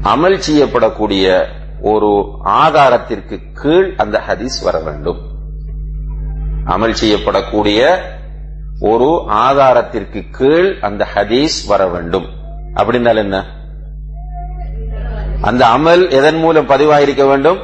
அமல் 0.03 0.41
செய்யப்படக்கூடிய 0.51 1.47
ஒரு 1.83 2.39
ஆதாரத்திற்கு 2.43 3.41
கீழ் 3.63 3.95
அந்த 3.97 4.21
ஹதீஸ் 4.27 4.63
வர 4.63 4.79
வேண்டும். 4.79 5.19
அமல் 6.67 6.95
செய்யப்படக்கூடிய 7.03 7.99
ஒரு 8.81 9.25
ஆதாரத்திற்கு 9.27 10.25
கீழ் 10.31 10.79
அந்த 10.81 11.07
ஹதீஸ் 11.15 11.67
வர 11.67 11.87
வேண்டும். 11.87 12.27
அப்படின்னால் 12.75 13.17
என்ன? 13.17 13.45
அந்த 15.41 15.67
அமல் 15.67 16.11
எதன் 16.11 16.39
மூலம் 16.39 16.69
பதிவாயிருக்க 16.69 17.27
வேண்டும்? 17.27 17.59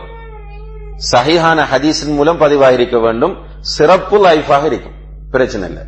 சஹிஹான 1.12 1.64
ஹதீஸின் 1.74 2.14
மூலம் 2.14 2.40
பதிவாயிருக்க 2.40 2.98
வேண்டும். 2.98 3.36
சிறப்பு 3.60 4.26
லைஃபாக 4.26 4.64
இருக்கும். 4.64 4.92
பிரச்சனை 5.30 5.68
இல்லை. 5.68 5.84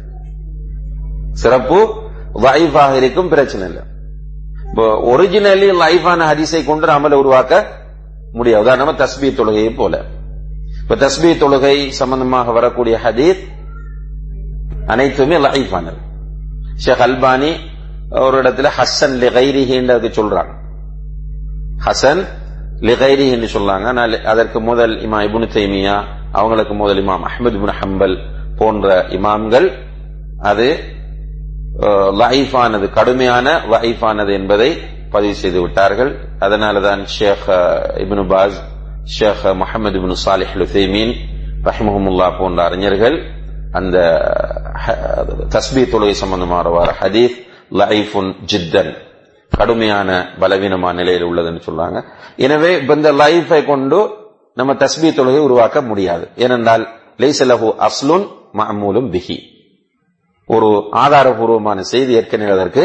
சிறப்பு 1.32 1.94
லைஃபாக 2.34 2.92
இருக்கும். 2.92 3.28
பிரச்சனை 3.28 3.66
இல்லை. 3.66 3.82
ஒரிஜினலி 4.84 5.70
லைஃபான 5.70 6.20
ஹதீஸை 6.20 6.64
கொண்டு 6.64 6.86
அமலை 6.86 7.12
உருவாக்க 7.12 7.78
முடியாது. 8.38 8.62
உதாரணமா 8.64 8.94
தஸ்பி 9.02 9.28
தொழுகையை 9.38 9.72
போல. 9.76 9.94
இப்ப 10.82 10.96
தஸ்பி 11.04 11.30
தொழுகை 11.42 11.74
சம்பந்தமாக 12.00 12.52
வரக்கூடிய 12.58 12.94
ஹதீத் 13.04 13.42
அனைத்துமே 14.86 15.36
லைஃபானது 15.46 16.00
ஷேக் 16.84 17.04
அல்பானி 17.06 17.50
ஒரு 18.26 18.36
இடத்துல 18.42 18.68
ஹசன் 18.78 19.16
லிகைரிஹின்றதுக்கு 19.24 20.10
சொல்றாங்க. 20.20 20.52
ஹசன் 21.86 22.22
லிகைரி 22.88 23.26
என்று 23.34 23.48
சொல்லாங்க 23.54 24.22
அதற்கு 24.32 24.58
முதல் 24.60 24.94
இமா 25.06 25.18
இபுனு 25.26 25.48
தைமியா 25.56 25.96
அவங்களுக்கு 26.32 26.74
முதல் 26.74 27.00
இமாம் 27.04 27.24
அஹமது 27.28 27.56
இபுன் 27.58 27.76
ஹம்பல் 27.80 28.16
போன்ற 28.58 28.86
இமாம்கள் 29.16 29.66
அது 30.50 30.68
லைஃபானது 32.22 32.86
கடுமையான 32.90 33.46
லைஃபானது 33.74 34.32
என்பதை 34.32 34.70
பதிவு 35.14 35.34
செய்து 35.42 35.58
விட்டார்கள். 35.64 36.12
அதனாலதான் 36.44 37.02
ஷேக் 37.16 37.48
இபின் 38.04 38.24
பாஸ் 38.32 38.58
ஷேக் 39.16 39.44
முகமது 39.62 39.98
இபின் 40.00 40.16
சாலிஹ் 40.26 40.54
லுசைமீன் 40.62 41.12
ரஹ்மஹமுல்லா 41.68 42.28
போன்ற 42.38 42.58
அறிஞர்கள் 42.68 43.16
அந்த 43.78 43.96
தஸ்பீ 45.54 45.82
தொழுகை 45.92 46.14
சம்பந்தமானவாறு 46.22 46.70
வர 46.78 46.90
ஹதீஸ் 47.02 47.36
லைஃபுன் 47.80 48.30
ஜித்தன் 48.52 48.92
கடுமையான 49.52 50.08
பலவீனமான 50.40 50.94
நிலையில் 51.00 51.28
உள்ளதுன்னு 51.28 51.60
சொல்றாங்க. 51.66 51.98
எனவே 52.36 52.70
இந்த 52.96 53.08
லைஃபை 53.22 53.60
கொண்டு 53.64 53.98
நம்ம 54.58 54.72
தஸ்பீ 54.82 55.08
தொழுகை 55.18 55.40
உருவாக்க 55.48 55.78
முடியாது. 55.90 56.24
ஏனென்றால் 56.44 56.84
லைசலஹு 57.22 57.68
அஸ்லுன் 57.88 58.26
மஹமூலும் 58.58 59.08
பிஹி. 59.14 59.38
ஒரு 60.54 60.68
ஆதாரபூர்வமான 61.02 61.78
செய்தி 61.92 62.12
ஏற்கனவே 62.20 62.52
அதற்கு 62.58 62.84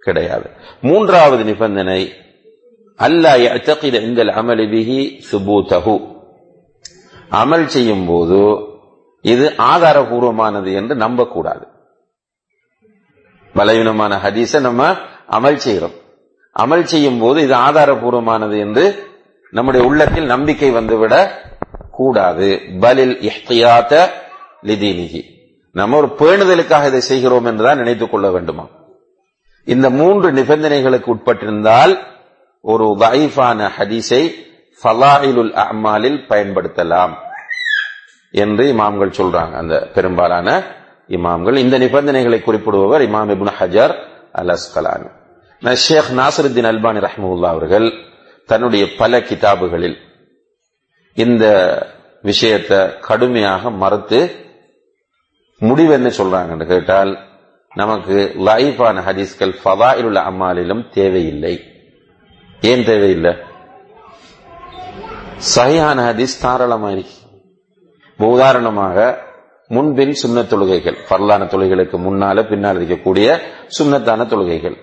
கிடையாது. 0.00 0.46
மூன்றாவது 0.80 1.44
நிபந்தனை 1.44 2.00
அல்லா 3.00 3.32
எத்தகித 3.48 4.00
இந்த 4.00 4.22
அமலி 4.40 4.66
பிஹி 4.72 4.98
சுபூத்தகு 5.30 5.96
அமல் 7.32 7.66
செய்யும் 7.66 8.06
போது 8.06 8.40
இது 9.24 9.46
ஆதாரபூர்வமானது 9.72 10.70
என்று 10.72 10.94
நம்பக்கூடாது. 10.96 11.64
பலவீனமான 13.54 14.12
ஹதீஸை 14.24 14.60
நம்ம 14.60 14.82
அமல் 15.28 15.56
செய்கிறோம் 15.56 15.96
அமல் 16.56 16.82
செய்யும் 16.82 17.18
போது 17.18 17.42
இது 17.42 17.54
ஆதாரபூர்வமானது 17.54 18.56
என்று 18.58 18.84
நம்முடைய 19.52 19.86
உள்ளத்தில் 19.86 20.24
நம்பிக்கை 20.24 20.70
வந்துவிட 20.70 21.14
கூடாது 21.90 22.48
பலில் 22.80 23.14
இஹ்தியாத்த 23.28 23.94
லிதீனிகி 24.62 25.22
நம்ம 25.76 25.96
ஒரு 25.96 26.08
பேணுதலுக்காக 26.18 26.86
இதை 26.86 27.00
செய்கிறோம் 27.00 27.44
என்றுதான் 27.44 27.76
நினைத்துக் 27.76 28.10
கொள்ள 28.10 28.30
வேண்டுமா 28.30 28.64
இந்த 29.64 29.90
மூன்று 29.90 30.32
நிபந்தனைகளுக்கு 30.32 31.08
உட்பட்டிருந்தால் 31.14 31.92
ஒரு 32.64 32.86
வைஃபான 33.02 33.68
ஹதீஸை 33.78 34.22
ஃபலாயிலுல் 34.82 35.52
அமாலில் 35.52 36.20
பயன்படுத்தலாம் 36.28 37.14
என்று 38.34 38.64
இமாம்கள் 38.74 39.16
சொல்றாங்க. 39.16 39.52
அந்த 39.52 39.90
பெரும்பாலான 39.94 40.48
இமாம்கள். 41.08 41.56
இந்த 41.56 41.78
நிபந்தனைகளை 41.78 42.38
குறிப்பிடுபவர் 42.42 43.02
இமாம் 43.08 43.30
இபுன் 43.34 43.52
ஹஜர் 43.58 43.94
அல் 44.32 44.52
அஸ்கலான் 44.56 45.06
ஷேக் 45.86 46.12
நாசருத்தீன் 46.18 46.68
அல்பானி 46.70 47.00
ரஹ்முல்லா 47.06 47.48
அவர்கள் 47.48 47.88
தன்னுடைய 48.48 48.84
பல 48.98 49.18
கிதாபுகளில் 49.20 49.98
இந்த 51.16 51.44
விஷயத்தை 52.22 52.78
கடுமையாக 53.00 53.70
மறுத்து 53.70 54.20
முடிவு 55.60 55.92
என்ன 55.92 56.08
சொல்றாங்கன்னு 56.08 56.66
கேட்டால் 56.66 57.12
நமக்கு 57.74 58.32
லைஃபான 58.38 59.02
ஹதீஸ்கள் 59.02 59.54
ஃபதாயில் 59.64 60.04
உள்ள 60.04 60.20
அம்மாலிலும் 60.20 60.88
தேவையில்லை. 60.92 61.62
ஏன் 62.60 62.84
தேவையில்லை? 62.84 63.30
சஹியான 65.56 65.98
ஹதீஸ் 66.08 66.36
தாராளமாயிருக்கு 66.42 67.18
உதாரணமாக 68.16 69.18
முன்பின் 69.68 70.16
சுண்ண 70.22 70.42
தொழுகைகள் 70.42 70.96
பரலான 71.08 71.44
தொழுகைகளுக்கு 71.44 71.98
முன்னால 71.98 72.48
பின்னால் 72.48 72.80
இருக்கக்கூடிய 72.80 73.38
சுண்ணத்தான 73.78 74.26
தொழுகைகள். 74.26 74.76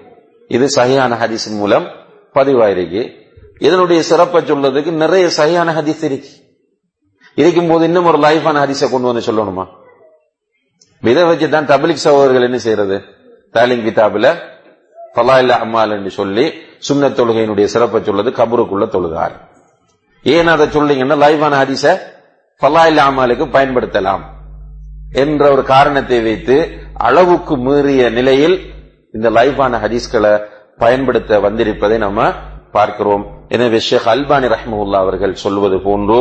இது 0.47 0.65
சஹியான 0.65 1.17
ஹதீஸ் 1.23 1.49
மூலம் 1.49 1.87
பதிவாயிருக்கு. 2.33 3.13
இதனுடைய 3.59 4.01
சிறப்பை 4.01 4.43
சொல்றதுக்கு 4.43 4.91
நிறைய 4.91 5.29
சஹியான 5.37 5.73
ஹதீஸ் 5.73 6.03
இருக்கு. 6.03 6.29
இருக்கும் 7.35 7.67
போது 7.67 7.85
இன்னும் 7.85 8.05
ஒரு 8.05 8.17
லைஃபான 8.17 8.59
ஹதீஸை 8.63 8.89
கொண்டு 8.91 9.13
வந்து 9.13 9.27
சொல்லணுமா? 9.27 9.76
இதை 11.03 11.23
வச்சு 11.29 11.47
தான் 11.55 11.67
தபிலிக் 11.71 12.05
சகோதரர்கள் 12.05 12.47
என்ன 12.47 12.59
செய்யறது? 12.65 12.97
தாலிங் 13.55 13.83
கிதாபில 13.87 14.27
ஃபலா 15.15 15.35
இல்ல 15.43 15.53
அம்மால் 15.65 15.93
என்று 15.97 16.11
சொல்லி 16.19 16.45
சுண்ண 16.87 17.09
தொழுகையினுடைய 17.19 17.67
சிறப்பை 17.73 17.99
சொல்றது 18.07 18.29
கபருக்குள்ள 18.39 18.85
தொழுகார். 18.95 19.35
ஏன் 20.25 20.49
அதை 20.53 20.65
சொல்றீங்கன்னா 20.75 21.17
லைவான 21.25 21.53
ஹதீஸ 21.61 21.85
ஃபலா 22.61 22.83
இல்ல 22.89 23.01
அம்மாலுக்கு 23.09 23.45
பயன்படுத்தலாம் 23.55 24.23
என்ற 25.23 25.43
ஒரு 25.53 25.63
காரணத்தை 25.73 26.19
வைத்து 26.27 26.57
அளவுக்கு 27.07 27.55
மீறிய 27.67 28.03
நிலையில் 28.17 28.57
இந்த 29.17 29.27
லைவான 29.37 29.73
ஹதீஸ்களை 29.83 30.33
பயன்படுத்த 30.83 31.39
வந்திருப்பதை 31.45 31.97
நம்ம 32.05 32.19
பார்க்கிறோம். 32.75 33.23
எனவே 33.55 33.79
ஷேக் 33.87 34.09
அல்பானி 34.13 34.47
ரஹ்முல்லா 34.55 34.99
அவர்கள் 35.05 35.41
சொல்வது 35.45 35.77
போன்று 35.87 36.19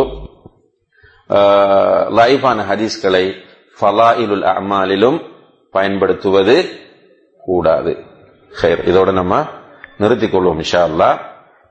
லைவான 2.18 2.58
ஹதீஸ்களை 2.70 3.24
ஃபலாயிலுல் 3.80 4.44
அமாலிலும் 4.56 5.18
பயன்படுத்துவது 5.70 6.56
கூடாது. 7.38 7.92
இதோட 8.62 9.12
நம்ம 9.12 9.46
நிறுத்திக் 9.98 10.34
கொள்வோம் 10.34 10.62
இஷா 10.64 10.80
அல்லா 10.88 11.08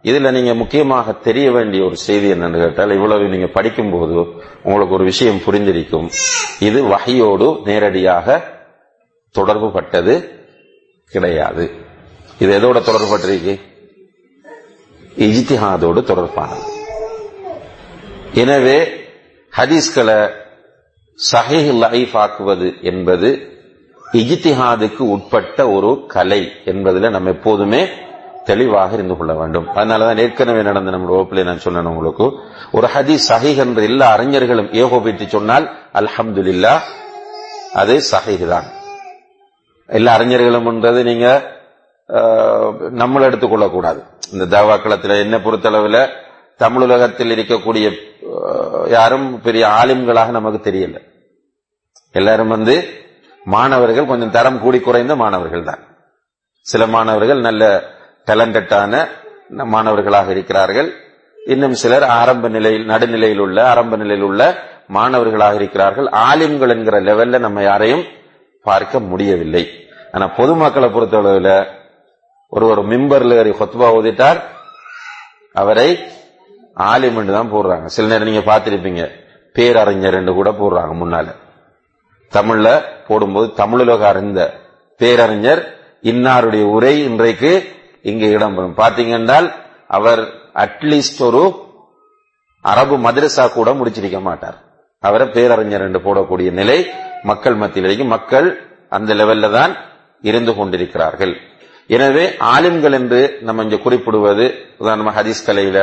இதுல 0.04 0.32
நீங்க 0.32 0.54
முக்கியமாக 0.54 1.14
தெரிய 1.28 1.52
வேண்டிய 1.52 1.84
ஒரு 1.86 1.98
செய்தி 1.98 2.28
என்னன்னு 2.34 2.60
கேட்டால் 2.64 2.92
இவ்வளவு 2.92 3.28
நீங்க 3.28 3.48
படிக்கும் 3.48 3.92
போது 3.92 4.16
உங்களுக்கு 4.64 4.96
ஒரு 4.98 5.04
விஷயம் 5.04 5.42
புரிந்திருக்கும். 5.46 6.10
இது 6.60 6.84
வகையோடு 6.84 7.48
நேரடியாக 7.66 8.38
தொடர்பு 9.32 9.72
பட்டது 9.72 10.14
கிடையாது. 11.10 11.66
இது 12.40 12.52
எதோட 12.60 12.78
தொடர்பு 12.90 13.08
பட்டிருக்கு? 13.12 13.56
இஜித்திஹாதோடு 15.28 16.02
தொடர்பானது. 16.12 16.66
எனவே 18.34 18.80
ஹதீஸ்களை 19.58 20.20
சஹீஹ் 21.20 21.70
லைஃப் 21.84 22.16
ஆக்குவது 22.24 22.68
என்பது 22.92 23.30
இஜித்திஹாதுக்கு 24.22 25.04
உட்பட்ட 25.16 25.60
ஒரு 25.76 25.92
கலை 26.14 26.42
என்பதில் 26.72 27.14
நம்ம 27.16 27.30
எப்போதுமே 27.36 27.82
தெளிவாக 28.50 28.94
இருந்து 28.94 29.16
கொள்ள 29.18 29.34
வேண்டும். 29.34 29.68
அதனாலதான் 29.76 30.20
ஏற்கனவே 30.24 30.62
நடந்த 30.68 30.90
நம்ம 30.96 31.10
வகுப்பிலே 31.14 31.44
நான் 31.50 31.64
சொன்னேன் 31.66 31.90
உங்களுக்கு. 31.92 32.26
ஒரு 32.72 32.88
ஹதி 32.96 33.16
சஹீஹ் 33.30 33.62
என்று 33.66 33.84
எல்லா 33.90 34.08
அறிஞர்களும் 34.16 34.70
ஏகோபித்து 34.82 35.28
சொன்னால் 35.36 35.66
அல்ஹம்துலில்லா 36.00 36.74
அது 37.82 37.96
சஹீஹ் 38.12 38.46
தான். 38.54 38.68
எல்லா 40.00 40.12
அறிஞர்களும் 40.18 40.70
என்றது 40.72 41.00
நீங்க 41.04 41.28
நம்மள 43.02 43.22
எடுத்துக்கொள்ளக்கூடாது 43.30 44.02
இந்த 44.34 44.46
தாவாக்களத்தில் 44.54 45.22
என்ன 45.24 45.36
பொறுத்தளவில் 45.46 46.02
தமிழுலகத்தில் 46.60 47.32
இருக்கக்கூடிய 47.36 47.88
யாரும் 48.88 49.42
பெரிய 49.42 49.68
ஆலிம்களாக 49.68 50.30
நமக்கு 50.30 50.72
தெரியல. 50.72 50.98
எல்லாரும் 52.12 52.48
வந்து 52.48 52.76
மாணவர்கள் 53.46 54.06
கொஞ்சம் 54.06 54.32
தரம் 54.32 54.60
கூடி 54.60 54.80
குறைந்த 54.80 55.16
மாணவர்கள் 55.16 55.64
தான். 55.64 55.82
சில 56.60 56.88
மாணவர்கள் 56.88 57.40
நல்ல 57.40 57.64
டேலண்டட்டான 58.26 59.08
மாணவர்களாக 59.50 60.32
இருக்கிறார்கள். 60.32 60.94
இன்னும் 61.46 61.74
சிலர் 61.74 62.04
ஆரம்ப 62.04 62.48
நிலையில் 62.48 62.86
நடுநிலையில் 62.86 63.40
உள்ள 63.40 63.68
ஆரம்ப 63.70 63.96
நிலையில் 63.96 64.26
உள்ள 64.26 64.42
மாணவர்களாக 64.88 65.56
இருக்கிறார்கள். 65.56 66.08
ஆலிம்கள் 66.08 66.70
என்கிற 66.70 67.02
லெவல்ல 67.02 67.40
நம்ம 67.40 67.62
யாரையும் 67.62 68.06
பார்க்க 68.64 69.00
முடியவில்லை. 69.00 69.64
ஆனா 70.12 70.26
பொதுமக்களை 70.28 70.90
பொறுத்தளவில் 70.90 71.68
ஒரு 72.50 72.68
ஒரு 72.68 72.82
மிம்பர்ல 72.82 73.38
ஏறி 73.38 73.50
கொத்துபா 73.50 73.88
ஓதிட்டார். 73.98 74.40
அவரை 75.54 76.00
ஆலிம் 76.78 77.38
தான் 77.38 77.52
போடுறாங்க. 77.52 77.86
சில 77.86 78.08
நேரம் 78.08 78.30
நீங்க 78.32 78.46
பார்த்திருப்பீங்க. 78.52 79.04
பேரறிஞர் 79.54 80.14
என்று 80.14 80.34
கூட 80.34 80.52
போடுறாங்க 80.52 80.94
முன்னால. 81.02 81.28
தமிழ்ல 82.32 82.68
போடும்போது 83.08 83.48
தமிழுலக 83.58 84.00
அறிந்த 84.00 84.42
பேரறிஞர் 84.98 85.62
இன்னாருடைய 86.04 86.62
உரை 86.62 87.04
இன்றைக்கு 87.04 87.52
இங்கே 88.02 88.28
இடம்பெறும். 88.28 88.76
பாத்தீங்கன்னால் 88.82 89.48
அவர் 89.88 90.22
அட்லீஸ்ட் 90.54 91.22
ஒரு 91.22 91.44
அரபு 92.62 92.96
மதரசா 92.98 93.46
கூட 93.52 93.72
முடிச்சிருக்க 93.72 94.22
மாட்டார். 94.22 94.58
அவரை 95.00 95.28
பேரறிஞர் 95.28 95.82
என்று 95.82 96.00
போடக்கூடிய 96.00 96.52
நிலை 96.52 96.78
மக்கள் 97.24 97.56
மத்தியில் 97.56 98.06
மக்கள் 98.06 98.48
அந்த 98.90 99.14
லெவல்ல 99.14 99.52
தான் 99.52 99.74
இருந்து 100.22 100.56
கொண்டிருக்கிறார்கள். 100.56 101.34
எனவே 101.88 102.38
ஆலிம்கள் 102.38 102.92
என்று 102.92 103.38
நம்ம 103.42 103.64
இங்க 103.64 103.78
குறிப்பிடுவது 103.78 104.46
உதாரணமாக 104.78 105.24
ஹதீஸ் 105.24 105.46
கலையில 105.48 105.80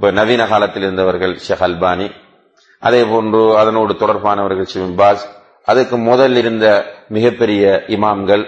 இப்போ 0.00 0.10
நவீன 0.18 0.42
காலத்தில் 0.50 0.84
இருந்தவர்கள் 0.86 1.32
ஷேக் 1.46 1.62
அல்பானி 1.64 2.06
அதே 2.82 3.00
போன்று 3.10 3.40
அதனோடு 3.62 3.92
தொடர்பானவர்கள் 4.02 4.68
ஷிம்பாஸ் 4.72 5.24
அதுக்கு 5.70 5.96
முதல் 6.06 6.36
இருந்த 6.40 6.66
மிகப்பெரிய 7.16 7.64
இமாம்கள் 7.96 8.44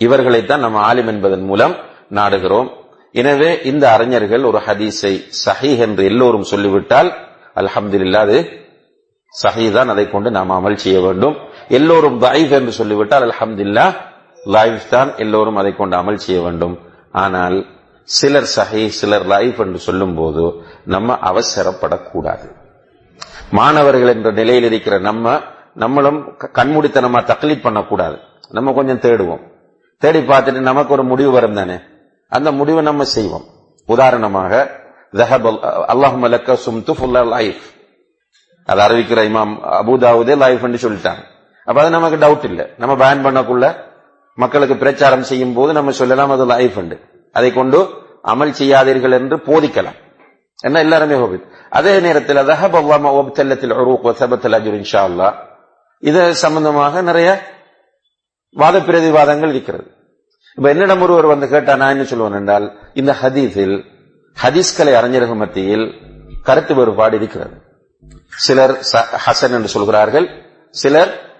இவர்களைத்தான் 0.00 0.64
நம்ம 0.66 0.78
ஆலிம் 0.90 1.10
என்பதன் 1.12 1.44
மூலம் 1.50 1.74
நாடுகிறோம். 2.18 2.70
எனவே 3.14 3.50
இந்த 3.72 3.84
அறிஞர்கள் 3.96 4.48
ஒரு 4.50 4.62
ஹதீஸை 4.68 5.12
சஹீஹ் 5.44 5.84
என்று 5.88 6.04
எல்லோரும் 6.12 6.48
சொல்லிவிட்டால் 6.52 7.10
அல்ஹம்துலில்லா 7.62 8.24
அது 8.28 8.38
சஹீதான் 9.32 9.92
அதை 9.96 10.06
கொண்டு 10.14 10.32
நாம் 10.38 10.56
அமல் 10.58 10.82
செய்ய 10.86 10.98
வேண்டும். 11.06 11.38
எல்லோரும் 11.80 12.18
தாயிஃப் 12.26 12.56
என்று 12.60 12.74
சொல்லிவிட்டால் 12.80 13.26
அல்ஹம்துல்லா 13.28 13.86
லாயிஃப் 14.56 14.90
தான் 14.96 15.12
எல்லோரும் 15.26 15.60
அதை 15.64 15.74
கொண்டு 15.82 15.96
அமல் 16.02 16.24
செய்ய 16.26 16.40
வேண்டும். 16.48 16.76
ஆனால் 17.24 17.58
சிலர் 18.04 18.50
சஹி 18.56 18.88
சிலர் 18.88 19.26
லைஃப் 19.26 19.60
என்று 19.60 19.78
சொல்லும் 19.78 20.14
போது 20.14 20.62
நம்ம 20.84 21.14
அவசரப்படக்கூடாது. 21.14 22.52
மாணவர்கள் 23.50 24.06
என்ற 24.06 24.32
நிலையில் 24.32 24.64
இருக்கிற 24.64 24.98
நம்ம 24.98 25.40
நம்மளும் 25.74 26.38
கண்மூடித்தனமா 26.38 27.24
தக்லீட் 27.24 27.60
பண்ணக்கூடாது. 27.60 28.18
நம்ம 28.48 28.72
கொஞ்சம் 28.72 28.98
தேடுவோம். 28.98 29.40
தேடி 29.98 30.18
பார்த்துட்டு 30.18 30.52
நமக்கு 30.52 30.92
ஒரு 30.92 31.04
முடிவு 31.04 31.30
வரும் 31.30 31.54
தானே? 31.54 31.78
அந்த 32.28 32.52
முடிவை 32.52 32.82
நம்ம 32.82 33.04
செய்வோம். 33.04 33.44
உதாரணமாக 33.86 34.82
லைஃப் 35.12 37.60
அதை 38.66 38.86
அறிவிக்கிற 38.86 39.14
இமாம் 39.14 39.72
அபுதாவுதே 39.72 40.36
லைஃப் 40.36 40.64
சொல்லிட்டாங்க. 40.64 41.22
அப்ப 41.64 41.80
அது 41.80 41.90
நமக்கு 41.90 42.26
டவுட் 42.26 42.44
இல்லை. 42.44 42.66
நம்ம 42.78 42.94
பேன் 42.94 43.16
பண்ணக்குள்ள 43.16 43.76
மக்களுக்கு 44.34 44.76
பிரச்சாரம் 44.76 45.22
செய்யும் 45.22 45.54
போது 45.54 45.72
நம்ம 45.72 45.90
சொல்லலாம் 45.90 46.30
அது 46.30 46.46
லைஃப் 46.46 46.78
உண்டு. 46.78 47.00
அதை 47.34 47.52
கொண்டு 47.52 47.82
அமல் 48.24 48.54
செய்யாதீர்கள் 48.58 49.12
என்று 49.12 49.36
போதிக்கலாம். 49.36 49.96
என்ன? 50.60 50.78
எல்லாருமே 50.78 51.14
ஹோபித். 51.14 51.50
அதே 51.70 52.00
நேரத்தில் 52.00 52.36
இது 55.98 56.34
சம்பந்தமாக 56.34 57.02
நிறைய 57.02 57.42
வாத 58.50 58.78
பிரதிவாதங்கள் 58.78 59.48
இருக்கிறது. 59.48 59.90
இப்ப 60.54 60.68
என்னிடம் 60.68 61.00
ஒருவர் 61.00 61.26
வந்து 61.26 61.48
கேட்டா 61.48 61.76
நான் 61.76 61.98
என்ன 61.98 62.02
சொல்லுவேன் 62.02 62.38
என்றால் 62.38 62.78
இந்த 62.94 63.16
ஹதீஸில் 63.22 63.84
ஹதீஸ்கலை 64.42 64.94
அறிஞர்கள் 64.94 65.36
மத்தியில் 65.36 65.94
கருத்து 66.42 66.74
வேறுபாடு 66.74 67.16
இருக்கிறது. 67.16 67.60
சிலர் 68.28 68.70
ஹசன் 69.26 69.50
என்று 69.50 69.68
சொல்கிறார்கள் 69.68 70.28
சிலர் 70.70 71.32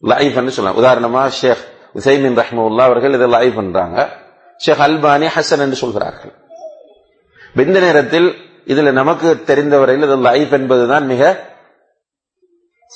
லைஃப் 0.00 0.36
என்று 0.36 0.50
சொல்லலாம் 0.50 0.80
உதாரணமா 0.82 1.28
ஷேக் 1.28 1.70
உசைமின் 1.94 2.42
ரஹ்முல்லா 2.42 2.82
அவர்கள் 2.82 3.12
இதை 3.12 3.28
லைஃப் 3.28 3.54
பண்றாங்க 3.54 4.20
ஷேக் 4.64 4.82
அல்பானி 4.86 5.26
ஹசன் 5.36 5.62
என்று 5.64 5.76
சொல்கிறார்கள். 5.76 6.32
இந்த 7.56 7.80
நேரத்தில் 7.80 8.28
இதுல 8.66 8.92
நமக்கு 8.92 9.28
தெரிந்தவரையில் 9.46 10.06
இது 10.06 10.16
லைஃப் 10.16 10.52
என்பதுதான் 10.52 11.06
மிக 11.06 11.22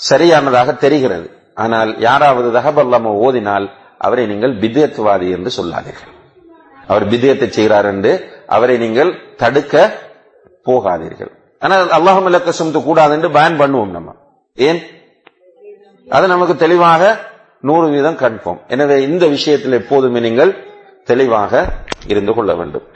சரியானதாக 0.01 0.73
தெரிகிறது. 0.85 1.27
ஆனால் 1.55 1.99
யாராவது 1.99 2.49
தகபல்லாம 2.59 3.13
ஓதினால் 3.27 3.67
அவரை 3.99 4.27
நீங்கள் 4.27 4.55
பிதயத்துவாதி 4.55 5.31
என்று 5.31 5.51
சொல்லாதீர்கள். 5.51 6.13
அவர் 6.87 7.09
பிதயத்தை 7.09 7.49
செய்கிறார் 7.49 7.85
என்று 7.85 8.13
அவரை 8.47 8.77
நீங்கள் 8.79 9.11
தடுக்க 9.37 9.75
போகாதீர்கள். 10.67 11.33
ஆனால் 11.63 11.89
அல்லாஹும் 11.89 12.27
இலக்க 12.27 12.53
சுமத்து 12.59 12.83
கூடாது 12.83 13.13
என்று 13.15 13.29
பேன் 13.29 13.59
பண்ணுவோம் 13.61 13.95
நம்ம. 13.97 14.11
ஏன்? 14.59 14.81
அது 16.09 16.27
நமக்கு 16.27 16.57
தெளிவாக 16.57 17.03
நூறு 17.61 17.87
வீதம் 17.89 18.19
கன்ஃபார்ம் 18.19 18.61
எனவே 18.69 18.97
இந்த 19.03 19.25
விஷயத்தில் 19.27 19.73
எப்போதுமே 19.73 20.21
நீங்கள் 20.21 20.53
தெளிவாக 21.07 21.53
இருந்து 22.07 22.33
கொள்ள 22.33 22.55
வேண்டும். 22.55 22.87